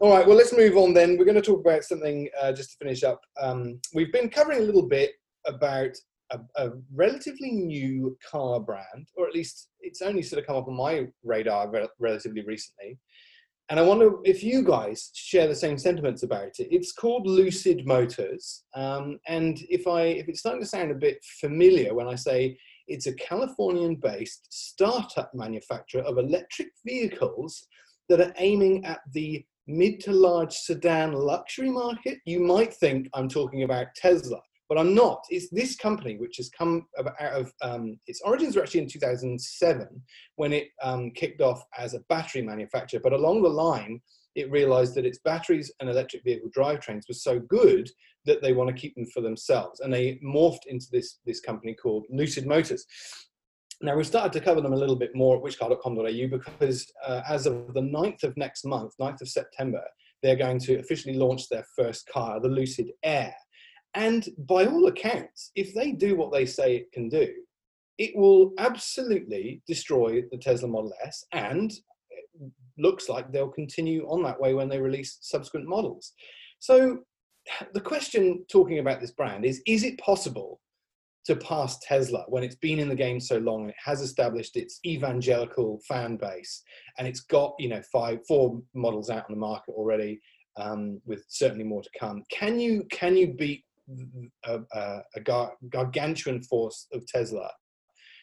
All 0.00 0.10
right, 0.10 0.26
well, 0.26 0.36
let's 0.36 0.56
move 0.56 0.76
on 0.76 0.94
then. 0.94 1.16
We're 1.16 1.24
going 1.24 1.34
to 1.34 1.42
talk 1.42 1.60
about 1.60 1.82
something 1.82 2.28
uh, 2.40 2.52
just 2.52 2.72
to 2.72 2.76
finish 2.78 3.02
up. 3.02 3.20
Um, 3.40 3.80
we've 3.94 4.12
been 4.12 4.28
covering 4.28 4.60
a 4.60 4.62
little 4.62 4.86
bit 4.86 5.12
about 5.46 5.90
a, 6.30 6.38
a, 6.56 6.70
relatively 6.94 7.50
new 7.50 8.16
car 8.30 8.60
brand, 8.60 9.08
or 9.16 9.26
at 9.26 9.34
least 9.34 9.70
it's 9.80 10.02
only 10.02 10.22
sort 10.22 10.40
of 10.40 10.46
come 10.46 10.56
up 10.56 10.68
on 10.68 10.76
my 10.76 11.08
radar 11.24 11.68
re- 11.70 11.88
relatively 11.98 12.44
recently 12.44 12.98
and 13.70 13.78
I 13.78 13.82
wonder 13.82 14.12
if 14.24 14.42
you 14.42 14.62
guys 14.62 15.10
share 15.14 15.46
the 15.46 15.54
same 15.54 15.76
sentiments 15.76 16.22
about 16.22 16.58
it. 16.58 16.68
It's 16.70 16.92
called 16.92 17.26
Lucid 17.26 17.86
Motors, 17.86 18.64
um, 18.74 19.18
and 19.28 19.58
if 19.68 19.86
I 19.86 20.02
if 20.02 20.28
it's 20.28 20.40
starting 20.40 20.62
to 20.62 20.66
sound 20.66 20.90
a 20.90 20.94
bit 20.94 21.22
familiar 21.40 21.94
when 21.94 22.08
I 22.08 22.14
say 22.14 22.58
it's 22.86 23.06
a 23.06 23.14
Californian-based 23.14 24.46
startup 24.48 25.34
manufacturer 25.34 26.00
of 26.02 26.16
electric 26.16 26.68
vehicles 26.86 27.66
that 28.08 28.20
are 28.20 28.34
aiming 28.38 28.84
at 28.84 29.00
the 29.12 29.44
mid 29.66 30.00
to 30.00 30.12
large 30.12 30.52
sedan 30.52 31.12
luxury 31.12 31.70
market, 31.70 32.18
you 32.24 32.40
might 32.40 32.72
think 32.74 33.08
I'm 33.14 33.28
talking 33.28 33.62
about 33.62 33.88
Tesla 33.94 34.40
but 34.68 34.78
I'm 34.78 34.94
not. 34.94 35.24
It's 35.30 35.48
this 35.50 35.76
company 35.76 36.16
which 36.16 36.36
has 36.36 36.50
come 36.50 36.86
out 36.98 37.32
of 37.32 37.52
um, 37.62 37.98
its 38.06 38.20
origins 38.22 38.54
were 38.54 38.62
actually 38.62 38.82
in 38.82 38.88
2007 38.88 40.02
when 40.36 40.52
it 40.52 40.68
um, 40.82 41.10
kicked 41.12 41.40
off 41.40 41.64
as 41.76 41.94
a 41.94 42.00
battery 42.08 42.42
manufacturer. 42.42 43.00
But 43.02 43.14
along 43.14 43.42
the 43.42 43.48
line, 43.48 44.00
it 44.34 44.50
realized 44.50 44.94
that 44.94 45.06
its 45.06 45.18
batteries 45.24 45.72
and 45.80 45.88
electric 45.88 46.22
vehicle 46.22 46.50
drivetrains 46.56 47.08
were 47.08 47.14
so 47.14 47.40
good 47.40 47.90
that 48.26 48.42
they 48.42 48.52
want 48.52 48.68
to 48.68 48.78
keep 48.78 48.94
them 48.94 49.06
for 49.06 49.22
themselves, 49.22 49.80
and 49.80 49.92
they 49.92 50.20
morphed 50.22 50.66
into 50.66 50.86
this 50.92 51.18
this 51.24 51.40
company 51.40 51.74
called 51.74 52.04
Lucid 52.10 52.46
Motors. 52.46 52.84
Now, 53.80 53.96
we've 53.96 54.06
started 54.06 54.32
to 54.32 54.44
cover 54.44 54.60
them 54.60 54.72
a 54.72 54.76
little 54.76 54.96
bit 54.96 55.14
more 55.14 55.36
at 55.36 55.42
whichcar.com.au 55.42 56.26
because 56.28 56.92
uh, 57.06 57.22
as 57.28 57.46
of 57.46 57.74
the 57.74 57.80
9th 57.80 58.24
of 58.24 58.36
next 58.36 58.64
month, 58.64 58.94
9th 59.00 59.20
of 59.20 59.28
September, 59.28 59.82
they're 60.22 60.36
going 60.36 60.58
to 60.60 60.80
officially 60.80 61.14
launch 61.14 61.48
their 61.48 61.64
first 61.76 62.08
car, 62.12 62.40
the 62.40 62.48
Lucid 62.48 62.90
Air. 63.04 63.32
And 63.94 64.28
by 64.46 64.66
all 64.66 64.86
accounts, 64.88 65.52
if 65.54 65.74
they 65.74 65.92
do 65.92 66.16
what 66.16 66.32
they 66.32 66.44
say 66.44 66.76
it 66.76 66.92
can 66.92 67.08
do, 67.08 67.32
it 67.98 68.16
will 68.16 68.52
absolutely 68.58 69.62
destroy 69.66 70.22
the 70.30 70.38
Tesla 70.38 70.68
Model 70.68 70.92
S 71.04 71.24
and 71.32 71.72
looks 72.78 73.08
like 73.08 73.30
they'll 73.30 73.48
continue 73.48 74.06
on 74.08 74.22
that 74.22 74.40
way 74.40 74.54
when 74.54 74.68
they 74.68 74.78
release 74.80 75.18
subsequent 75.20 75.66
models. 75.68 76.12
So 76.58 76.98
the 77.74 77.80
question 77.80 78.44
talking 78.50 78.78
about 78.78 79.00
this 79.00 79.12
brand 79.12 79.44
is 79.44 79.62
is 79.66 79.82
it 79.82 79.98
possible 79.98 80.60
to 81.28 81.36
pass 81.36 81.78
Tesla 81.80 82.24
when 82.28 82.42
it's 82.42 82.56
been 82.56 82.78
in 82.78 82.88
the 82.88 82.94
game 82.94 83.20
so 83.20 83.36
long 83.36 83.60
and 83.60 83.70
it 83.70 83.76
has 83.84 84.00
established 84.00 84.56
its 84.56 84.80
evangelical 84.86 85.78
fan 85.86 86.16
base 86.16 86.62
and 86.96 87.06
it's 87.06 87.20
got 87.20 87.54
you 87.58 87.68
know 87.68 87.82
five 87.92 88.18
four 88.26 88.62
models 88.74 89.10
out 89.10 89.26
on 89.28 89.34
the 89.34 89.36
market 89.36 89.72
already 89.72 90.18
um, 90.56 90.98
with 91.04 91.22
certainly 91.28 91.64
more 91.64 91.82
to 91.82 91.90
come. 92.00 92.24
Can 92.30 92.58
you 92.58 92.84
can 92.90 93.14
you 93.14 93.34
beat 93.34 93.62
a, 94.44 94.60
a, 94.72 95.00
a 95.16 95.20
gar- 95.20 95.52
gargantuan 95.68 96.42
force 96.42 96.86
of 96.94 97.06
Tesla 97.06 97.50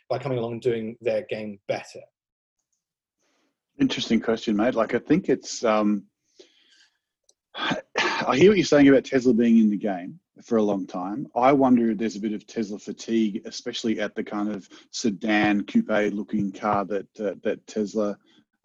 by 0.10 0.18
coming 0.18 0.40
along 0.40 0.54
and 0.54 0.62
doing 0.62 0.98
their 1.00 1.28
game 1.30 1.60
better? 1.68 2.02
Interesting 3.80 4.20
question, 4.20 4.56
mate. 4.56 4.74
Like, 4.74 4.96
I 4.96 5.00
think 5.00 5.30
it's. 5.30 5.64
Um, 5.64 6.06
I 7.58 8.36
hear 8.36 8.50
what 8.50 8.58
you're 8.58 8.66
saying 8.66 8.88
about 8.88 9.06
Tesla 9.06 9.34
being 9.34 9.60
in 9.60 9.70
the 9.70 9.78
game 9.78 10.20
for 10.44 10.58
a 10.58 10.64
long 10.64 10.86
time. 10.86 11.28
I 11.36 11.52
wonder 11.54 11.92
if 11.92 11.98
there's 11.98 12.16
a 12.16 12.22
bit 12.22 12.34
of 12.34 12.46
Tesla 12.46 12.80
fatigue, 12.80 13.42
especially 13.46 14.00
at 14.00 14.16
the 14.16 14.24
kind 14.24 14.52
of 14.52 14.68
sedan 14.92 15.64
coupe 15.64 16.14
looking 16.14 16.52
car 16.52 16.86
that 16.86 17.20
uh, 17.20 17.36
that 17.44 17.66
Tesla 17.68 18.18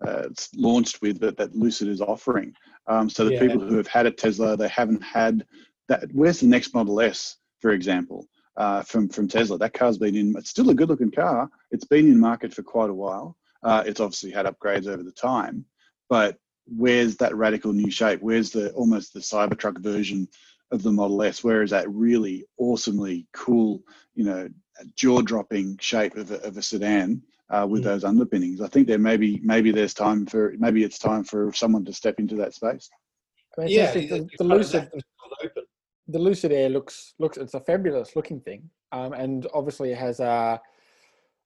uh, 0.06 0.28
launched 0.56 1.02
with, 1.02 1.20
that, 1.20 1.36
that 1.36 1.54
Lucid 1.54 1.88
is 1.88 2.00
offering. 2.00 2.54
Um, 2.86 3.08
so 3.08 3.24
the 3.24 3.34
yeah. 3.34 3.40
people 3.40 3.60
who 3.60 3.76
have 3.76 3.86
had 3.86 4.06
a 4.06 4.10
Tesla, 4.10 4.56
they 4.56 4.68
haven't 4.68 5.02
had 5.02 5.44
that 5.88 6.04
where's 6.12 6.40
the 6.40 6.46
next 6.46 6.74
Model 6.74 7.00
S, 7.00 7.36
for 7.60 7.70
example, 7.70 8.26
uh, 8.56 8.82
from 8.82 9.08
from 9.08 9.28
Tesla? 9.28 9.58
That 9.58 9.74
car's 9.74 9.98
been 9.98 10.16
in. 10.16 10.34
It's 10.36 10.50
still 10.50 10.70
a 10.70 10.74
good 10.74 10.88
looking 10.88 11.10
car. 11.10 11.50
It's 11.70 11.84
been 11.84 12.06
in 12.06 12.18
market 12.18 12.52
for 12.52 12.62
quite 12.62 12.90
a 12.90 12.94
while. 12.94 13.36
Uh, 13.62 13.82
it's 13.86 14.00
obviously 14.00 14.30
had 14.30 14.46
upgrades 14.46 14.86
over 14.86 15.02
the 15.02 15.12
time, 15.12 15.64
but 16.08 16.38
where's 16.66 17.16
that 17.16 17.36
radical 17.36 17.72
new 17.72 17.90
shape? 17.90 18.22
Where's 18.22 18.50
the 18.50 18.70
almost 18.72 19.12
the 19.12 19.20
Cybertruck 19.20 19.78
version 19.78 20.28
of 20.70 20.82
the 20.82 20.92
Model 20.92 21.22
S? 21.22 21.42
Where 21.42 21.62
is 21.62 21.70
that 21.70 21.90
really 21.90 22.44
awesomely 22.58 23.26
cool, 23.32 23.82
you 24.14 24.24
know, 24.24 24.48
jaw-dropping 24.96 25.78
shape 25.80 26.16
of 26.16 26.30
a, 26.30 26.40
of 26.42 26.56
a 26.56 26.62
sedan 26.62 27.22
uh, 27.50 27.66
with 27.68 27.82
mm. 27.82 27.84
those 27.84 28.04
underpinnings? 28.04 28.60
I 28.60 28.68
think 28.68 28.86
there 28.86 28.98
maybe 28.98 29.40
maybe 29.42 29.72
there's 29.72 29.94
time 29.94 30.26
for 30.26 30.54
maybe 30.58 30.84
it's 30.84 30.98
time 30.98 31.24
for 31.24 31.52
someone 31.52 31.84
to 31.84 31.92
step 31.92 32.18
into 32.18 32.36
that 32.36 32.54
space. 32.54 32.88
I 33.58 33.64
yeah, 33.64 33.92
the, 33.92 34.28
the 34.38 34.44
Lucid 34.44 34.90
the 36.08 36.18
Lucid 36.18 36.52
Air 36.52 36.68
looks 36.68 37.14
looks 37.18 37.36
it's 37.36 37.54
a 37.54 37.60
fabulous 37.60 38.16
looking 38.16 38.40
thing, 38.40 38.68
um, 38.92 39.12
and 39.12 39.46
obviously 39.54 39.92
it 39.92 39.98
has 39.98 40.20
a. 40.20 40.60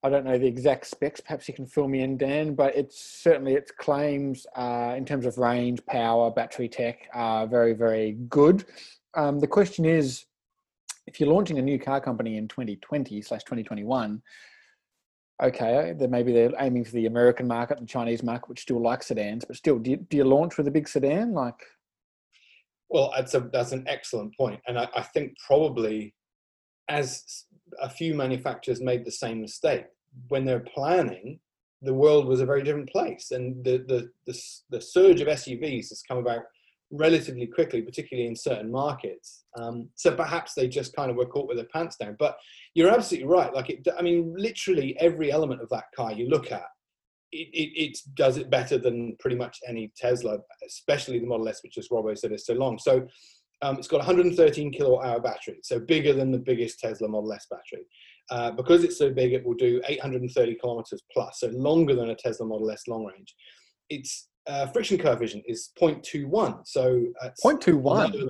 I 0.03 0.11
don't 0.11 0.27
know 0.27 0.37
the 0.37 0.47
exact 0.47 0.87
specs. 0.87 1.21
Perhaps 1.21 1.49
you 1.49 1.55
can 1.55 1.65
fill 1.65 1.89
me 1.89 2.03
in, 2.03 2.19
Dan. 2.19 2.55
But 2.55 2.77
it's 2.77 3.01
certainly 3.01 3.55
its 3.55 3.71
claims 3.71 4.47
uh, 4.55 4.93
in 4.99 5.07
terms 5.07 5.25
of 5.25 5.39
range, 5.39 5.81
power, 5.87 6.31
battery 6.31 6.69
tech 6.69 7.09
are 7.15 7.47
very, 7.47 7.73
very 7.73 8.13
good. 8.29 8.67
Um, 9.17 9.41
the 9.41 9.47
question 9.47 9.85
is, 9.85 10.25
if 11.07 11.21
you're 11.21 11.29
launching 11.29 11.59
a 11.59 11.63
new 11.63 11.79
car 11.79 12.01
company 12.01 12.37
in 12.37 12.49
2020 12.49 13.21
slash 13.23 13.45
2021, 13.45 14.23
okay, 15.43 15.95
then 15.97 16.11
maybe 16.11 16.33
they're 16.33 16.53
aiming 16.59 16.85
for 16.85 16.93
the 16.93 17.07
American 17.07 17.47
market 17.47 17.79
and 17.79 17.89
Chinese 17.89 18.23
market, 18.23 18.49
which 18.49 18.63
still 18.63 18.81
like 18.81 19.03
sedans, 19.03 19.45
but 19.45 19.57
still, 19.57 19.79
do 19.79 19.93
you, 19.93 19.97
do 19.97 20.17
you 20.17 20.25
launch 20.25 20.57
with 20.57 20.67
a 20.67 20.71
big 20.71 20.89
sedan? 20.89 21.33
Like, 21.33 21.61
well, 22.89 23.13
that's 23.17 23.35
a 23.35 23.41
that's 23.53 23.73
an 23.73 23.85
excellent 23.89 24.37
point, 24.37 24.61
and 24.67 24.79
I, 24.79 24.89
I 24.95 25.03
think 25.03 25.37
probably 25.47 26.15
as 26.89 27.45
a 27.81 27.89
few 27.89 28.15
manufacturers 28.15 28.81
made 28.81 29.05
the 29.05 29.11
same 29.11 29.41
mistake 29.41 29.87
when 30.29 30.45
they're 30.45 30.61
planning, 30.61 31.41
the 31.83 31.95
world 31.95 32.27
was 32.27 32.41
a 32.41 32.47
very 32.47 32.63
different 32.63 32.91
place, 32.91 33.31
and 33.31 33.65
the 33.65 33.79
the 33.89 34.11
the, 34.27 34.39
the 34.71 34.81
surge 34.81 35.21
of 35.21 35.29
SUVs 35.29 35.89
has 35.89 36.03
come 36.07 36.19
about 36.19 36.43
relatively 36.97 37.47
quickly, 37.47 37.83
particularly 37.83 38.29
in 38.29 38.37
certain 38.37 38.71
markets. 38.71 39.45
Um, 39.59 39.89
so 39.95 40.15
perhaps 40.15 40.55
they 40.55 40.69
just 40.69 40.95
kind 40.95 41.11
of 41.11 41.17
were 41.17 41.27
caught 41.27 41.49
with 41.49 41.57
their 41.57 41.67
pants 41.73 41.97
down. 41.97 42.17
But 42.19 42.37
you're 42.75 42.91
absolutely 42.91 43.29
right. 43.29 43.53
Like, 43.53 43.71
it, 43.71 43.87
I 43.99 44.03
mean, 44.03 44.35
literally 44.37 44.97
every 45.01 45.33
element 45.33 45.61
of 45.61 45.69
that 45.71 45.85
car 45.95 46.13
you 46.13 46.29
look 46.29 46.53
at, 46.53 46.65
it, 47.33 47.49
it, 47.53 47.83
it, 47.83 47.99
does 48.15 48.37
it 48.37 48.51
better 48.51 48.79
than 48.79 49.17
pretty 49.19 49.37
much 49.37 49.59
any 49.69 49.93
Tesla, 49.97 50.39
especially 50.67 51.19
the 51.19 51.27
Model 51.27 51.49
S, 51.49 51.63
which, 51.65 51.79
as 51.79 51.89
Robbo 51.89 52.17
said, 52.17 52.33
is 52.33 52.47
so 52.47 52.55
long. 52.55 52.79
So 52.79 53.07
um, 53.63 53.77
it's 53.79 53.89
got 53.89 53.99
113 53.99 54.73
kilowatt 54.73 55.05
hour 55.05 55.21
battery, 55.21 55.59
so 55.63 55.81
bigger 55.81 56.13
than 56.13 56.31
the 56.31 56.39
biggest 56.39 56.79
Tesla 56.79 57.09
Model 57.09 57.33
S 57.33 57.47
battery. 57.51 57.87
Uh, 58.31 58.51
because 58.53 58.85
it's 58.85 58.99
so 58.99 59.11
big, 59.11 59.33
it 59.33 59.45
will 59.45 59.55
do 59.55 59.83
830 59.87 60.55
kilometers 60.55 61.03
plus, 61.13 61.41
so 61.41 61.49
longer 61.49 61.95
than 61.95 62.11
a 62.11 62.15
Tesla 62.15 62.47
Model 62.47 62.71
S 62.71 62.87
long 62.87 63.05
range. 63.05 63.35
Its 63.91 64.29
uh, 64.47 64.67
friction 64.67 64.99
coefficient 64.99 65.45
is 65.47 65.71
0.21, 65.81 66.67
so 66.67 67.05
0.21. 67.45 68.29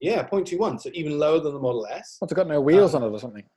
Yeah, 0.00 0.26
0.21, 0.26 0.80
so 0.80 0.90
even 0.94 1.18
lower 1.18 1.38
than 1.40 1.52
the 1.52 1.60
Model 1.60 1.86
S. 1.90 2.16
What's 2.18 2.32
it 2.32 2.36
got 2.36 2.48
no 2.48 2.60
wheels 2.60 2.94
um, 2.94 3.02
on 3.02 3.08
it 3.10 3.14
or 3.14 3.18
something? 3.18 3.44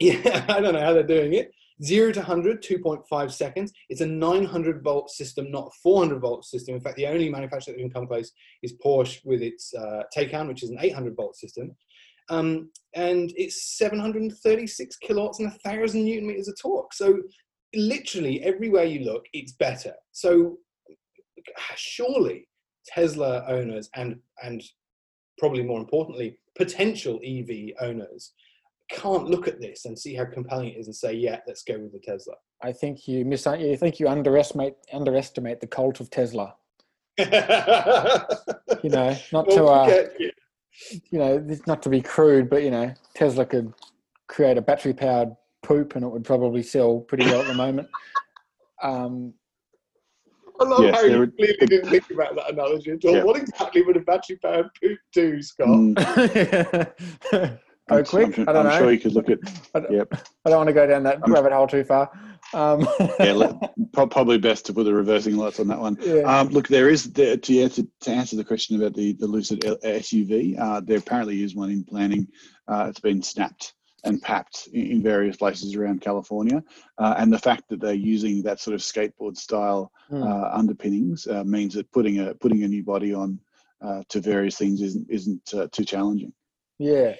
Yeah, 0.00 0.44
I 0.48 0.60
don't 0.60 0.74
know 0.74 0.80
how 0.80 0.94
they're 0.94 1.04
doing 1.04 1.34
it. 1.34 1.52
0 1.84 2.12
to 2.12 2.20
100, 2.20 2.62
2.5 2.62 3.30
seconds. 3.30 3.72
It's 3.88 4.00
a 4.00 4.06
900 4.06 4.82
volt 4.82 5.10
system, 5.10 5.50
not 5.50 5.68
a 5.68 5.70
400 5.82 6.20
volt 6.20 6.44
system. 6.44 6.74
In 6.74 6.80
fact, 6.80 6.96
the 6.96 7.06
only 7.06 7.28
manufacturer 7.28 7.74
that 7.74 7.80
can 7.80 7.90
come 7.90 8.08
close 8.08 8.32
is 8.62 8.74
Porsche 8.84 9.24
with 9.24 9.42
its 9.42 9.72
uh, 9.74 10.02
Taycan, 10.16 10.48
which 10.48 10.64
is 10.64 10.70
an 10.70 10.78
800 10.80 11.14
volt 11.14 11.36
system. 11.36 11.76
Um, 12.30 12.70
and 12.94 13.32
it's 13.36 13.76
736 13.78 14.96
kilowatts 14.98 15.38
and 15.40 15.48
1,000 15.48 16.04
newton 16.04 16.26
meters 16.26 16.48
of 16.48 16.56
torque. 16.60 16.92
So 16.94 17.18
literally 17.74 18.42
everywhere 18.42 18.84
you 18.84 19.04
look, 19.04 19.24
it's 19.32 19.52
better. 19.52 19.94
So 20.12 20.58
surely 21.76 22.48
Tesla 22.86 23.44
owners 23.48 23.88
and, 23.94 24.18
and 24.42 24.62
probably 25.38 25.62
more 25.62 25.80
importantly, 25.80 26.38
potential 26.56 27.20
EV 27.24 27.72
owners 27.80 28.32
can't 28.90 29.26
look 29.26 29.48
at 29.48 29.60
this 29.60 29.86
and 29.86 29.98
see 29.98 30.14
how 30.14 30.24
compelling 30.24 30.68
it 30.68 30.76
is 30.76 30.86
and 30.86 30.94
say, 30.94 31.12
yeah, 31.14 31.40
let's 31.46 31.62
go 31.62 31.78
with 31.78 31.92
the 31.92 31.98
Tesla. 31.98 32.34
I 32.62 32.72
think 32.72 33.08
you 33.08 33.24
miss. 33.24 33.46
I 33.46 33.74
think 33.76 33.98
you 33.98 34.08
underestimate 34.08 34.74
underestimate 34.92 35.60
the 35.60 35.66
cult 35.66 35.98
of 36.00 36.10
Tesla. 36.10 36.54
you 37.18 37.24
know, 38.90 39.16
not 39.32 39.50
to 39.50 39.64
uh, 39.64 40.06
you 41.10 41.18
know, 41.18 41.46
not 41.66 41.82
to 41.82 41.88
be 41.88 42.00
crude, 42.00 42.48
but 42.48 42.62
you 42.62 42.70
know, 42.70 42.94
Tesla 43.14 43.44
could 43.44 43.72
create 44.28 44.58
a 44.58 44.62
battery 44.62 44.94
powered 44.94 45.34
poop 45.62 45.94
and 45.94 46.04
it 46.04 46.08
would 46.08 46.24
probably 46.24 46.62
sell 46.62 47.00
pretty 47.00 47.24
well 47.24 47.40
at 47.40 47.46
the 47.46 47.54
moment. 47.54 47.88
Um, 48.82 49.34
I 50.60 50.64
love 50.64 50.82
yes, 50.82 50.94
how 50.94 51.02
you 51.02 51.18
would... 51.18 51.36
clearly 51.36 51.66
didn't 51.66 51.90
think 51.90 52.10
about 52.10 52.34
that 52.36 52.50
analogy 52.52 52.92
at 52.92 53.04
all. 53.04 53.16
Yeah. 53.16 53.24
What 53.24 53.36
exactly 53.36 53.82
would 53.82 53.96
a 53.96 54.00
battery 54.00 54.36
powered 54.36 54.70
poop 54.80 54.98
do, 55.12 55.42
Scott? 55.42 55.68
Mm. 55.68 56.92
go 57.88 58.04
quick. 58.04 58.38
I'm, 58.38 58.48
I 58.48 58.52
don't 58.52 58.66
I'm 58.66 58.72
know. 58.72 58.78
sure 58.78 58.92
you 58.92 59.00
could 59.00 59.12
look 59.12 59.30
at. 59.30 59.38
I 59.74 59.82
yep. 59.90 60.08
I 60.44 60.50
don't 60.50 60.58
want 60.58 60.68
to 60.68 60.74
go 60.74 60.86
down 60.86 61.02
that 61.04 61.20
I'm, 61.22 61.32
rabbit 61.32 61.52
hole 61.52 61.66
too 61.66 61.84
far. 61.84 62.10
Um. 62.54 62.86
yeah, 63.18 63.32
let, 63.32 63.72
probably 63.92 64.38
best 64.38 64.66
to 64.66 64.72
put 64.72 64.84
the 64.84 64.94
reversing 64.94 65.36
lights 65.36 65.60
on 65.60 65.68
that 65.68 65.80
one. 65.80 65.96
Yeah. 66.00 66.22
Um, 66.22 66.48
look, 66.48 66.68
there 66.68 66.88
is 66.88 67.12
the, 67.12 67.36
to 67.36 67.62
answer 67.62 67.82
to 68.02 68.10
answer 68.10 68.36
the 68.36 68.44
question 68.44 68.76
about 68.76 68.94
the 68.94 69.14
the 69.14 69.26
Lucid 69.26 69.60
SUV. 69.60 70.58
Uh, 70.58 70.80
there 70.80 70.98
apparently 70.98 71.42
is 71.42 71.54
one 71.54 71.70
in 71.70 71.84
planning. 71.84 72.28
Uh, 72.68 72.86
it's 72.88 73.00
been 73.00 73.22
snapped 73.22 73.74
and 74.04 74.20
papped 74.20 74.68
in, 74.72 75.02
various 75.02 75.36
places 75.36 75.74
around 75.74 76.00
California, 76.00 76.62
uh, 76.98 77.14
and 77.18 77.32
the 77.32 77.38
fact 77.38 77.64
that 77.68 77.80
they're 77.80 77.94
using 77.94 78.42
that 78.42 78.60
sort 78.60 78.74
of 78.74 78.80
skateboard 78.80 79.36
style 79.36 79.92
mm. 80.10 80.50
underpinnings 80.52 81.26
uh, 81.26 81.44
means 81.44 81.74
that 81.74 81.90
putting 81.92 82.18
a 82.20 82.34
putting 82.34 82.64
a 82.64 82.68
new 82.68 82.82
body 82.82 83.14
on 83.14 83.38
uh, 83.80 84.02
to 84.08 84.20
various 84.20 84.56
things 84.56 84.80
isn't 84.82 85.06
isn't 85.08 85.40
too 85.72 85.84
challenging. 85.84 86.32
Yeah, 86.78 87.14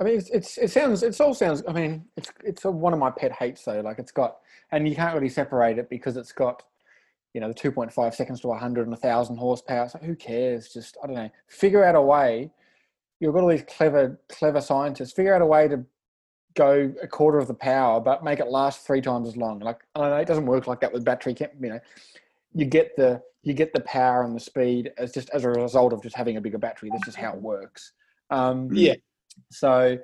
I 0.00 0.04
mean, 0.04 0.18
it's, 0.18 0.30
it's 0.30 0.58
it 0.58 0.70
sounds 0.70 1.02
it's 1.02 1.20
all 1.20 1.34
sounds. 1.34 1.62
I 1.68 1.72
mean, 1.72 2.04
it's 2.16 2.30
it's 2.42 2.64
a, 2.64 2.70
one 2.70 2.92
of 2.92 2.98
my 2.98 3.10
pet 3.10 3.32
hates 3.32 3.64
though. 3.64 3.80
Like 3.80 3.98
it's 3.98 4.12
got, 4.12 4.38
and 4.72 4.88
you 4.88 4.96
can't 4.96 5.14
really 5.14 5.28
separate 5.28 5.78
it 5.78 5.88
because 5.88 6.16
it's 6.16 6.32
got, 6.32 6.62
you 7.32 7.40
know, 7.40 7.48
the 7.48 7.54
two 7.54 7.70
point 7.70 7.92
five 7.92 8.14
seconds 8.14 8.40
to 8.40 8.52
hundred 8.52 8.86
and 8.86 8.94
a 8.94 8.98
thousand 8.98 9.36
horsepower. 9.36 9.88
So 9.88 10.00
who 10.00 10.16
cares? 10.16 10.68
Just 10.68 10.96
I 11.02 11.06
don't 11.06 11.16
know. 11.16 11.30
Figure 11.46 11.84
out 11.84 11.94
a 11.94 12.02
way. 12.02 12.50
You've 13.20 13.34
got 13.34 13.42
all 13.44 13.48
these 13.48 13.64
clever 13.68 14.20
clever 14.28 14.60
scientists. 14.60 15.12
Figure 15.12 15.34
out 15.34 15.42
a 15.42 15.46
way 15.46 15.68
to 15.68 15.84
go 16.56 16.92
a 17.02 17.06
quarter 17.06 17.38
of 17.38 17.48
the 17.48 17.54
power, 17.54 18.00
but 18.00 18.24
make 18.24 18.40
it 18.40 18.48
last 18.48 18.86
three 18.86 19.00
times 19.00 19.28
as 19.28 19.36
long. 19.36 19.60
Like 19.60 19.80
I 19.94 20.00
don't 20.00 20.10
know, 20.10 20.16
it 20.16 20.28
doesn't 20.28 20.46
work 20.46 20.66
like 20.66 20.80
that 20.80 20.92
with 20.92 21.04
battery. 21.04 21.34
You 21.38 21.68
know, 21.68 21.80
you 22.54 22.64
get 22.64 22.96
the 22.96 23.22
you 23.42 23.52
get 23.54 23.72
the 23.72 23.80
power 23.80 24.24
and 24.24 24.34
the 24.34 24.40
speed 24.40 24.92
as 24.96 25.12
just 25.12 25.30
as 25.30 25.44
a 25.44 25.50
result 25.50 25.92
of 25.92 26.02
just 26.02 26.16
having 26.16 26.36
a 26.36 26.40
bigger 26.40 26.58
battery. 26.58 26.90
That's 26.90 27.04
just 27.04 27.18
how 27.18 27.32
it 27.32 27.40
works. 27.40 27.92
Um, 28.30 28.68
yeah 28.72 28.94
so, 29.50 29.98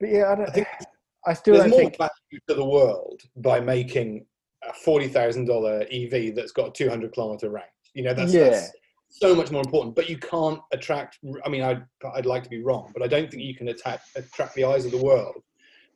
but 0.00 0.08
yeah, 0.08 0.32
I, 0.32 0.34
don't, 0.34 0.48
I 0.48 0.52
think 0.52 0.66
I 1.26 1.32
still 1.34 1.54
there's 1.56 1.70
more 1.70 1.80
think... 1.80 1.96
value 1.98 2.40
to 2.48 2.54
the 2.54 2.64
world 2.64 3.22
by 3.36 3.60
making 3.60 4.26
a 4.68 4.72
forty 4.72 5.08
thousand 5.08 5.46
dollar 5.46 5.86
EV 5.90 6.34
that's 6.34 6.52
got 6.52 6.68
a 6.68 6.72
two 6.72 6.88
hundred 6.88 7.12
kilometer 7.12 7.50
range. 7.50 7.66
You 7.94 8.04
know, 8.04 8.14
that's, 8.14 8.32
yeah. 8.32 8.50
that's 8.50 8.72
so 9.12 9.34
much 9.34 9.50
more 9.50 9.62
important. 9.62 9.94
But 9.94 10.08
you 10.08 10.18
can't 10.18 10.60
attract. 10.72 11.18
I 11.44 11.48
mean, 11.48 11.62
I'd 11.62 11.84
I'd 12.14 12.26
like 12.26 12.42
to 12.44 12.50
be 12.50 12.62
wrong, 12.62 12.90
but 12.92 13.02
I 13.02 13.06
don't 13.06 13.30
think 13.30 13.42
you 13.42 13.54
can 13.54 13.68
attract 13.68 14.08
attract 14.16 14.54
the 14.54 14.64
eyes 14.64 14.84
of 14.84 14.90
the 14.90 15.02
world 15.02 15.42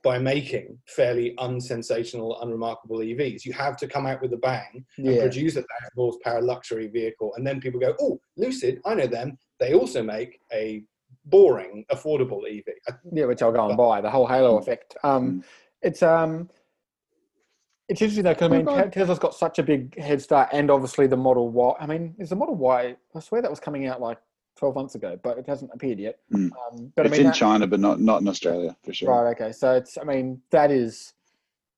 by 0.03 0.19
making 0.19 0.79
fairly 0.87 1.35
unsensational, 1.39 2.41
unremarkable 2.41 2.99
EVs. 2.99 3.45
You 3.45 3.53
have 3.55 3.77
to 3.79 3.89
come 3.89 4.07
out 4.07 4.23
with 4.23 4.33
a 4.35 4.37
bang 4.37 4.85
and 4.99 5.07
yeah. 5.07 5.23
produce 5.23 5.57
a 5.57 5.63
thousand 5.63 5.91
horsepower 5.97 6.43
luxury 6.43 6.89
vehicle, 6.89 7.33
and 7.37 7.47
then 7.47 7.61
people 7.61 7.81
go, 7.81 7.95
"Oh, 8.01 8.21
Lucid, 8.37 8.81
I 8.85 8.95
know 8.95 9.07
them. 9.07 9.39
They 9.59 9.75
also 9.75 10.03
make 10.03 10.39
a 10.53 10.83
boring, 11.25 11.85
affordable 11.91 12.43
EV. 12.47 12.65
Yeah, 13.13 13.25
which 13.25 13.43
I'll 13.43 13.51
go 13.51 13.69
and 13.69 13.77
buy. 13.77 14.01
The 14.01 14.11
whole 14.11 14.27
halo 14.27 14.59
mm. 14.59 14.63
effect. 14.63 14.97
Um. 15.03 15.43
It's 15.83 16.03
um, 16.03 16.49
it's 17.89 18.03
interesting 18.03 18.25
though 18.25 18.35
because 18.35 18.51
I 18.51 18.81
mean 18.81 18.91
Tesla's 18.91 19.19
got 19.19 19.35
such 19.35 19.59
a 19.59 19.63
big 19.63 19.99
head 19.99 20.21
start, 20.21 20.49
and 20.53 20.71
obviously 20.71 21.07
the 21.07 21.17
Model 21.17 21.51
Y. 21.51 21.75
I 21.79 21.87
mean, 21.87 22.15
is 22.19 22.31
the 22.31 22.37
Model 22.37 22.57
Y? 22.57 22.97
I 23.15 23.21
swear 23.21 23.43
that 23.43 23.51
was 23.51 23.61
coming 23.61 23.87
out 23.87 24.01
like 24.01 24.19
12 24.57 24.75
months 24.75 24.95
ago, 24.95 25.19
but 25.23 25.39
it 25.39 25.47
hasn't 25.47 25.71
appeared 25.73 25.99
yet. 25.99 26.19
Mm. 26.33 26.51
Um, 26.51 26.93
but 26.97 27.07
it's 27.07 27.13
I 27.13 27.19
mean, 27.19 27.21
in 27.21 27.27
that, 27.29 27.35
China, 27.35 27.67
but 27.67 27.81
not 27.81 28.01
not 28.01 28.23
in 28.23 28.29
Australia 28.29 28.77
for 28.85 28.93
sure. 28.93 29.11
Right. 29.11 29.31
Okay. 29.33 29.53
So 29.53 29.75
it's. 29.75 29.99
I 29.99 30.05
mean, 30.05 30.41
that 30.51 30.71
is. 30.71 31.13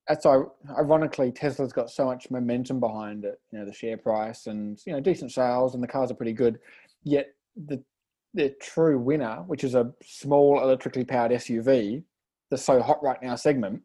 That's 0.07 0.25
ironically 0.25 1.31
Tesla's 1.31 1.71
got 1.71 1.91
so 1.91 2.05
much 2.05 2.31
momentum 2.31 2.79
behind 2.79 3.25
it. 3.25 3.39
You 3.51 3.59
know, 3.59 3.65
the 3.65 3.73
share 3.73 3.97
price 3.97 4.47
and 4.47 4.79
you 4.87 4.93
know 4.93 4.99
decent 4.99 5.31
sales, 5.31 5.75
and 5.75 5.83
the 5.83 5.87
cars 5.87 6.09
are 6.09 6.15
pretty 6.15 6.33
good. 6.33 6.57
Yet 7.03 7.27
the 7.55 7.83
the 8.33 8.49
true 8.61 8.97
winner, 8.97 9.43
which 9.45 9.63
is 9.63 9.75
a 9.75 9.91
small 10.03 10.61
electrically 10.61 11.03
powered 11.03 11.31
SUV, 11.31 12.03
that's 12.49 12.63
so 12.63 12.81
hot 12.81 13.03
right 13.03 13.21
now 13.21 13.35
segment, 13.35 13.81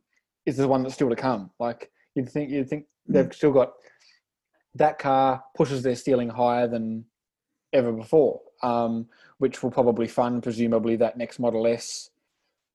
is 0.46 0.56
the 0.56 0.68
one 0.68 0.82
that's 0.82 0.94
still 0.94 1.10
to 1.10 1.16
come. 1.16 1.50
Like 1.58 1.90
you'd 2.14 2.28
think, 2.28 2.50
you'd 2.50 2.68
think 2.68 2.84
mm. 3.08 3.14
they've 3.14 3.34
still 3.34 3.52
got 3.52 3.72
that 4.74 4.98
car 4.98 5.42
pushes 5.56 5.82
their 5.82 5.94
ceiling 5.94 6.28
higher 6.28 6.66
than 6.66 7.04
ever 7.72 7.92
before, 7.92 8.40
um, 8.62 9.06
which 9.38 9.62
will 9.62 9.70
probably 9.70 10.08
fund 10.08 10.42
presumably 10.42 10.96
that 10.96 11.16
next 11.16 11.38
Model 11.38 11.66
S, 11.66 12.10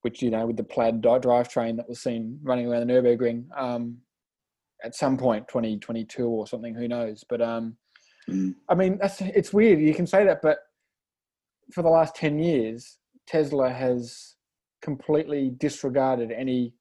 which 0.01 0.21
you 0.21 0.29
know 0.29 0.47
with 0.47 0.57
the 0.57 0.63
plaid 0.63 1.01
drivetrain 1.01 1.75
that 1.77 1.89
was 1.89 1.99
seen 1.99 2.39
running 2.43 2.67
around 2.67 2.87
the 2.87 2.93
Nurburgring 2.93 3.45
um, 3.57 3.97
at 4.83 4.95
some 4.95 5.17
point, 5.17 5.47
2022 5.47 6.25
or 6.25 6.47
something. 6.47 6.73
Who 6.73 6.87
knows? 6.87 7.23
But 7.27 7.41
um, 7.41 7.75
mm. 8.29 8.55
I 8.69 8.75
mean, 8.75 8.97
that's 8.99 9.21
it's 9.21 9.53
weird. 9.53 9.79
You 9.79 9.93
can 9.93 10.07
say 10.07 10.23
that, 10.25 10.41
but 10.41 10.59
for 11.71 11.81
the 11.81 11.89
last 11.89 12.15
10 12.15 12.39
years, 12.39 12.97
Tesla 13.27 13.69
has 13.69 14.35
completely 14.81 15.51
disregarded 15.57 16.31
any 16.31 16.73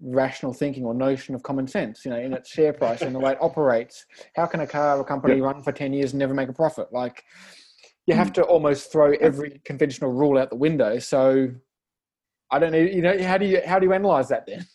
rational 0.00 0.52
thinking 0.52 0.84
or 0.84 0.94
notion 0.94 1.34
of 1.34 1.42
common 1.42 1.66
sense, 1.66 2.04
you 2.04 2.10
know, 2.10 2.18
in 2.18 2.32
its 2.32 2.50
share 2.50 2.72
price 2.72 3.02
and 3.02 3.14
the 3.14 3.18
way 3.18 3.32
it 3.32 3.38
operates. 3.40 4.04
How 4.34 4.46
can 4.46 4.60
a 4.60 4.66
car 4.66 4.98
or 4.98 5.04
company 5.04 5.34
yep. 5.34 5.44
run 5.44 5.62
for 5.62 5.72
10 5.72 5.92
years 5.92 6.12
and 6.12 6.18
never 6.18 6.34
make 6.34 6.48
a 6.48 6.52
profit? 6.52 6.88
Like, 6.92 7.22
you 8.06 8.14
have 8.14 8.30
mm. 8.30 8.34
to 8.34 8.42
almost 8.42 8.90
throw 8.90 9.12
every 9.20 9.60
conventional 9.64 10.12
rule 10.12 10.38
out 10.38 10.50
the 10.50 10.56
window. 10.56 10.98
So, 10.98 11.48
I 12.50 12.58
don't 12.58 12.72
know, 12.72 12.78
you 12.78 13.02
know, 13.02 13.22
how 13.22 13.38
do 13.38 13.46
you, 13.46 13.60
how 13.64 13.78
do 13.78 13.86
you 13.86 13.92
analyze 13.92 14.28
that 14.28 14.46
then? 14.46 14.66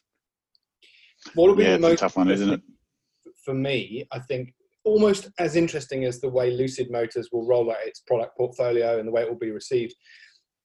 What 1.34 1.50
would 1.50 1.58
be 1.58 1.64
yeah, 1.64 1.74
the 1.74 1.80
most 1.80 2.00
tough 2.00 2.18
one, 2.18 2.30
isn't 2.30 2.50
it? 2.50 2.62
For 3.44 3.54
me, 3.54 4.08
I 4.12 4.20
think 4.20 4.54
almost 4.84 5.30
as 5.40 5.56
interesting 5.56 6.06
as 6.06 6.22
the 6.22 6.30
way 6.30 6.52
Lucid 6.52 6.92
Motors 6.92 7.30
will 7.32 7.48
roll 7.48 7.72
out 7.72 7.78
its 7.84 8.02
product 8.02 8.38
portfolio 8.38 9.00
and 9.00 9.08
the 9.08 9.12
way 9.12 9.24
it 9.24 9.30
will 9.30 9.38
be 9.38 9.52
received. 9.52 9.96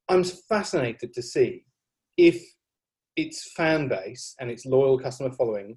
I'm 0.08 0.24
fascinated 0.24 1.14
to 1.14 1.22
see 1.22 1.64
if 2.16 2.42
its 3.16 3.52
fan 3.52 3.88
base 3.88 4.34
and 4.40 4.50
its 4.50 4.66
loyal 4.66 4.98
customer 4.98 5.30
following 5.32 5.76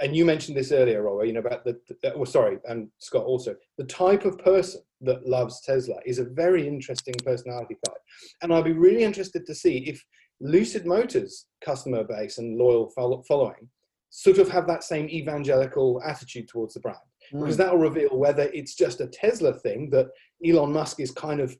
and 0.00 0.16
you 0.16 0.24
mentioned 0.24 0.56
this 0.56 0.72
earlier, 0.72 1.02
Robert, 1.02 1.26
you 1.26 1.32
know, 1.32 1.40
about 1.40 1.64
the, 1.64 1.78
the 1.88 2.12
well, 2.14 2.26
sorry, 2.26 2.58
and 2.68 2.88
Scott 2.98 3.24
also, 3.24 3.56
the 3.78 3.84
type 3.84 4.24
of 4.24 4.38
person 4.38 4.80
that 5.00 5.26
loves 5.26 5.60
Tesla 5.62 5.96
is 6.06 6.18
a 6.18 6.24
very 6.24 6.66
interesting 6.66 7.14
personality 7.24 7.76
type. 7.86 7.96
And 8.42 8.52
I'd 8.52 8.64
be 8.64 8.72
really 8.72 9.02
interested 9.02 9.46
to 9.46 9.54
see 9.54 9.78
if 9.78 10.04
Lucid 10.40 10.86
Motors 10.86 11.46
customer 11.64 12.04
base 12.04 12.38
and 12.38 12.56
loyal 12.56 12.92
following 13.26 13.68
sort 14.10 14.38
of 14.38 14.48
have 14.48 14.66
that 14.66 14.84
same 14.84 15.08
evangelical 15.08 16.00
attitude 16.04 16.48
towards 16.48 16.74
the 16.74 16.80
brand. 16.80 16.98
Mm. 17.32 17.40
Because 17.40 17.56
that 17.56 17.72
will 17.72 17.80
reveal 17.80 18.16
whether 18.16 18.44
it's 18.54 18.74
just 18.74 19.00
a 19.00 19.08
Tesla 19.08 19.52
thing 19.52 19.90
that 19.90 20.06
Elon 20.46 20.72
Musk 20.72 21.00
is 21.00 21.10
kind 21.10 21.40
of 21.40 21.56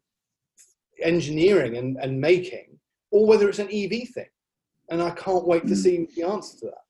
engineering 1.02 1.76
and, 1.76 1.96
and 2.00 2.20
making, 2.20 2.78
or 3.10 3.26
whether 3.26 3.48
it's 3.48 3.58
an 3.58 3.68
EV 3.72 4.08
thing. 4.14 4.26
And 4.88 5.02
I 5.02 5.10
can't 5.10 5.46
wait 5.46 5.66
to 5.66 5.74
mm. 5.74 5.76
see 5.76 6.08
the 6.16 6.24
answer 6.24 6.58
to 6.60 6.66
that 6.66 6.84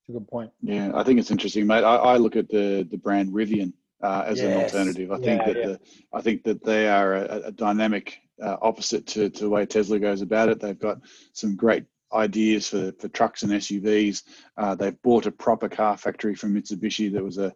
It's 0.00 0.10
a 0.10 0.12
good 0.12 0.28
point. 0.28 0.50
Yeah, 0.62 0.92
I 0.94 1.02
think 1.02 1.18
it's 1.18 1.30
interesting, 1.30 1.66
mate. 1.66 1.84
I, 1.84 1.96
I 1.96 2.16
look 2.16 2.36
at 2.36 2.48
the 2.48 2.86
the 2.90 2.98
brand 2.98 3.32
Rivian 3.32 3.72
uh, 4.02 4.24
as 4.26 4.38
yes. 4.38 4.46
an 4.46 4.62
alternative. 4.62 5.12
I 5.12 5.18
yeah, 5.18 5.24
think 5.24 5.44
that 5.44 5.56
yeah. 5.56 5.66
the 5.66 5.80
I 6.12 6.20
think 6.20 6.44
that 6.44 6.64
they 6.64 6.88
are 6.88 7.14
a, 7.14 7.42
a 7.46 7.52
dynamic 7.52 8.18
uh, 8.42 8.56
opposite 8.62 9.06
to, 9.08 9.30
to 9.30 9.44
the 9.44 9.50
way 9.50 9.66
Tesla 9.66 9.98
goes 9.98 10.22
about 10.22 10.48
it. 10.48 10.60
They've 10.60 10.78
got 10.78 11.00
some 11.32 11.56
great 11.56 11.84
ideas 12.12 12.68
for, 12.68 12.92
for 12.98 13.08
trucks 13.08 13.42
and 13.42 13.52
SUVs. 13.52 14.22
Uh, 14.56 14.74
they've 14.74 15.00
bought 15.02 15.26
a 15.26 15.32
proper 15.32 15.68
car 15.68 15.96
factory 15.96 16.34
from 16.34 16.54
Mitsubishi 16.54 17.12
that 17.12 17.22
was 17.22 17.38
a 17.38 17.54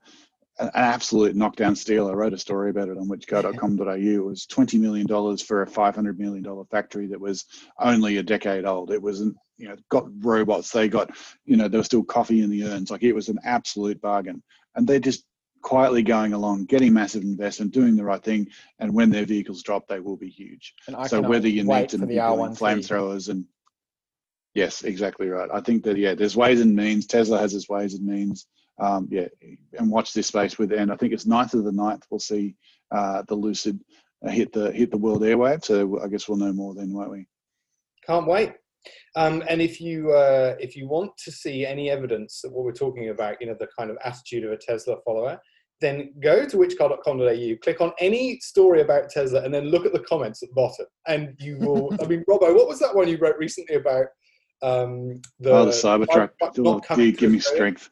an 0.59 0.71
absolute 0.75 1.35
knockdown 1.35 1.75
steal. 1.75 2.09
I 2.09 2.13
wrote 2.13 2.33
a 2.33 2.39
story 2.39 2.71
about 2.71 2.89
it 2.89 2.97
on 2.97 3.09
whichcar.com.au. 3.09 3.93
It 3.95 4.25
was 4.25 4.47
$20 4.47 4.79
million 4.79 5.07
for 5.39 5.63
a 5.63 5.67
$500 5.67 6.19
million 6.19 6.65
factory 6.71 7.07
that 7.09 7.21
was 7.21 7.47
only 7.81 8.19
a 8.19 8.23
decade 8.23 8.65
old. 8.65 8.93
It 8.93 9.03
wasn't, 9.03 9.37
you 9.57 9.69
know, 9.69 9.77
got 9.89 10.07
robots. 10.19 10.71
They 10.71 10.89
got, 10.89 11.11
you 11.45 11.57
know, 11.57 11.69
there 11.69 11.79
was 11.79 11.87
still 11.87 12.05
coffee 12.05 12.43
in 12.43 12.51
the 12.51 12.65
urns. 12.65 12.91
Like 12.91 13.03
it 13.03 13.13
was 13.13 13.29
an 13.29 13.39
absolute 13.45 14.01
bargain. 14.01 14.43
And 14.75 14.87
they're 14.87 14.99
just 14.99 15.25
quietly 15.63 16.03
going 16.03 16.33
along, 16.33 16.67
getting 16.67 16.93
massive 16.93 17.23
investment, 17.23 17.73
doing 17.73 17.97
the 17.97 18.05
right 18.05 18.23
thing. 18.23 18.49
And 18.79 18.95
when 18.95 19.11
their 19.11 19.25
vehicles 19.25 19.63
drop, 19.63 19.87
they 19.87 20.01
will 20.01 20.17
be 20.17 20.29
huge. 20.29 20.75
So 21.09 21.21
whether 21.23 21.49
you 21.49 21.65
need 21.65 21.89
to 21.91 21.99
be 22.07 22.19
flamethrowers 22.55 23.29
and 23.29 23.45
yes, 24.55 24.83
exactly 24.83 25.29
right. 25.29 25.49
I 25.53 25.61
think 25.61 25.85
that, 25.85 25.97
yeah, 25.97 26.15
there's 26.15 26.37
ways 26.37 26.61
and 26.61 26.75
means. 26.75 27.07
Tesla 27.07 27.39
has 27.39 27.55
its 27.55 27.69
ways 27.69 27.95
and 27.95 28.05
means 28.07 28.47
um, 28.79 29.09
yeah, 29.11 29.29
and 29.79 29.91
watch 29.91 30.13
this 30.13 30.27
space 30.27 30.59
with. 30.59 30.73
And 30.73 30.93
I 30.93 30.97
think 30.97 31.13
it's 31.13 31.27
9th 31.27 31.55
of 31.55 31.65
the 31.65 31.71
9th. 31.71 32.03
We'll 32.11 32.21
see 32.21 32.57
uh, 32.91 33.23
the 33.29 33.35
Lucid 33.35 33.81
uh, 34.25 34.31
hit 34.31 34.53
the 34.53 34.73
hit 34.73 34.91
the 34.91 34.99
world 34.99 35.23
airwave. 35.23 35.65
So 35.65 36.01
I 36.03 36.09
guess 36.09 36.29
we'll 36.29 36.39
know 36.39 36.53
more 36.53 36.75
then, 36.75 36.93
won't 36.93 37.11
we? 37.11 37.27
Can't 38.07 38.27
wait. 38.27 38.53
Um, 39.17 39.43
and 39.49 39.61
if 39.61 39.81
you 39.81 40.13
uh, 40.13 40.57
if 40.59 40.77
you 40.77 40.89
want 40.89 41.13
to 41.19 41.33
see 41.33 41.65
any 41.65 41.91
evidence 41.91 42.41
that 42.43 42.53
what 42.53 42.65
we're 42.65 42.73
talking 42.73 43.11
about, 43.11 43.41
you 43.41 43.47
know, 43.47 43.57
the 43.59 43.69
kind 43.79 43.91
of 43.91 43.97
attitude 44.05 44.45
of 44.45 44.53
a 44.53 44.57
Tesla 44.57 44.97
follower, 45.05 45.41
then 45.81 46.13
go 46.23 46.47
to 46.47 46.57
whichcar.com.au, 46.57 47.57
click 47.63 47.81
on 47.81 47.93
any 47.99 48.39
story 48.41 48.81
about 48.81 49.11
Tesla, 49.11 49.43
and 49.43 49.53
then 49.53 49.65
look 49.65 49.87
at 49.87 49.93
the 49.93 50.01
comments 50.01 50.43
at 50.43 50.49
the 50.49 50.55
bottom. 50.55 50.87
And 51.07 51.35
you 51.39 51.59
will. 51.59 51.91
I 52.03 52.07
mean, 52.07 52.25
Robbo, 52.29 52.55
what 52.55 52.69
was 52.69 52.79
that 52.81 52.95
one 52.95 53.09
you 53.09 53.19
wrote 53.19 53.37
recently 53.39 53.77
about? 53.77 54.07
Um, 54.63 55.21
the, 55.41 55.51
oh, 55.51 55.67
the 55.67 55.73
Cybertruck. 55.73 56.31
Not, 56.57 56.87
give 57.19 57.31
me 57.31 57.39
strength. 57.39 57.91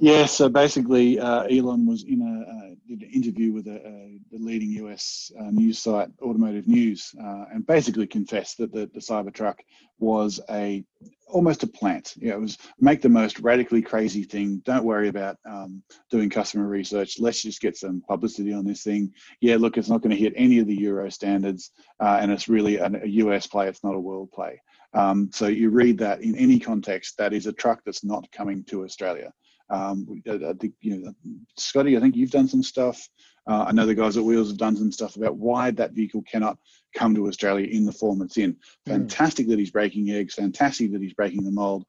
Yeah, 0.00 0.26
so 0.26 0.48
basically, 0.48 1.18
uh, 1.18 1.42
Elon 1.50 1.84
was 1.84 2.04
in 2.04 2.22
a 2.22 2.50
uh, 2.50 2.74
did 2.86 3.02
an 3.02 3.10
interview 3.10 3.52
with 3.52 3.66
a, 3.66 3.84
a 3.84 4.18
the 4.30 4.38
leading 4.38 4.70
US 4.84 5.32
uh, 5.38 5.50
news 5.50 5.80
site, 5.80 6.08
Automotive 6.22 6.68
News, 6.68 7.12
uh, 7.20 7.46
and 7.52 7.66
basically 7.66 8.06
confessed 8.06 8.58
that 8.58 8.72
the, 8.72 8.88
the 8.94 9.00
Cybertruck 9.00 9.56
was 9.98 10.38
a 10.50 10.84
almost 11.26 11.64
a 11.64 11.66
plant. 11.66 12.14
Yeah, 12.16 12.34
it 12.34 12.40
was 12.40 12.58
make 12.78 13.02
the 13.02 13.08
most 13.08 13.40
radically 13.40 13.82
crazy 13.82 14.22
thing. 14.22 14.62
Don't 14.64 14.84
worry 14.84 15.08
about 15.08 15.36
um, 15.44 15.82
doing 16.12 16.30
customer 16.30 16.68
research. 16.68 17.18
Let's 17.18 17.42
just 17.42 17.60
get 17.60 17.76
some 17.76 18.00
publicity 18.06 18.52
on 18.52 18.64
this 18.64 18.84
thing. 18.84 19.12
Yeah, 19.40 19.56
look, 19.56 19.76
it's 19.78 19.90
not 19.90 20.00
going 20.00 20.14
to 20.14 20.22
hit 20.22 20.32
any 20.36 20.60
of 20.60 20.68
the 20.68 20.76
Euro 20.76 21.10
standards, 21.10 21.72
uh, 21.98 22.18
and 22.20 22.30
it's 22.30 22.48
really 22.48 22.76
a, 22.76 22.86
a 23.02 23.08
US 23.24 23.48
play. 23.48 23.66
It's 23.66 23.82
not 23.82 23.96
a 23.96 24.00
world 24.00 24.30
play. 24.30 24.62
Um, 24.94 25.30
so 25.32 25.48
you 25.48 25.70
read 25.70 25.98
that 25.98 26.22
in 26.22 26.36
any 26.36 26.60
context, 26.60 27.18
that 27.18 27.32
is 27.32 27.48
a 27.48 27.52
truck 27.52 27.80
that's 27.84 28.04
not 28.04 28.30
coming 28.30 28.62
to 28.66 28.84
Australia. 28.84 29.32
Um, 29.70 30.22
I 30.26 30.52
think 30.54 30.74
you 30.80 30.98
know, 30.98 31.12
Scotty. 31.56 31.96
I 31.96 32.00
think 32.00 32.16
you've 32.16 32.30
done 32.30 32.48
some 32.48 32.62
stuff. 32.62 33.08
Uh, 33.46 33.64
I 33.68 33.72
know 33.72 33.86
the 33.86 33.94
guys 33.94 34.16
at 34.16 34.24
Wheels 34.24 34.48
have 34.48 34.58
done 34.58 34.76
some 34.76 34.92
stuff 34.92 35.16
about 35.16 35.36
why 35.36 35.70
that 35.72 35.92
vehicle 35.92 36.22
cannot 36.22 36.58
come 36.94 37.14
to 37.14 37.28
Australia 37.28 37.66
in 37.66 37.84
the 37.84 37.92
form 37.92 38.22
it's 38.22 38.36
in. 38.36 38.56
Hmm. 38.86 38.92
Fantastic 38.92 39.46
mm. 39.46 39.50
that 39.50 39.58
he's 39.58 39.70
breaking 39.70 40.10
eggs. 40.10 40.34
Fantastic 40.34 40.92
that 40.92 41.02
he's 41.02 41.14
breaking 41.14 41.44
the 41.44 41.50
mold. 41.50 41.84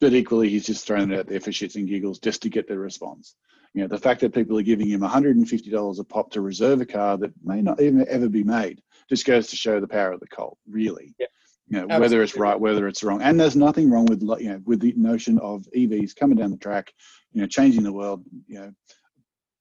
But 0.00 0.12
equally, 0.12 0.48
he's 0.48 0.66
just 0.66 0.86
throwing 0.86 1.10
it 1.10 1.18
out 1.18 1.26
there 1.26 1.40
for 1.40 1.50
shits 1.50 1.76
and 1.76 1.88
giggles 1.88 2.18
just 2.18 2.42
to 2.42 2.50
get 2.50 2.68
the 2.68 2.78
response. 2.78 3.36
You 3.72 3.82
know, 3.82 3.88
the 3.88 3.98
fact 3.98 4.20
that 4.20 4.34
people 4.34 4.58
are 4.58 4.62
giving 4.62 4.88
him 4.88 5.00
$150 5.00 5.98
a 5.98 6.04
pop 6.04 6.30
to 6.32 6.40
reserve 6.40 6.80
a 6.80 6.86
car 6.86 7.16
that 7.18 7.32
may 7.42 7.60
not 7.60 7.80
even 7.80 8.06
ever 8.08 8.28
be 8.28 8.44
made 8.44 8.82
just 9.08 9.26
goes 9.26 9.48
to 9.48 9.56
show 9.56 9.80
the 9.80 9.88
power 9.88 10.12
of 10.12 10.20
the 10.20 10.26
cult, 10.28 10.58
really. 10.68 11.14
Yeah 11.18 11.26
you 11.68 11.86
know, 11.86 11.98
whether 11.98 12.22
it's 12.22 12.36
right, 12.36 12.58
whether 12.58 12.86
it's 12.86 13.02
wrong. 13.02 13.22
And 13.22 13.40
there's 13.40 13.56
nothing 13.56 13.90
wrong 13.90 14.06
with 14.06 14.22
you 14.40 14.50
know 14.50 14.60
with 14.64 14.80
the 14.80 14.92
notion 14.96 15.38
of 15.38 15.66
EVs 15.76 16.14
coming 16.14 16.36
down 16.36 16.50
the 16.50 16.56
track, 16.58 16.92
you 17.32 17.40
know, 17.40 17.46
changing 17.46 17.82
the 17.82 17.92
world. 17.92 18.22
You 18.46 18.60
know, 18.60 18.72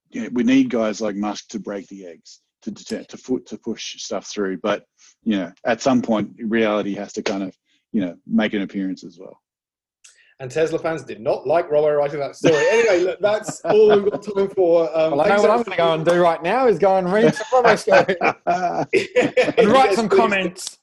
you 0.09 0.23
know 0.23 0.29
we 0.33 0.43
need 0.43 0.69
guys 0.69 1.01
like 1.01 1.15
Musk 1.15 1.49
to 1.49 1.59
break 1.59 1.87
the 1.87 2.05
eggs 2.05 2.41
to 2.63 2.71
to 2.71 3.03
to, 3.05 3.17
foot, 3.17 3.45
to 3.47 3.57
push 3.57 4.01
stuff 4.01 4.27
through. 4.27 4.57
But 4.57 4.85
you 5.23 5.37
know, 5.37 5.51
at 5.65 5.81
some 5.81 6.01
point, 6.01 6.31
reality 6.39 6.93
has 6.95 7.13
to 7.13 7.21
kind 7.21 7.43
of 7.43 7.57
you 7.91 8.01
know 8.01 8.15
make 8.27 8.53
an 8.53 8.63
appearance 8.63 9.03
as 9.03 9.17
well. 9.19 9.39
And 10.39 10.51
Tesla 10.51 10.79
fans 10.79 11.03
did 11.03 11.21
not 11.21 11.47
like 11.47 11.69
Robbo 11.69 11.97
writing 11.97 12.19
that 12.19 12.35
story. 12.35 12.55
anyway, 12.55 13.03
look, 13.03 13.19
that's 13.21 13.61
all 13.61 14.01
we've 14.01 14.11
got 14.11 14.23
time 14.23 14.49
for. 14.49 14.89
Um, 14.97 15.11
well, 15.11 15.21
I 15.21 15.29
know 15.29 15.41
what 15.41 15.51
I'm 15.51 15.63
going 15.63 15.71
to 15.71 15.77
go 15.77 15.93
and 15.93 16.05
do 16.05 16.21
right 16.21 16.41
now 16.43 16.67
is 16.67 16.79
go 16.79 16.97
and 16.97 17.11
read 17.11 17.33
some 17.33 17.63
Robbo 17.63 17.77
story 18.91 19.55
and 19.57 19.69
write 19.69 19.93
some 19.93 20.09
comments. 20.09 20.79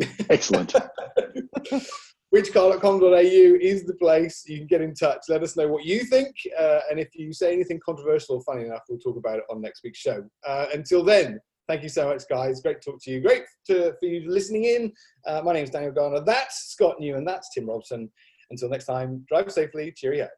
Excellent. 0.30 0.74
whichcar.com.au 2.30 3.56
is 3.60 3.84
the 3.84 3.94
place 3.94 4.44
you 4.46 4.58
can 4.58 4.66
get 4.66 4.82
in 4.82 4.94
touch. 4.94 5.22
Let 5.28 5.42
us 5.42 5.56
know 5.56 5.68
what 5.68 5.84
you 5.84 6.04
think. 6.04 6.34
Uh, 6.58 6.80
and 6.90 7.00
if 7.00 7.08
you 7.14 7.32
say 7.32 7.52
anything 7.52 7.80
controversial 7.84 8.36
or 8.36 8.42
funny 8.42 8.66
enough, 8.66 8.82
we'll 8.88 8.98
talk 8.98 9.16
about 9.16 9.38
it 9.38 9.44
on 9.50 9.60
next 9.60 9.82
week's 9.82 9.98
show. 9.98 10.24
Uh, 10.46 10.66
until 10.74 11.02
then, 11.02 11.40
thank 11.68 11.82
you 11.82 11.88
so 11.88 12.06
much, 12.06 12.22
guys. 12.28 12.60
Great 12.60 12.82
to 12.82 12.90
talk 12.90 13.02
to 13.02 13.10
you. 13.10 13.20
Great 13.20 13.44
to, 13.66 13.94
for 13.98 14.06
you 14.06 14.30
listening 14.30 14.64
in. 14.64 14.92
Uh, 15.26 15.40
my 15.42 15.52
name 15.52 15.64
is 15.64 15.70
Daniel 15.70 15.92
Gardner. 15.92 16.20
That's 16.20 16.72
Scott 16.72 16.96
New, 17.00 17.16
and 17.16 17.26
that's 17.26 17.48
Tim 17.54 17.66
Robson. 17.66 18.10
Until 18.50 18.68
next 18.68 18.86
time, 18.86 19.24
drive 19.28 19.50
safely. 19.50 19.92
Cheerio. 19.96 20.28